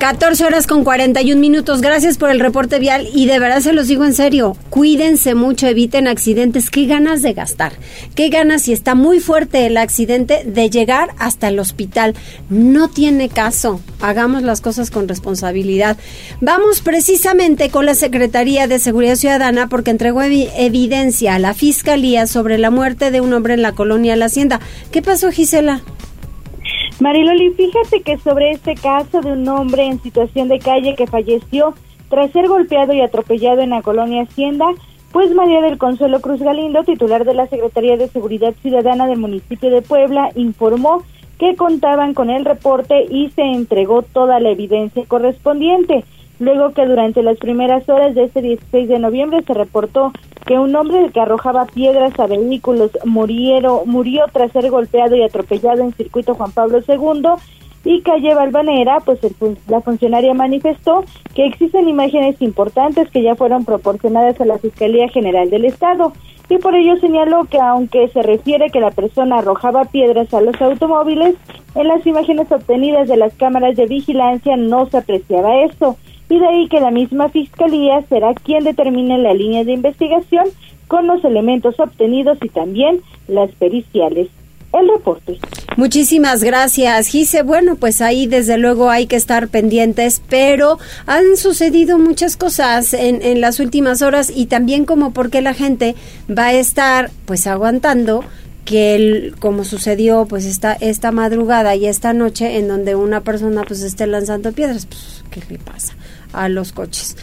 14 0.00 0.46
horas 0.46 0.66
con 0.66 0.82
41 0.82 1.38
minutos. 1.38 1.82
Gracias 1.82 2.16
por 2.16 2.30
el 2.30 2.40
reporte 2.40 2.78
vial 2.78 3.06
y 3.12 3.26
de 3.26 3.38
verdad 3.38 3.60
se 3.60 3.74
los 3.74 3.86
digo 3.86 4.06
en 4.06 4.14
serio. 4.14 4.56
Cuídense 4.70 5.34
mucho, 5.34 5.66
eviten 5.66 6.08
accidentes. 6.08 6.70
Qué 6.70 6.86
ganas 6.86 7.20
de 7.20 7.34
gastar. 7.34 7.74
Qué 8.14 8.30
ganas 8.30 8.62
si 8.62 8.72
está 8.72 8.94
muy 8.94 9.20
fuerte 9.20 9.66
el 9.66 9.76
accidente 9.76 10.42
de 10.46 10.70
llegar 10.70 11.10
hasta 11.18 11.48
el 11.48 11.58
hospital. 11.58 12.14
No 12.48 12.88
tiene 12.88 13.28
caso. 13.28 13.82
Hagamos 14.00 14.42
las 14.42 14.62
cosas 14.62 14.90
con 14.90 15.06
responsabilidad. 15.06 15.98
Vamos 16.40 16.80
precisamente 16.80 17.68
con 17.68 17.84
la 17.84 17.94
Secretaría 17.94 18.66
de 18.68 18.78
Seguridad 18.78 19.16
Ciudadana 19.16 19.68
porque 19.68 19.90
entregó 19.90 20.22
evidencia 20.22 21.34
a 21.34 21.38
la 21.38 21.52
Fiscalía 21.52 22.26
sobre 22.26 22.56
la 22.56 22.70
muerte 22.70 23.10
de 23.10 23.20
un 23.20 23.34
hombre 23.34 23.52
en 23.52 23.60
la 23.60 23.72
colonia 23.72 24.16
La 24.16 24.24
Hacienda. 24.24 24.60
¿Qué 24.92 25.02
pasó, 25.02 25.30
Gisela? 25.30 25.82
Mariloli, 27.00 27.50
fíjate 27.54 28.02
que 28.02 28.18
sobre 28.18 28.50
este 28.50 28.74
caso 28.74 29.22
de 29.22 29.32
un 29.32 29.48
hombre 29.48 29.86
en 29.86 30.02
situación 30.02 30.48
de 30.48 30.58
calle 30.58 30.94
que 30.94 31.06
falleció 31.06 31.74
tras 32.10 32.30
ser 32.30 32.46
golpeado 32.46 32.92
y 32.92 33.00
atropellado 33.00 33.62
en 33.62 33.70
la 33.70 33.80
colonia 33.80 34.22
Hacienda, 34.22 34.66
pues 35.10 35.34
María 35.34 35.62
del 35.62 35.78
Consuelo 35.78 36.20
Cruz 36.20 36.40
Galindo, 36.40 36.84
titular 36.84 37.24
de 37.24 37.32
la 37.32 37.46
Secretaría 37.46 37.96
de 37.96 38.08
Seguridad 38.08 38.54
Ciudadana 38.60 39.06
del 39.06 39.18
municipio 39.18 39.70
de 39.70 39.80
Puebla, 39.80 40.30
informó 40.34 41.02
que 41.38 41.56
contaban 41.56 42.12
con 42.12 42.28
el 42.28 42.44
reporte 42.44 43.06
y 43.08 43.30
se 43.30 43.42
entregó 43.42 44.02
toda 44.02 44.38
la 44.38 44.50
evidencia 44.50 45.02
correspondiente 45.06 46.04
luego 46.40 46.72
que 46.72 46.86
durante 46.86 47.22
las 47.22 47.38
primeras 47.38 47.88
horas 47.88 48.14
de 48.14 48.24
este 48.24 48.42
16 48.42 48.88
de 48.88 48.98
noviembre 48.98 49.42
se 49.46 49.54
reportó 49.54 50.12
que 50.46 50.58
un 50.58 50.74
hombre 50.74 51.10
que 51.12 51.20
arrojaba 51.20 51.66
piedras 51.66 52.18
a 52.18 52.26
vehículos 52.26 52.90
murieron, 53.04 53.82
murió 53.84 54.24
tras 54.32 54.50
ser 54.50 54.68
golpeado 54.70 55.14
y 55.14 55.22
atropellado 55.22 55.82
en 55.82 55.92
circuito 55.92 56.34
Juan 56.34 56.50
Pablo 56.50 56.80
II 56.88 57.22
y 57.84 58.02
calle 58.02 58.34
Balvanera, 58.34 59.00
pues 59.00 59.20
la 59.68 59.80
funcionaria 59.80 60.34
manifestó 60.34 61.04
que 61.34 61.46
existen 61.46 61.88
imágenes 61.88 62.40
importantes 62.42 63.08
que 63.10 63.22
ya 63.22 63.36
fueron 63.36 63.64
proporcionadas 63.64 64.40
a 64.40 64.44
la 64.44 64.58
Fiscalía 64.58 65.08
General 65.08 65.48
del 65.48 65.66
Estado 65.66 66.12
y 66.48 66.58
por 66.58 66.74
ello 66.74 66.96
señaló 66.96 67.44
que 67.44 67.60
aunque 67.60 68.08
se 68.08 68.22
refiere 68.22 68.70
que 68.70 68.80
la 68.80 68.90
persona 68.90 69.38
arrojaba 69.38 69.84
piedras 69.84 70.34
a 70.34 70.40
los 70.40 70.60
automóviles, 70.60 71.36
en 71.74 71.86
las 71.86 72.04
imágenes 72.04 72.50
obtenidas 72.50 73.08
de 73.08 73.16
las 73.16 73.32
cámaras 73.34 73.76
de 73.76 73.86
vigilancia 73.86 74.56
no 74.56 74.86
se 74.86 74.96
apreciaba 74.96 75.60
esto 75.60 75.96
y 76.30 76.38
de 76.38 76.46
ahí 76.46 76.68
que 76.68 76.80
la 76.80 76.92
misma 76.92 77.28
Fiscalía 77.28 78.02
será 78.08 78.32
quien 78.34 78.64
determine 78.64 79.18
la 79.18 79.34
línea 79.34 79.64
de 79.64 79.72
investigación 79.72 80.46
con 80.86 81.06
los 81.06 81.22
elementos 81.24 81.78
obtenidos 81.78 82.38
y 82.40 82.48
también 82.48 83.00
las 83.28 83.50
periciales. 83.52 84.28
el 84.72 84.88
reporte. 84.88 85.36
Muchísimas 85.76 86.44
gracias, 86.44 87.08
Gise. 87.08 87.42
Bueno, 87.42 87.74
pues 87.74 88.00
ahí 88.00 88.28
desde 88.28 88.56
luego 88.56 88.90
hay 88.90 89.06
que 89.06 89.16
estar 89.16 89.48
pendientes, 89.48 90.22
pero 90.28 90.78
han 91.06 91.36
sucedido 91.36 91.98
muchas 91.98 92.36
cosas 92.36 92.94
en, 92.94 93.20
en 93.22 93.40
las 93.40 93.58
últimas 93.58 94.00
horas 94.00 94.32
y 94.34 94.46
también 94.46 94.84
como 94.84 95.12
porque 95.12 95.42
la 95.42 95.54
gente 95.54 95.96
va 96.30 96.46
a 96.46 96.52
estar 96.52 97.10
pues 97.24 97.48
aguantando 97.48 98.22
que 98.64 98.94
el, 98.94 99.34
como 99.40 99.64
sucedió 99.64 100.26
pues 100.26 100.44
esta 100.44 100.74
esta 100.74 101.10
madrugada 101.10 101.74
y 101.74 101.86
esta 101.86 102.12
noche 102.12 102.58
en 102.58 102.68
donde 102.68 102.94
una 102.94 103.22
persona 103.22 103.64
pues 103.66 103.82
esté 103.82 104.06
lanzando 104.06 104.52
piedras, 104.52 104.86
pues 104.86 105.24
qué 105.30 105.42
le 105.50 105.58
pasa 105.58 105.96
a 106.32 106.48
los 106.48 106.72
coches. 106.72 107.16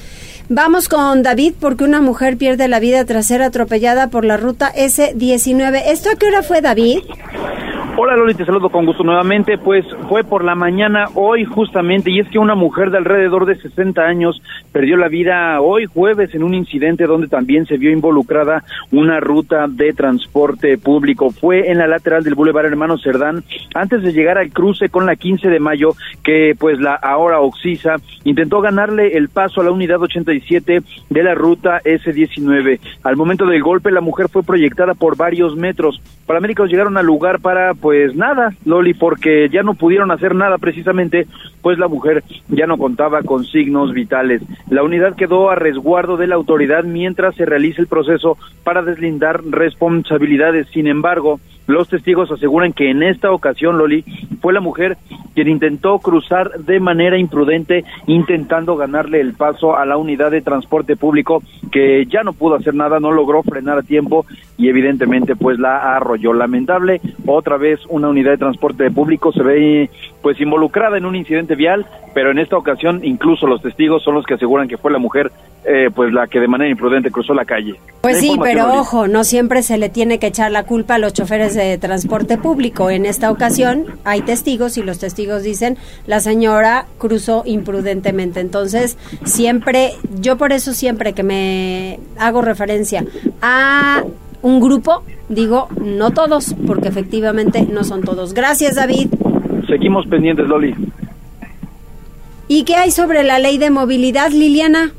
Vamos 0.49 0.88
con 0.88 1.24
David 1.24 1.55
porque 1.60 1.84
una 1.84 1.99
mujer 1.99 2.38
pierde 2.38 2.70
la 2.70 2.80
vida 2.80 3.03
tras 3.03 3.28
ser 3.28 3.41
atropellada 3.41 4.10
por 4.10 4.24
la 4.24 4.38
ruta 4.38 4.72
S19. 4.74 5.84
¿Esto 5.88 6.10
a 6.10 6.16
qué 6.16 6.28
hora 6.28 6.41
fue 6.41 6.62
David? 6.62 6.99
Hola 7.99 8.15
Loli, 8.15 8.35
te 8.35 8.45
saludo 8.45 8.69
con 8.69 8.85
gusto 8.85 9.03
nuevamente. 9.03 9.57
Pues 9.57 9.83
fue 10.07 10.23
por 10.23 10.43
la 10.43 10.53
mañana 10.53 11.05
hoy 11.15 11.45
justamente, 11.45 12.11
y 12.11 12.19
es 12.19 12.29
que 12.29 12.37
una 12.37 12.53
mujer 12.53 12.91
de 12.91 12.99
alrededor 12.99 13.47
de 13.47 13.55
60 13.55 13.99
años 14.03 14.39
perdió 14.71 14.97
la 14.97 15.07
vida 15.07 15.59
hoy 15.61 15.87
jueves 15.87 16.35
en 16.35 16.43
un 16.43 16.53
incidente 16.53 17.07
donde 17.07 17.27
también 17.27 17.65
se 17.65 17.77
vio 17.77 17.89
involucrada 17.89 18.63
una 18.91 19.19
ruta 19.19 19.65
de 19.67 19.93
transporte 19.93 20.77
público. 20.77 21.31
Fue 21.31 21.71
en 21.71 21.79
la 21.79 21.87
lateral 21.87 22.23
del 22.23 22.35
Boulevard 22.35 22.67
Hermano 22.67 22.99
Cerdán, 22.99 23.43
antes 23.73 24.03
de 24.03 24.13
llegar 24.13 24.37
al 24.37 24.51
cruce 24.51 24.89
con 24.89 25.07
la 25.07 25.15
15 25.15 25.49
de 25.49 25.59
mayo, 25.59 25.89
que 26.23 26.53
pues 26.55 26.79
la 26.79 26.93
ahora 26.93 27.39
Oxisa 27.39 27.95
intentó 28.23 28.61
ganarle 28.61 29.17
el 29.17 29.29
paso 29.29 29.61
a 29.61 29.63
la 29.63 29.71
unidad 29.71 29.99
87 29.99 30.83
de 31.09 31.23
la 31.23 31.33
ruta 31.33 31.81
S19. 31.83 32.79
Al 33.01 33.15
momento 33.15 33.47
del 33.47 33.63
golpe, 33.63 33.89
la 33.89 34.01
mujer 34.01 34.29
fue 34.29 34.43
proyectada 34.43 34.93
por 34.93 35.17
varios 35.17 35.55
metros. 35.55 35.99
Paramédicos 36.27 36.69
llegaron 36.69 36.97
al 36.97 37.05
lugar 37.07 37.39
para 37.39 37.73
pues 37.88 38.17
nada, 38.17 38.53
Loli, 38.65 38.93
porque 38.93 39.47
ya 39.47 39.63
no 39.63 39.73
pudieron 39.73 40.11
hacer 40.11 40.35
nada 40.35 40.57
precisamente, 40.57 41.25
pues 41.61 41.79
la 41.79 41.88
mujer 41.88 42.21
ya 42.49 42.67
no 42.67 42.77
contaba 42.77 43.23
con 43.23 43.45
signos 43.45 43.93
vitales. 43.93 44.41
La 44.69 44.83
unidad 44.83 45.15
quedó 45.15 45.49
a 45.49 45.55
resguardo 45.55 46.17
de 46.17 46.27
la 46.27 46.35
autoridad 46.35 46.83
mientras 46.83 47.33
se 47.35 47.45
realiza 47.45 47.81
el 47.81 47.88
proceso 47.88 48.38
para 48.65 48.81
deslindar 48.81 49.41
responsabilidades. 49.45 50.67
Sin 50.73 50.85
embargo, 50.85 51.39
los 51.68 51.89
testigos 51.89 52.32
aseguran 52.32 52.74
que 52.74 52.89
en 52.89 53.03
esta 53.03 53.32
ocasión, 53.32 53.78
Loli, 53.78 54.03
fue 54.41 54.53
la 54.53 54.61
mujer 54.61 54.97
quien 55.36 55.49
intentó 55.49 55.99
cruzar 55.99 56.51
de 56.59 56.80
manera 56.80 57.18
imprudente, 57.18 57.86
intentando 58.07 58.76
ganarle 58.76 59.22
el 59.22 59.34
paso 59.34 59.78
a 59.78 59.86
la 59.86 59.97
unidad 59.97 60.32
de 60.32 60.41
transporte 60.41 60.95
público, 60.95 61.43
que 61.72 62.05
ya 62.07 62.24
no 62.24 62.34
pudo 62.34 62.55
hacer 62.55 62.74
nada, 62.74 62.99
no 62.99 63.11
logró 63.11 63.43
frenar 63.43 63.78
a 63.78 63.84
tiempo 63.84 64.26
y 64.57 64.70
evidentemente 64.70 65.36
pues 65.36 65.59
la 65.59 65.95
arrolló. 65.95 66.34
Lamentable, 66.34 67.01
otra 67.26 67.57
vez 67.57 67.80
una 67.89 68.07
unidad 68.07 68.32
de 68.32 68.38
transporte 68.38 68.89
público 68.89 69.32
se 69.32 69.43
ve 69.43 69.89
pues 70.24 70.41
involucrada 70.41 70.97
en 70.97 71.05
un 71.05 71.15
incidente 71.15 71.55
vial, 71.55 71.86
pero 72.15 72.32
en 72.32 72.39
esta 72.39 72.57
ocasión 72.57 73.01
incluso 73.03 73.45
los 73.45 73.61
testigos 73.61 74.03
son 74.03 74.15
los 74.15 74.26
que 74.26 74.36
aseguran 74.36 74.68
que 74.68 74.78
fue 74.78 74.91
la 74.91 74.97
mujer 74.97 75.32
eh, 75.70 75.89
pues 75.93 76.13
la 76.13 76.28
que 76.28 76.39
de 76.39 76.47
manera 76.47 76.72
imprudente 76.72 77.11
cruzó 77.11 77.34
la 77.34 77.43
calle. 77.43 77.76
Pues 77.99 78.20
sí, 78.20 78.38
pero 78.41 78.74
ojo, 78.74 79.09
no 79.09 79.26
siempre 79.26 79.61
se 79.63 79.78
le 79.78 79.89
tiene 79.89 80.18
que 80.18 80.28
echar 80.28 80.49
la 80.49 80.63
culpa 80.63 80.95
a 80.95 80.97
los 80.97 81.11
choferes 81.11 81.57
de 81.62 81.78
transporte 81.78 82.38
público. 82.38 82.89
En 82.89 83.05
esta 83.05 83.32
ocasión 83.32 83.86
hay 84.03 84.22
testigos 84.22 84.78
y 84.78 84.84
los 84.84 84.99
testigos 84.99 85.43
dicen 85.43 85.78
la 86.05 86.20
señora 86.20 86.86
cruzó 86.97 87.43
imprudentemente. 87.45 88.39
Entonces, 88.39 88.97
siempre, 89.24 89.93
yo 90.20 90.38
por 90.38 90.51
eso 90.51 90.74
siempre 90.74 91.14
que 91.14 91.24
me 91.24 91.99
hago 92.18 92.41
referencia 92.41 93.05
a 93.41 94.03
un 94.41 94.60
grupo, 94.60 95.03
digo 95.30 95.68
no 95.82 96.12
todos, 96.12 96.55
porque 96.66 96.88
efectivamente 96.88 97.68
no 97.70 97.84
son 97.84 98.01
todos. 98.01 98.34
Gracias, 98.34 98.76
David. 98.76 99.10
Seguimos 99.68 100.08
pendientes, 100.08 100.47
Loli. 100.47 100.76
¿Y 102.47 102.64
qué 102.64 102.76
hay 102.76 102.91
sobre 102.91 103.24
la 103.24 103.39
ley 103.39 103.58
de 103.58 103.70
movilidad, 103.70 104.32
Liliana? 104.32 104.93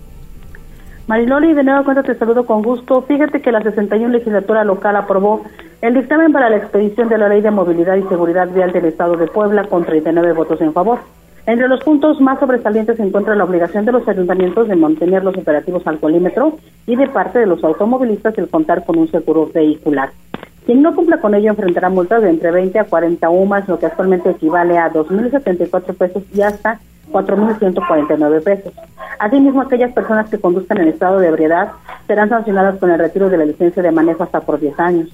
Mariloli, 1.09 1.55
de 1.55 1.65
nuevo 1.65 1.85
cuenta 1.85 2.03
te 2.03 2.15
saludo 2.17 2.45
con 2.45 2.61
gusto. 2.61 3.01
Fíjate 3.01 3.41
que 3.41 3.51
la 3.51 3.63
61 3.63 4.11
legislatura 4.11 4.63
local 4.63 4.95
aprobó 4.95 5.43
el 5.81 5.95
dictamen 5.95 6.33
para 6.33 6.51
la 6.51 6.59
expedición 6.59 7.09
de 7.09 7.17
la 7.17 7.31
Ley 7.31 7.41
de 7.41 7.51
Movilidad 7.51 7.97
y 7.97 8.03
Seguridad 8.03 8.47
Vial 8.51 8.73
del 8.73 8.85
Estado 8.85 9.17
de 9.17 9.27
Puebla 9.27 9.65
con 9.65 9.87
39 9.87 10.35
votos 10.35 10.61
en 10.61 10.75
favor. 10.75 10.99
Entre 11.47 11.67
los 11.67 11.83
puntos 11.83 12.21
más 12.21 12.39
sobresalientes 12.39 12.99
se 12.99 13.05
encuentra 13.05 13.35
la 13.35 13.45
obligación 13.45 13.87
de 13.87 13.93
los 13.93 14.07
ayuntamientos 14.07 14.69
de 14.69 14.77
mantener 14.77 15.25
los 15.25 15.35
operativos 15.35 15.87
al 15.87 15.99
colímetro 15.99 16.59
y 16.87 16.95
de 16.95 17.09
parte 17.09 17.39
de 17.39 17.47
los 17.47 17.65
automovilistas 17.65 18.37
el 18.37 18.51
contar 18.51 18.85
con 18.85 18.99
un 18.99 19.11
seguro 19.11 19.51
vehicular. 19.55 20.11
Quien 20.67 20.83
no 20.83 20.95
cumpla 20.95 21.23
con 21.23 21.35
ello 21.35 21.49
enfrentará 21.49 21.89
multas 21.89 22.21
de 22.21 22.29
entre 22.29 22.51
20 22.51 22.81
a 22.81 22.85
40 22.85 23.31
UMAS, 23.31 23.67
lo 23.67 23.79
que 23.79 23.87
actualmente 23.87 24.29
equivale 24.29 24.77
a 24.77 24.93
2.074 24.93 25.97
pesos 25.97 26.23
y 26.35 26.43
hasta 26.43 26.81
4.149 27.13 28.43
pesos. 28.43 28.73
Asimismo, 29.19 29.63
aquellas 29.63 29.93
personas 29.93 30.29
que 30.29 30.39
conduzcan 30.39 30.79
en 30.79 30.89
estado 30.89 31.19
de 31.19 31.29
ebriedad 31.29 31.73
serán 32.07 32.29
sancionadas 32.29 32.79
con 32.79 32.91
el 32.91 32.99
retiro 32.99 33.29
de 33.29 33.39
la 33.39 33.45
licencia 33.45 33.83
de 33.83 33.91
manejo 33.91 34.23
hasta 34.23 34.41
por 34.41 34.61
10 34.61 34.79
años. 34.79 35.09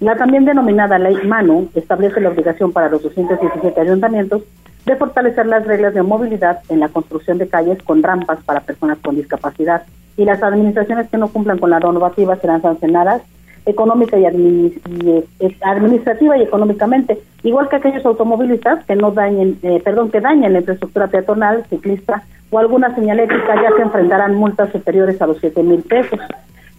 La 0.00 0.16
también 0.16 0.44
denominada 0.44 0.98
Ley 0.98 1.16
Manu 1.26 1.70
establece 1.74 2.20
la 2.20 2.28
obligación 2.28 2.72
para 2.72 2.90
los 2.90 3.02
217 3.02 3.80
ayuntamientos 3.80 4.42
de 4.84 4.96
fortalecer 4.96 5.46
las 5.46 5.66
reglas 5.66 5.94
de 5.94 6.02
movilidad 6.02 6.60
en 6.68 6.80
la 6.80 6.88
construcción 6.88 7.38
de 7.38 7.48
calles 7.48 7.82
con 7.82 8.02
rampas 8.02 8.38
para 8.44 8.60
personas 8.60 8.98
con 9.02 9.16
discapacidad 9.16 9.82
y 10.16 10.24
las 10.24 10.42
administraciones 10.42 11.08
que 11.08 11.16
no 11.16 11.28
cumplan 11.28 11.58
con 11.58 11.70
la 11.70 11.80
normativa 11.80 12.36
serán 12.36 12.62
sancionadas 12.62 13.22
económica 13.66 14.18
y, 14.18 14.24
administrativa 14.24 16.38
y 16.38 16.42
económicamente, 16.42 17.18
igual 17.42 17.68
que 17.68 17.76
aquellos 17.76 18.06
automovilistas 18.06 18.84
que 18.86 18.96
no 18.96 19.10
dañen, 19.10 19.58
eh, 19.62 19.80
perdón, 19.84 20.10
que 20.10 20.20
dañen 20.20 20.52
la 20.52 20.60
infraestructura 20.60 21.08
peatonal, 21.08 21.64
ciclista 21.68 22.22
o 22.50 22.58
alguna 22.58 22.94
señalética, 22.94 23.56
ya 23.56 23.76
se 23.76 23.82
enfrentarán 23.82 24.36
multas 24.36 24.70
superiores 24.70 25.20
a 25.20 25.26
los 25.26 25.38
siete 25.38 25.62
mil 25.62 25.82
pesos. 25.82 26.20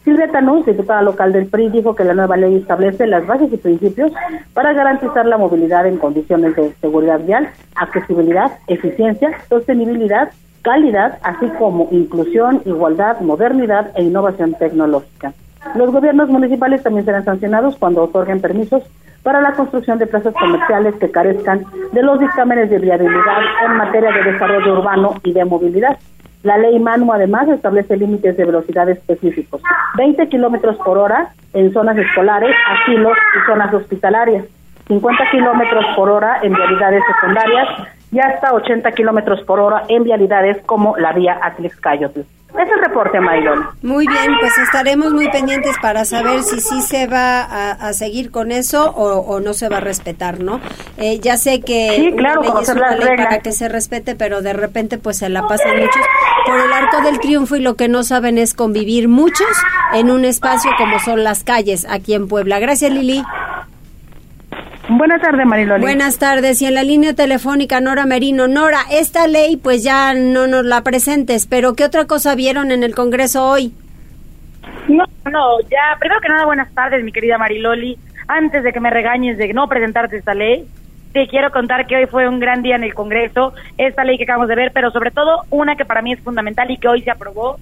Silvia 0.05 0.31
Tanús, 0.31 0.65
diputada 0.65 1.01
local 1.01 1.33
del 1.33 1.47
PRI, 1.47 1.67
dijo 1.67 1.93
que 1.93 2.05
la 2.05 2.13
nueva 2.13 2.37
ley 2.37 2.55
establece 2.55 3.05
las 3.07 3.27
bases 3.27 3.51
y 3.51 3.57
principios 3.57 4.13
para 4.53 4.71
garantizar 4.71 5.25
la 5.25 5.37
movilidad 5.37 5.85
en 5.85 5.97
condiciones 5.97 6.55
de 6.55 6.73
seguridad 6.79 7.19
vial, 7.19 7.49
accesibilidad, 7.75 8.53
eficiencia, 8.67 9.37
sostenibilidad, 9.49 10.31
calidad, 10.61 11.19
así 11.23 11.47
como 11.59 11.89
inclusión, 11.91 12.61
igualdad, 12.63 13.19
modernidad 13.19 13.91
e 13.95 14.03
innovación 14.03 14.53
tecnológica. 14.53 15.33
Los 15.75 15.91
gobiernos 15.91 16.29
municipales 16.29 16.83
también 16.83 17.05
serán 17.05 17.25
sancionados 17.25 17.75
cuando 17.77 18.03
otorguen 18.03 18.41
permisos 18.41 18.83
para 19.23 19.41
la 19.41 19.53
construcción 19.53 19.99
de 19.99 20.07
plazas 20.07 20.33
comerciales 20.33 20.95
que 20.95 21.11
carezcan 21.11 21.65
de 21.91 22.01
los 22.01 22.19
dictámenes 22.19 22.69
de 22.69 22.79
viabilidad 22.79 23.41
en 23.65 23.75
materia 23.75 24.11
de 24.11 24.31
desarrollo 24.31 24.79
urbano 24.79 25.15
y 25.23 25.33
de 25.33 25.43
movilidad. 25.45 25.97
La 26.43 26.57
ley 26.57 26.79
MANU 26.79 27.11
además 27.11 27.49
establece 27.49 27.97
límites 27.97 28.37
de 28.37 28.45
velocidad 28.45 28.87
específicos, 28.89 29.61
20 29.97 30.29
kilómetros 30.29 30.77
por 30.77 30.97
hora 30.97 31.33
en 31.53 31.73
zonas 31.73 31.97
escolares, 31.97 32.55
asilos 32.69 33.17
y 33.35 33.45
zonas 33.45 33.73
hospitalarias, 33.73 34.45
50 34.87 35.23
kilómetros 35.31 35.85
por 35.95 36.09
hora 36.09 36.39
en 36.41 36.53
vialidades 36.53 37.03
secundarias 37.05 37.67
y 38.11 38.19
hasta 38.19 38.53
80 38.53 38.91
kilómetros 38.93 39.41
por 39.43 39.59
hora 39.59 39.83
en 39.89 40.03
vialidades 40.03 40.57
como 40.65 40.95
la 40.97 41.11
vía 41.11 41.37
Atlix-Cayotl. 41.41 42.21
Es 42.57 42.69
el 42.71 42.79
reporte, 42.83 43.19
Maylon. 43.19 43.67
Muy 43.83 44.07
bien, 44.07 44.35
pues 44.39 44.57
estaremos 44.57 45.13
muy 45.13 45.29
pendientes 45.29 45.75
para 45.81 46.05
saber 46.05 46.41
si 46.41 46.59
sí 46.59 46.81
se 46.81 47.05
va 47.05 47.41
a, 47.41 47.93
seguir 47.93 48.31
con 48.31 48.51
eso 48.51 48.91
o, 48.91 49.39
no 49.39 49.53
se 49.53 49.69
va 49.69 49.77
a 49.77 49.81
respetar, 49.81 50.39
¿no? 50.39 50.59
Eh, 50.97 51.19
ya 51.19 51.37
sé 51.37 51.61
que 51.61 51.91
sí, 51.95 52.13
claro, 52.15 52.41
una 52.41 52.53
ley 52.53 52.63
es 52.63 52.69
una 52.69 52.95
ley 52.95 53.17
para 53.17 53.39
que 53.39 53.51
se 53.51 53.69
respete, 53.69 54.15
pero 54.15 54.41
de 54.41 54.53
repente 54.53 54.97
pues 54.97 55.17
se 55.17 55.29
la 55.29 55.47
pasan 55.47 55.77
muchos 55.77 56.01
por 56.45 56.59
el 56.59 56.73
arco 56.73 57.01
del 57.01 57.19
triunfo 57.19 57.55
y 57.55 57.61
lo 57.61 57.75
que 57.75 57.87
no 57.87 58.03
saben 58.03 58.37
es 58.37 58.53
convivir 58.53 59.07
muchos 59.07 59.47
en 59.93 60.09
un 60.09 60.25
espacio 60.25 60.71
como 60.77 60.99
son 60.99 61.23
las 61.23 61.43
calles 61.43 61.85
aquí 61.89 62.13
en 62.13 62.27
Puebla. 62.27 62.59
Gracias, 62.59 62.91
Lili. 62.91 63.23
Buenas 64.89 65.21
tardes, 65.21 65.45
Mariloli. 65.45 65.81
Buenas 65.81 66.17
tardes. 66.17 66.61
Y 66.61 66.65
en 66.65 66.73
la 66.73 66.83
línea 66.83 67.13
telefónica, 67.13 67.81
Nora 67.81 68.05
Merino. 68.05 68.47
Nora, 68.47 68.79
esta 68.89 69.27
ley 69.27 69.57
pues 69.57 69.83
ya 69.83 70.13
no 70.13 70.47
nos 70.47 70.65
la 70.65 70.81
presentes, 70.81 71.45
pero 71.45 71.73
¿qué 71.73 71.83
otra 71.83 72.05
cosa 72.05 72.35
vieron 72.35 72.71
en 72.71 72.83
el 72.83 72.95
Congreso 72.95 73.49
hoy? 73.49 73.73
No, 74.87 75.03
no, 75.29 75.59
ya, 75.69 75.97
primero 75.99 76.21
que 76.21 76.29
nada, 76.29 76.45
buenas 76.45 76.73
tardes, 76.73 77.03
mi 77.03 77.11
querida 77.11 77.37
Mariloli. 77.37 77.97
Antes 78.27 78.63
de 78.63 78.71
que 78.71 78.79
me 78.79 78.89
regañes 78.89 79.37
de 79.37 79.53
no 79.53 79.67
presentarte 79.67 80.17
esta 80.17 80.33
ley, 80.33 80.65
te 81.11 81.27
quiero 81.27 81.51
contar 81.51 81.87
que 81.87 81.97
hoy 81.97 82.05
fue 82.05 82.27
un 82.27 82.39
gran 82.39 82.61
día 82.61 82.75
en 82.75 82.83
el 82.83 82.93
Congreso, 82.93 83.53
esta 83.77 84.03
ley 84.03 84.17
que 84.17 84.23
acabamos 84.23 84.47
de 84.47 84.55
ver, 84.55 84.71
pero 84.73 84.91
sobre 84.91 85.11
todo 85.11 85.43
una 85.49 85.75
que 85.75 85.85
para 85.85 86.01
mí 86.01 86.13
es 86.13 86.19
fundamental 86.19 86.69
y 86.71 86.77
que 86.77 86.87
hoy 86.87 87.01
se 87.01 87.11
aprobó. 87.11 87.57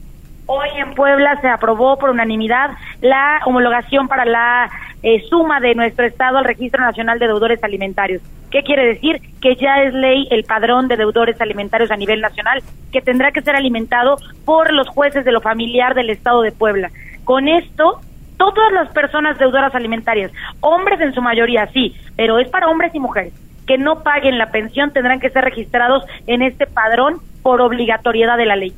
Hoy 0.47 0.69
en 0.77 0.93
Puebla 0.93 1.39
se 1.41 1.47
aprobó 1.47 1.97
por 1.97 2.11
unanimidad 2.11 2.71
la 3.01 3.39
homologación 3.45 4.07
para 4.07 4.25
la 4.25 4.69
eh, 5.01 5.23
suma 5.27 5.59
de 5.59 5.73
nuestro 5.73 6.05
Estado 6.05 6.37
al 6.37 6.45
Registro 6.45 6.83
Nacional 6.83 7.17
de 7.17 7.27
Deudores 7.27 7.63
Alimentarios. 7.63 8.21
¿Qué 8.51 8.61
quiere 8.61 8.85
decir? 8.85 9.21
Que 9.41 9.55
ya 9.55 9.81
es 9.81 9.93
ley 9.93 10.27
el 10.29 10.43
padrón 10.43 10.87
de 10.87 10.97
deudores 10.97 11.41
alimentarios 11.41 11.89
a 11.89 11.97
nivel 11.97 12.21
nacional, 12.21 12.61
que 12.91 13.01
tendrá 13.01 13.31
que 13.31 13.41
ser 13.41 13.55
alimentado 13.55 14.17
por 14.45 14.71
los 14.71 14.87
jueces 14.87 15.25
de 15.25 15.31
lo 15.31 15.41
familiar 15.41 15.95
del 15.95 16.11
Estado 16.11 16.43
de 16.43 16.51
Puebla. 16.51 16.91
Con 17.23 17.47
esto, 17.47 17.99
todas 18.37 18.71
las 18.71 18.89
personas 18.89 19.39
deudoras 19.39 19.73
alimentarias, 19.73 20.31
hombres 20.61 21.01
en 21.01 21.13
su 21.13 21.21
mayoría, 21.23 21.67
sí, 21.73 21.95
pero 22.15 22.37
es 22.37 22.47
para 22.49 22.67
hombres 22.67 22.93
y 22.93 22.99
mujeres 22.99 23.33
que 23.65 23.77
no 23.79 24.03
paguen 24.03 24.37
la 24.37 24.51
pensión 24.51 24.91
tendrán 24.91 25.19
que 25.19 25.31
ser 25.31 25.43
registrados 25.43 26.03
en 26.27 26.43
este 26.43 26.67
padrón 26.67 27.15
por 27.41 27.61
obligatoriedad 27.61 28.37
de 28.37 28.45
la 28.45 28.55
ley. 28.55 28.73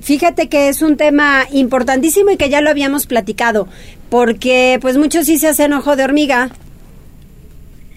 Fíjate 0.00 0.48
que 0.48 0.68
es 0.68 0.82
un 0.82 0.96
tema 0.96 1.42
importantísimo 1.52 2.30
y 2.30 2.36
que 2.36 2.48
ya 2.48 2.60
lo 2.60 2.70
habíamos 2.70 3.06
platicado, 3.06 3.68
porque 4.10 4.78
pues 4.80 4.96
muchos 4.96 5.26
sí 5.26 5.38
se 5.38 5.48
hacen 5.48 5.72
ojo 5.72 5.96
de 5.96 6.04
hormiga. 6.04 6.50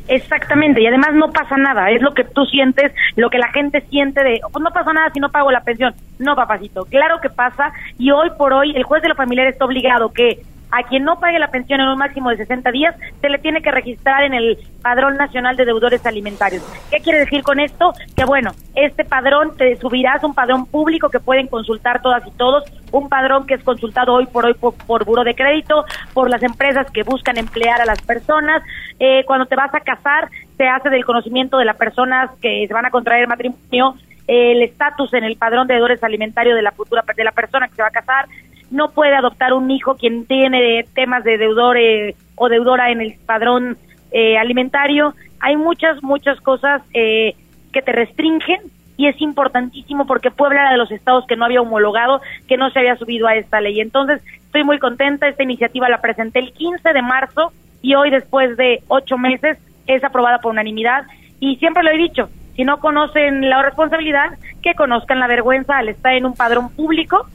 Exactamente, 0.07 0.81
y 0.81 0.87
además 0.87 1.11
no 1.13 1.31
pasa 1.31 1.55
nada, 1.55 1.89
es 1.89 2.01
lo 2.01 2.13
que 2.13 2.25
tú 2.25 2.43
sientes, 2.45 2.91
lo 3.15 3.29
que 3.29 3.37
la 3.37 3.47
gente 3.53 3.81
siente 3.89 4.21
de, 4.23 4.41
pues 4.51 4.61
no 4.61 4.71
pasa 4.71 4.91
nada 4.91 5.09
si 5.13 5.21
no 5.21 5.29
pago 5.29 5.51
la 5.51 5.63
pensión. 5.63 5.93
No, 6.19 6.35
papacito, 6.35 6.85
claro 6.85 7.21
que 7.21 7.29
pasa, 7.29 7.71
y 7.97 8.11
hoy 8.11 8.29
por 8.37 8.51
hoy 8.51 8.75
el 8.75 8.83
juez 8.83 9.01
de 9.03 9.09
lo 9.09 9.15
familiar 9.15 9.47
está 9.47 9.63
obligado 9.63 10.11
que 10.11 10.43
a 10.71 10.83
quien 10.83 11.03
no 11.03 11.19
pague 11.19 11.37
la 11.37 11.51
pensión 11.51 11.81
en 11.81 11.87
un 11.87 11.97
máximo 11.97 12.29
de 12.29 12.37
60 12.37 12.71
días, 12.71 12.95
se 13.19 13.29
le 13.29 13.37
tiene 13.39 13.61
que 13.61 13.71
registrar 13.71 14.23
en 14.23 14.33
el 14.33 14.57
Padrón 14.81 15.17
Nacional 15.17 15.55
de 15.57 15.65
Deudores 15.65 16.05
Alimentarios. 16.05 16.63
¿Qué 16.89 16.99
quiere 16.99 17.19
decir 17.19 17.43
con 17.43 17.59
esto? 17.59 17.93
Que 18.15 18.25
bueno, 18.25 18.51
este 18.75 19.03
padrón 19.03 19.55
te 19.57 19.75
subirás 19.75 20.23
un 20.23 20.33
padrón 20.33 20.65
público 20.65 21.09
que 21.09 21.19
pueden 21.19 21.47
consultar 21.47 22.01
todas 22.01 22.25
y 22.25 22.31
todos, 22.31 22.63
un 22.91 23.09
padrón 23.09 23.45
que 23.45 23.55
es 23.55 23.63
consultado 23.63 24.13
hoy 24.13 24.25
por 24.27 24.45
hoy 24.45 24.53
por, 24.53 24.73
por 24.73 25.05
Buro 25.05 25.23
de 25.23 25.35
Crédito, 25.35 25.85
por 26.13 26.29
las 26.29 26.41
empresas 26.41 26.89
que 26.91 27.03
buscan 27.03 27.37
emplear 27.37 27.81
a 27.81 27.85
las 27.85 28.01
personas. 28.01 28.63
Eh, 28.99 29.23
cuando 29.25 29.45
te 29.45 29.55
vas 29.55 29.73
a 29.73 29.81
casar, 29.81 30.29
se 30.57 30.67
hace 30.67 30.89
del 30.89 31.05
conocimiento 31.05 31.57
de 31.57 31.65
las 31.65 31.75
personas 31.75 32.31
que 32.41 32.65
se 32.67 32.73
van 32.73 32.85
a 32.85 32.91
contraer 32.91 33.27
matrimonio 33.27 33.95
el 34.27 34.61
estatus 34.61 35.13
en 35.13 35.23
el 35.23 35.35
padrón 35.35 35.67
de 35.67 35.73
deudores 35.73 36.03
alimentarios 36.03 36.55
de 36.55 36.61
la 36.61 36.71
futura 36.71 37.03
de 37.15 37.23
la 37.23 37.31
persona 37.31 37.67
que 37.67 37.75
se 37.75 37.81
va 37.81 37.89
a 37.89 37.91
casar, 37.91 38.27
no 38.71 38.89
puede 38.91 39.13
adoptar 39.15 39.53
un 39.53 39.69
hijo 39.69 39.95
quien 39.95 40.25
tiene 40.25 40.85
temas 40.95 41.23
de 41.23 41.37
deudor 41.37 41.77
eh, 41.77 42.15
o 42.35 42.49
deudora 42.49 42.89
en 42.89 43.01
el 43.01 43.15
padrón 43.25 43.77
eh, 44.11 44.37
alimentario. 44.37 45.13
Hay 45.39 45.57
muchas, 45.57 46.01
muchas 46.01 46.39
cosas 46.41 46.81
eh, 46.93 47.35
que 47.71 47.81
te 47.81 47.91
restringen 47.91 48.61
y 48.97 49.07
es 49.07 49.19
importantísimo 49.21 50.07
porque 50.07 50.31
Puebla 50.31 50.61
era 50.61 50.71
de 50.71 50.77
los 50.77 50.91
estados 50.91 51.25
que 51.27 51.35
no 51.35 51.45
había 51.45 51.61
homologado, 51.61 52.21
que 52.47 52.57
no 52.57 52.69
se 52.69 52.79
había 52.79 52.95
subido 52.95 53.27
a 53.27 53.35
esta 53.35 53.59
ley. 53.59 53.81
Entonces, 53.81 54.21
estoy 54.45 54.63
muy 54.63 54.79
contenta. 54.79 55.27
Esta 55.27 55.43
iniciativa 55.43 55.89
la 55.89 56.01
presenté 56.01 56.39
el 56.39 56.53
15 56.53 56.93
de 56.93 57.01
marzo 57.01 57.51
y 57.81 57.95
hoy, 57.95 58.09
después 58.09 58.55
de 58.57 58.83
ocho 58.87 59.17
meses, 59.17 59.57
es 59.87 60.03
aprobada 60.03 60.39
por 60.39 60.51
unanimidad. 60.51 61.05
Y 61.39 61.57
siempre 61.57 61.83
lo 61.83 61.89
he 61.89 61.97
dicho, 61.97 62.29
si 62.55 62.63
no 62.63 62.79
conocen 62.79 63.49
la 63.49 63.63
responsabilidad, 63.63 64.37
que 64.61 64.75
conozcan 64.75 65.19
la 65.19 65.27
vergüenza 65.27 65.77
al 65.77 65.89
estar 65.89 66.13
en 66.13 66.25
un 66.25 66.35
padrón 66.35 66.69
público 66.69 67.27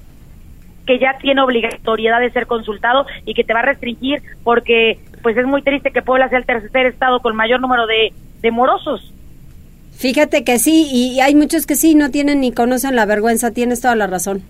que 0.86 0.98
ya 0.98 1.18
tiene 1.18 1.42
obligatoriedad 1.42 2.20
de 2.20 2.30
ser 2.30 2.46
consultado 2.46 3.06
y 3.24 3.34
que 3.34 3.44
te 3.44 3.52
va 3.52 3.60
a 3.60 3.64
restringir 3.64 4.22
porque 4.44 4.98
pues 5.22 5.36
es 5.36 5.46
muy 5.46 5.62
triste 5.62 5.90
que 5.90 6.02
Puebla 6.02 6.28
sea 6.28 6.38
el 6.38 6.46
tercer 6.46 6.86
estado 6.86 7.20
con 7.20 7.34
mayor 7.34 7.60
número 7.60 7.86
de, 7.86 8.12
de 8.40 8.50
morosos. 8.50 9.12
Fíjate 9.96 10.44
que 10.44 10.58
sí, 10.58 10.88
y 10.92 11.20
hay 11.20 11.34
muchos 11.34 11.66
que 11.66 11.74
sí, 11.74 11.94
no 11.94 12.10
tienen 12.10 12.40
ni 12.40 12.52
conocen 12.52 12.94
la 12.94 13.06
vergüenza, 13.06 13.50
tienes 13.50 13.80
toda 13.80 13.96
la 13.96 14.06
razón. 14.06 14.42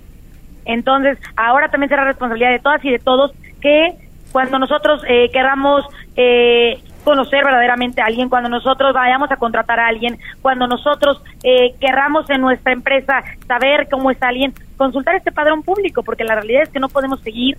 Entonces, 0.64 1.18
ahora 1.36 1.70
también 1.70 1.88
será 1.88 2.04
responsabilidad 2.04 2.50
de 2.50 2.58
todas 2.58 2.84
y 2.84 2.90
de 2.90 2.98
todos 2.98 3.32
que 3.60 3.94
cuando 4.32 4.58
nosotros 4.58 5.02
eh, 5.08 5.30
queramos 5.32 5.84
eh, 6.16 6.78
conocer 7.06 7.44
verdaderamente 7.44 8.02
a 8.02 8.06
alguien, 8.06 8.28
cuando 8.28 8.48
nosotros 8.48 8.92
vayamos 8.92 9.30
a 9.30 9.36
contratar 9.36 9.78
a 9.78 9.86
alguien, 9.86 10.18
cuando 10.42 10.66
nosotros 10.66 11.22
eh, 11.44 11.76
querramos 11.80 12.28
en 12.30 12.40
nuestra 12.40 12.72
empresa 12.72 13.22
saber 13.46 13.86
cómo 13.88 14.10
está 14.10 14.26
alguien, 14.26 14.52
consultar 14.76 15.14
este 15.14 15.30
padrón 15.30 15.62
público, 15.62 16.02
porque 16.02 16.24
la 16.24 16.34
realidad 16.34 16.64
es 16.64 16.68
que 16.70 16.80
no 16.80 16.88
podemos 16.88 17.20
seguir 17.20 17.58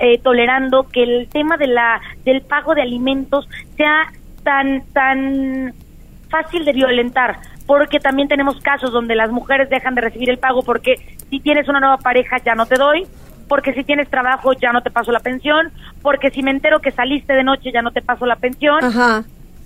eh, 0.00 0.18
tolerando 0.22 0.84
que 0.84 1.02
el 1.02 1.28
tema 1.28 1.58
de 1.58 1.66
la 1.66 2.00
del 2.24 2.40
pago 2.40 2.74
de 2.74 2.80
alimentos 2.80 3.46
sea 3.76 4.10
tan 4.42 4.82
tan 4.94 5.74
fácil 6.30 6.64
de 6.64 6.72
violentar 6.72 7.36
porque 7.66 8.00
también 8.00 8.28
tenemos 8.28 8.60
casos 8.62 8.92
donde 8.92 9.14
las 9.14 9.30
mujeres 9.30 9.68
dejan 9.68 9.94
de 9.94 10.00
recibir 10.00 10.30
el 10.30 10.38
pago 10.38 10.62
porque 10.62 10.96
si 11.28 11.40
tienes 11.40 11.68
una 11.68 11.80
nueva 11.80 11.98
pareja 11.98 12.38
ya 12.38 12.54
no 12.54 12.64
te 12.64 12.76
doy, 12.76 13.06
porque 13.48 13.72
si 13.72 13.84
tienes 13.84 14.08
trabajo 14.08 14.52
ya 14.54 14.72
no 14.72 14.82
te 14.82 14.90
paso 14.90 15.12
la 15.12 15.20
pensión, 15.20 15.70
porque 16.02 16.30
si 16.30 16.42
me 16.42 16.50
entero 16.50 16.80
que 16.80 16.90
saliste 16.90 17.32
de 17.32 17.44
noche 17.44 17.72
ya 17.72 17.82
no 17.82 17.92
te 17.92 18.02
paso 18.02 18.26
la 18.26 18.36
pensión. 18.36 18.80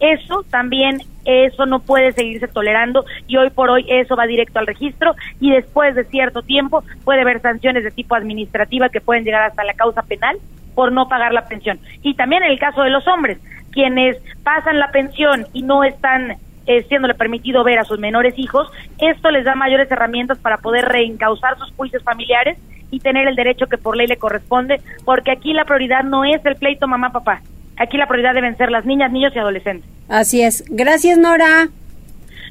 Eso 0.01 0.45
también, 0.51 1.03
eso 1.27 1.67
no 1.67 1.81
puede 1.81 2.13
seguirse 2.13 2.49
tolerando 2.49 3.05
y 3.27 3.37
hoy 3.37 3.51
por 3.51 3.69
hoy 3.69 3.85
eso 3.87 4.17
va 4.17 4.27
directo 4.27 4.59
al 4.59 4.67
registro 4.67 5.15
y 5.41 5.51
después 5.51 5.95
de 5.95 6.05
cierto 6.05 6.41
tiempo 6.41 6.83
puede 7.05 7.21
haber 7.21 7.43
sanciones 7.43 7.85
de 7.85 7.91
tipo 7.91 8.15
administrativa 8.15 8.89
que 8.89 9.03
pueden 9.03 9.25
llegar 9.25 9.43
hasta 9.43 9.63
la 9.63 9.75
causa 9.75 10.01
penal 10.03 10.39
por 10.75 10.91
no 10.91 11.07
pagar 11.09 11.35
la 11.35 11.45
pensión. 11.45 11.79
Y 12.03 12.15
también 12.15 12.43
en 12.43 12.51
el 12.51 12.59
caso 12.59 12.83
de 12.83 12.89
los 12.89 13.07
hombres, 13.07 13.39
quienes 13.73 14.17
pasan 14.43 14.79
la 14.79 14.91
pensión 14.91 15.47
y 15.53 15.63
no 15.63 15.85
están 15.85 16.39
eh, 16.67 16.85
siéndole 16.89 17.15
permitido 17.15 17.65
ver 17.65 17.79
a 17.79 17.85
sus 17.85 17.99
menores 17.99 18.35
hijos, 18.37 18.69
esto 18.99 19.31
les 19.31 19.45
da 19.45 19.55
mayores 19.55 19.91
herramientas 19.91 20.39
para 20.39 20.59
poder 20.59 20.85
reencauzar 20.87 21.59
sus 21.59 21.73
juicios 21.73 22.03
familiares 22.03 22.59
y 22.91 23.01
tener 23.01 23.29
el 23.29 23.37
derecho 23.37 23.67
que 23.67 23.79
por 23.79 23.97
ley 23.97 24.07
le 24.07 24.17
corresponde, 24.17 24.81
porque 25.05 25.31
aquí 25.31 25.53
la 25.53 25.65
prioridad 25.65 26.03
no 26.03 26.25
es 26.25 26.45
el 26.45 26.57
pleito 26.57 26.89
mamá-papá, 26.89 27.43
aquí 27.77 27.97
la 27.97 28.07
prioridad 28.07 28.35
deben 28.35 28.57
ser 28.57 28.71
las 28.71 28.85
niñas, 28.85 29.13
niños 29.13 29.33
y 29.35 29.39
adolescentes. 29.39 29.89
Así 30.09 30.43
es. 30.43 30.65
Gracias, 30.69 31.19
Nora. 31.19 31.69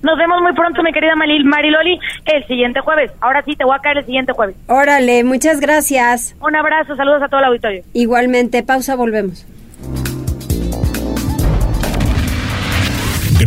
Nos 0.01 0.17
vemos 0.17 0.41
muy 0.41 0.53
pronto, 0.53 0.81
mi 0.81 0.93
querida 0.93 1.13
Mariloli, 1.15 1.99
el 2.25 2.47
siguiente 2.47 2.79
jueves. 2.79 3.11
Ahora 3.19 3.43
sí, 3.43 3.55
te 3.55 3.65
voy 3.65 3.75
a 3.75 3.79
caer 3.79 3.97
el 3.97 4.05
siguiente 4.05 4.31
jueves. 4.31 4.55
Órale, 4.67 5.25
muchas 5.25 5.59
gracias. 5.59 6.35
Un 6.39 6.55
abrazo, 6.55 6.95
saludos 6.95 7.21
a 7.21 7.27
todo 7.27 7.41
el 7.41 7.47
auditorio. 7.47 7.83
Igualmente, 7.93 8.63
pausa, 8.63 8.95
volvemos. 8.95 9.45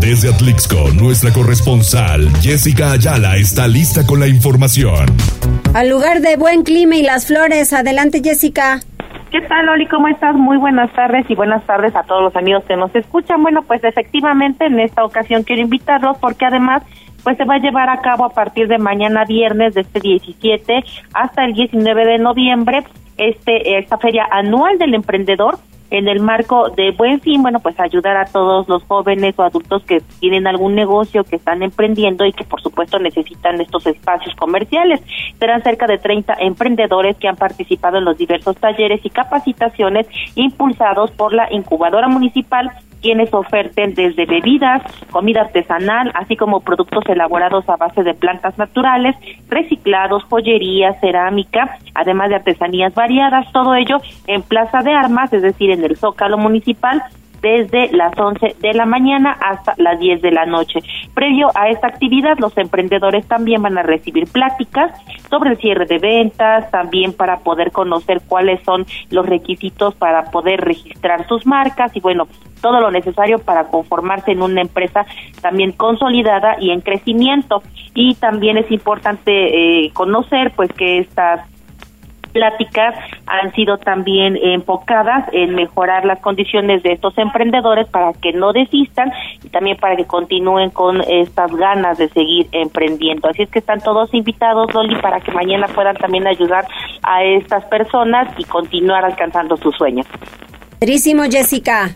Desde 0.00 0.30
Atlixco, 0.30 0.88
nuestra 0.98 1.30
corresponsal 1.30 2.30
Jessica 2.40 2.92
Ayala 2.92 3.36
está 3.36 3.68
lista 3.68 4.06
con 4.06 4.18
la 4.18 4.26
información. 4.26 5.04
Al 5.74 5.90
lugar 5.90 6.20
de 6.20 6.36
buen 6.38 6.62
clima 6.62 6.96
y 6.96 7.02
las 7.02 7.26
flores, 7.26 7.74
adelante 7.74 8.22
Jessica. 8.24 8.80
¿Qué 9.30 9.42
tal, 9.42 9.68
Oli? 9.68 9.86
¿Cómo 9.88 10.08
estás? 10.08 10.34
Muy 10.34 10.56
buenas 10.56 10.90
tardes 10.94 11.26
y 11.28 11.34
buenas 11.34 11.66
tardes 11.66 11.94
a 11.94 12.02
todos 12.04 12.22
los 12.22 12.34
amigos 12.34 12.64
que 12.66 12.76
nos 12.76 12.94
escuchan. 12.96 13.42
Bueno, 13.42 13.60
pues 13.62 13.84
efectivamente 13.84 14.64
en 14.64 14.80
esta 14.80 15.04
ocasión 15.04 15.42
quiero 15.42 15.60
invitarlos 15.60 16.16
porque 16.16 16.46
además 16.46 16.82
pues 17.22 17.36
se 17.36 17.44
va 17.44 17.56
a 17.56 17.58
llevar 17.58 17.90
a 17.90 18.00
cabo 18.00 18.24
a 18.24 18.30
partir 18.30 18.68
de 18.68 18.78
mañana 18.78 19.26
viernes 19.26 19.74
de 19.74 19.82
este 19.82 20.00
17 20.00 20.82
hasta 21.12 21.44
el 21.44 21.52
19 21.52 22.06
de 22.06 22.18
noviembre 22.18 22.84
este 23.18 23.78
esta 23.78 23.98
feria 23.98 24.26
anual 24.30 24.78
del 24.78 24.94
emprendedor 24.94 25.58
en 25.90 26.08
el 26.08 26.20
marco 26.20 26.70
de 26.70 26.92
Buen 26.92 27.20
Fin, 27.20 27.42
bueno, 27.42 27.58
pues 27.60 27.78
ayudar 27.80 28.16
a 28.16 28.24
todos 28.24 28.68
los 28.68 28.82
jóvenes 28.84 29.34
o 29.38 29.42
adultos 29.42 29.82
que 29.84 30.00
tienen 30.20 30.46
algún 30.46 30.74
negocio, 30.74 31.24
que 31.24 31.36
están 31.36 31.62
emprendiendo 31.62 32.24
y 32.24 32.32
que 32.32 32.44
por 32.44 32.60
supuesto 32.62 32.98
necesitan 32.98 33.60
estos 33.60 33.86
espacios 33.86 34.34
comerciales. 34.36 35.00
Serán 35.38 35.62
cerca 35.62 35.86
de 35.86 35.98
30 35.98 36.34
emprendedores 36.40 37.16
que 37.16 37.28
han 37.28 37.36
participado 37.36 37.98
en 37.98 38.04
los 38.04 38.16
diversos 38.16 38.56
talleres 38.56 39.00
y 39.04 39.10
capacitaciones 39.10 40.06
impulsados 40.36 41.10
por 41.10 41.32
la 41.32 41.52
incubadora 41.52 42.08
municipal 42.08 42.70
quienes 43.00 43.32
oferten 43.32 43.94
desde 43.94 44.26
bebidas, 44.26 44.82
comida 45.10 45.42
artesanal, 45.42 46.12
así 46.14 46.36
como 46.36 46.60
productos 46.60 47.04
elaborados 47.08 47.68
a 47.68 47.76
base 47.76 48.02
de 48.02 48.14
plantas 48.14 48.56
naturales, 48.58 49.16
reciclados, 49.48 50.24
joyería, 50.24 50.94
cerámica, 51.00 51.78
además 51.94 52.28
de 52.28 52.36
artesanías 52.36 52.94
variadas, 52.94 53.50
todo 53.52 53.74
ello 53.74 53.98
en 54.26 54.42
Plaza 54.42 54.82
de 54.82 54.92
Armas, 54.92 55.32
es 55.32 55.42
decir, 55.42 55.70
en 55.70 55.84
el 55.84 55.96
Zócalo 55.96 56.38
Municipal, 56.38 57.02
desde 57.40 57.90
las 57.92 58.18
11 58.18 58.56
de 58.60 58.74
la 58.74 58.86
mañana 58.86 59.32
hasta 59.40 59.74
las 59.76 59.98
10 59.98 60.22
de 60.22 60.30
la 60.30 60.46
noche. 60.46 60.80
Previo 61.14 61.48
a 61.54 61.68
esta 61.68 61.88
actividad, 61.88 62.38
los 62.38 62.56
emprendedores 62.56 63.26
también 63.26 63.62
van 63.62 63.78
a 63.78 63.82
recibir 63.82 64.26
pláticas 64.30 64.92
sobre 65.28 65.50
el 65.50 65.58
cierre 65.58 65.86
de 65.86 65.98
ventas, 65.98 66.70
también 66.70 67.12
para 67.12 67.38
poder 67.38 67.72
conocer 67.72 68.20
cuáles 68.26 68.62
son 68.64 68.86
los 69.10 69.26
requisitos 69.26 69.94
para 69.94 70.30
poder 70.30 70.60
registrar 70.60 71.26
sus 71.28 71.46
marcas 71.46 71.94
y 71.96 72.00
bueno, 72.00 72.26
todo 72.60 72.80
lo 72.80 72.90
necesario 72.90 73.38
para 73.38 73.68
conformarse 73.68 74.32
en 74.32 74.42
una 74.42 74.60
empresa 74.60 75.06
también 75.40 75.72
consolidada 75.72 76.56
y 76.60 76.70
en 76.70 76.80
crecimiento. 76.80 77.62
Y 77.94 78.14
también 78.16 78.58
es 78.58 78.70
importante 78.70 79.84
eh, 79.84 79.90
conocer 79.92 80.52
pues 80.54 80.72
que 80.72 80.98
estas 80.98 81.40
pláticas 82.30 82.94
han 83.26 83.52
sido 83.54 83.78
también 83.78 84.36
enfocadas 84.36 85.28
en 85.32 85.54
mejorar 85.54 86.04
las 86.04 86.20
condiciones 86.20 86.82
de 86.82 86.92
estos 86.92 87.16
emprendedores 87.18 87.88
para 87.88 88.12
que 88.12 88.32
no 88.32 88.52
desistan 88.52 89.12
y 89.44 89.48
también 89.48 89.76
para 89.76 89.96
que 89.96 90.04
continúen 90.04 90.70
con 90.70 91.00
estas 91.02 91.52
ganas 91.54 91.98
de 91.98 92.08
seguir 92.08 92.48
emprendiendo. 92.52 93.28
Así 93.28 93.42
es 93.42 93.50
que 93.50 93.58
están 93.58 93.80
todos 93.80 94.12
invitados, 94.14 94.72
Loli, 94.74 94.96
para 94.96 95.20
que 95.20 95.32
mañana 95.32 95.68
puedan 95.68 95.96
también 95.96 96.26
ayudar 96.26 96.66
a 97.02 97.22
estas 97.24 97.64
personas 97.64 98.28
y 98.38 98.44
continuar 98.44 99.04
alcanzando 99.04 99.56
sus 99.56 99.74
sueños. 99.76 100.06
Jessica. 101.30 101.90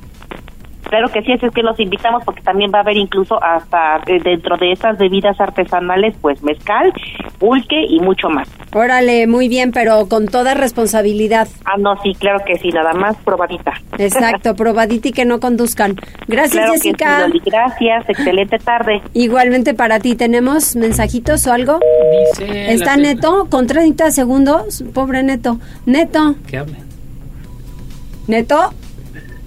Claro 0.95 1.09
que 1.09 1.23
sí, 1.23 1.33
es 1.33 1.53
que 1.53 1.63
los 1.65 1.81
invitamos 1.81 2.23
porque 2.25 2.41
también 2.41 2.71
va 2.73 2.79
a 2.79 2.83
haber 2.83 2.97
incluso 2.97 3.43
hasta 3.43 3.97
eh, 4.07 4.21
dentro 4.23 4.57
de 4.57 4.71
estas 4.71 4.97
bebidas 4.97 5.41
artesanales, 5.41 6.15
pues 6.21 6.41
mezcal, 6.45 6.93
pulque 7.41 7.85
y 7.89 7.99
mucho 7.99 8.29
más. 8.29 8.49
Órale, 8.73 9.27
muy 9.27 9.49
bien, 9.49 9.73
pero 9.73 10.09
con 10.09 10.29
toda 10.29 10.55
responsabilidad. 10.55 11.49
Ah, 11.65 11.79
no, 11.81 12.01
sí, 12.01 12.15
claro 12.15 12.45
que 12.47 12.59
sí, 12.59 12.69
nada 12.69 12.93
más 12.93 13.17
probadita. 13.25 13.73
Exacto, 13.99 14.55
probadita 14.57 15.09
y 15.09 15.11
que 15.11 15.25
no 15.25 15.41
conduzcan. 15.41 15.97
Gracias, 16.29 16.71
Jessica. 16.71 17.27
gracias, 17.45 18.09
excelente 18.09 18.59
tarde. 18.59 19.03
Igualmente 19.15 19.75
para 19.75 19.99
ti, 19.99 20.15
¿tenemos 20.15 20.77
mensajitos 20.77 21.45
o 21.49 21.53
algo? 21.53 21.81
Dice 22.39 22.73
Está 22.73 22.97
Neto, 22.97 23.49
con 23.51 23.67
30 23.67 24.13
segundos, 24.13 24.85
pobre 24.95 25.25
Neto. 25.25 25.59
Neto. 25.87 26.37
Que 26.47 26.59
hable. 26.59 26.77
Neto. 28.29 28.73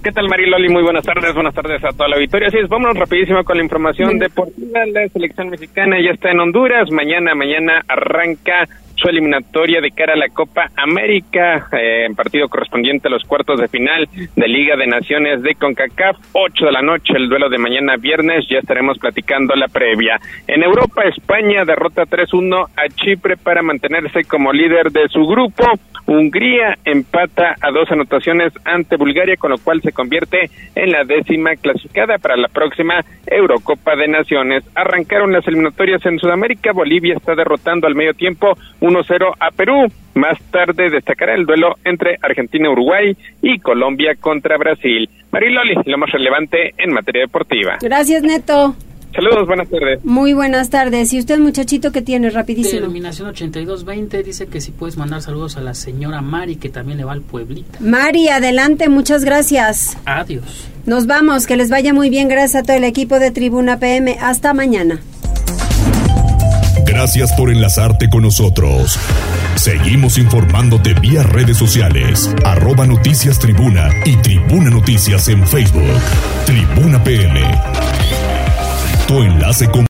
¿Qué 0.08 0.12
tal, 0.12 0.26
Mariloli? 0.26 0.70
Muy 0.70 0.82
buenas 0.82 1.04
tardes, 1.04 1.34
buenas 1.34 1.52
tardes 1.52 1.84
a 1.84 1.90
toda 1.90 2.08
la 2.08 2.16
auditoría. 2.16 2.48
Así 2.48 2.56
es, 2.56 2.66
vámonos 2.66 2.96
rapidísimo 2.96 3.44
con 3.44 3.58
la 3.58 3.62
información 3.62 4.18
deportiva. 4.18 4.86
La 4.86 5.06
selección 5.08 5.50
mexicana 5.50 5.98
ya 6.02 6.12
está 6.12 6.30
en 6.30 6.40
Honduras. 6.40 6.90
Mañana, 6.90 7.34
mañana 7.34 7.82
arranca 7.86 8.66
su 8.98 9.08
eliminatoria 9.08 9.80
de 9.80 9.92
cara 9.92 10.14
a 10.14 10.16
la 10.16 10.28
Copa 10.28 10.70
América, 10.76 11.68
eh, 11.72 12.04
en 12.04 12.14
partido 12.14 12.48
correspondiente 12.48 13.08
a 13.08 13.10
los 13.10 13.24
cuartos 13.24 13.60
de 13.60 13.68
final 13.68 14.08
de 14.12 14.48
Liga 14.48 14.76
de 14.76 14.86
Naciones 14.86 15.42
de 15.42 15.54
CONCACAF, 15.54 16.16
8 16.32 16.66
de 16.66 16.72
la 16.72 16.82
noche, 16.82 17.14
el 17.16 17.28
duelo 17.28 17.48
de 17.48 17.58
mañana 17.58 17.96
viernes, 17.96 18.46
ya 18.48 18.58
estaremos 18.58 18.98
platicando 18.98 19.54
la 19.54 19.68
previa. 19.68 20.18
En 20.46 20.62
Europa, 20.62 21.02
España 21.04 21.64
derrota 21.64 22.02
3-1 22.02 22.66
a 22.76 22.88
Chipre 22.88 23.36
para 23.36 23.62
mantenerse 23.62 24.24
como 24.24 24.52
líder 24.52 24.90
de 24.90 25.08
su 25.08 25.26
grupo. 25.26 25.64
Hungría 26.06 26.78
empata 26.86 27.54
a 27.60 27.70
dos 27.70 27.90
anotaciones 27.90 28.52
ante 28.64 28.96
Bulgaria, 28.96 29.36
con 29.36 29.50
lo 29.50 29.58
cual 29.58 29.82
se 29.82 29.92
convierte 29.92 30.50
en 30.74 30.90
la 30.90 31.04
décima 31.04 31.54
clasificada 31.56 32.16
para 32.16 32.36
la 32.36 32.48
próxima 32.48 33.04
Eurocopa 33.26 33.94
de 33.94 34.08
Naciones. 34.08 34.64
Arrancaron 34.74 35.32
las 35.32 35.46
eliminatorias 35.46 36.04
en 36.06 36.18
Sudamérica, 36.18 36.72
Bolivia 36.72 37.14
está 37.14 37.34
derrotando 37.34 37.86
al 37.86 37.94
medio 37.94 38.14
tiempo 38.14 38.56
1-0 38.88 39.34
a 39.38 39.50
Perú. 39.50 39.86
Más 40.14 40.38
tarde 40.50 40.90
destacará 40.90 41.34
el 41.34 41.46
duelo 41.46 41.76
entre 41.84 42.16
Argentina, 42.22 42.70
Uruguay 42.70 43.16
y 43.40 43.58
Colombia 43.58 44.16
contra 44.18 44.56
Brasil. 44.56 45.08
Mariloli, 45.30 45.74
lo 45.84 45.98
más 45.98 46.10
relevante 46.10 46.74
en 46.78 46.92
materia 46.92 47.22
deportiva. 47.22 47.78
Gracias, 47.80 48.22
Neto. 48.22 48.74
Saludos, 49.14 49.46
buenas 49.46 49.68
tardes. 49.68 50.04
Muy 50.04 50.34
buenas 50.34 50.70
tardes. 50.70 51.12
¿Y 51.12 51.18
usted, 51.18 51.38
muchachito, 51.38 51.92
qué 51.92 52.02
tiene? 52.02 52.30
Rapidísimo. 52.30 52.82
Terminación 52.82 53.28
8220 53.28 54.22
dice 54.22 54.46
que 54.48 54.60
si 54.60 54.70
puedes 54.70 54.96
mandar 54.96 55.22
saludos 55.22 55.56
a 55.56 55.60
la 55.60 55.74
señora 55.74 56.20
Mari, 56.20 56.56
que 56.56 56.68
también 56.68 56.98
le 56.98 57.04
va 57.04 57.12
al 57.12 57.22
pueblito. 57.22 57.78
Mari, 57.80 58.28
adelante, 58.28 58.88
muchas 58.88 59.24
gracias. 59.24 59.96
Adiós. 60.04 60.68
Nos 60.84 61.06
vamos, 61.06 61.46
que 61.46 61.56
les 61.56 61.70
vaya 61.70 61.94
muy 61.94 62.10
bien. 62.10 62.28
Gracias 62.28 62.62
a 62.62 62.62
todo 62.62 62.76
el 62.76 62.84
equipo 62.84 63.18
de 63.18 63.30
Tribuna 63.30 63.78
PM. 63.78 64.16
Hasta 64.20 64.52
mañana. 64.52 65.00
Gracias 66.88 67.32
por 67.34 67.50
enlazarte 67.50 68.08
con 68.08 68.22
nosotros. 68.22 68.98
Seguimos 69.56 70.16
informándote 70.16 70.94
vía 70.94 71.22
redes 71.22 71.58
sociales, 71.58 72.34
arroba 72.44 72.86
noticias 72.86 73.38
tribuna 73.38 73.90
y 74.06 74.16
tribuna 74.16 74.70
noticias 74.70 75.28
en 75.28 75.46
Facebook. 75.46 75.92
Tribuna 76.46 77.04
PM. 77.04 77.40
Tu 79.06 79.22
enlace 79.22 79.68
con 79.68 79.86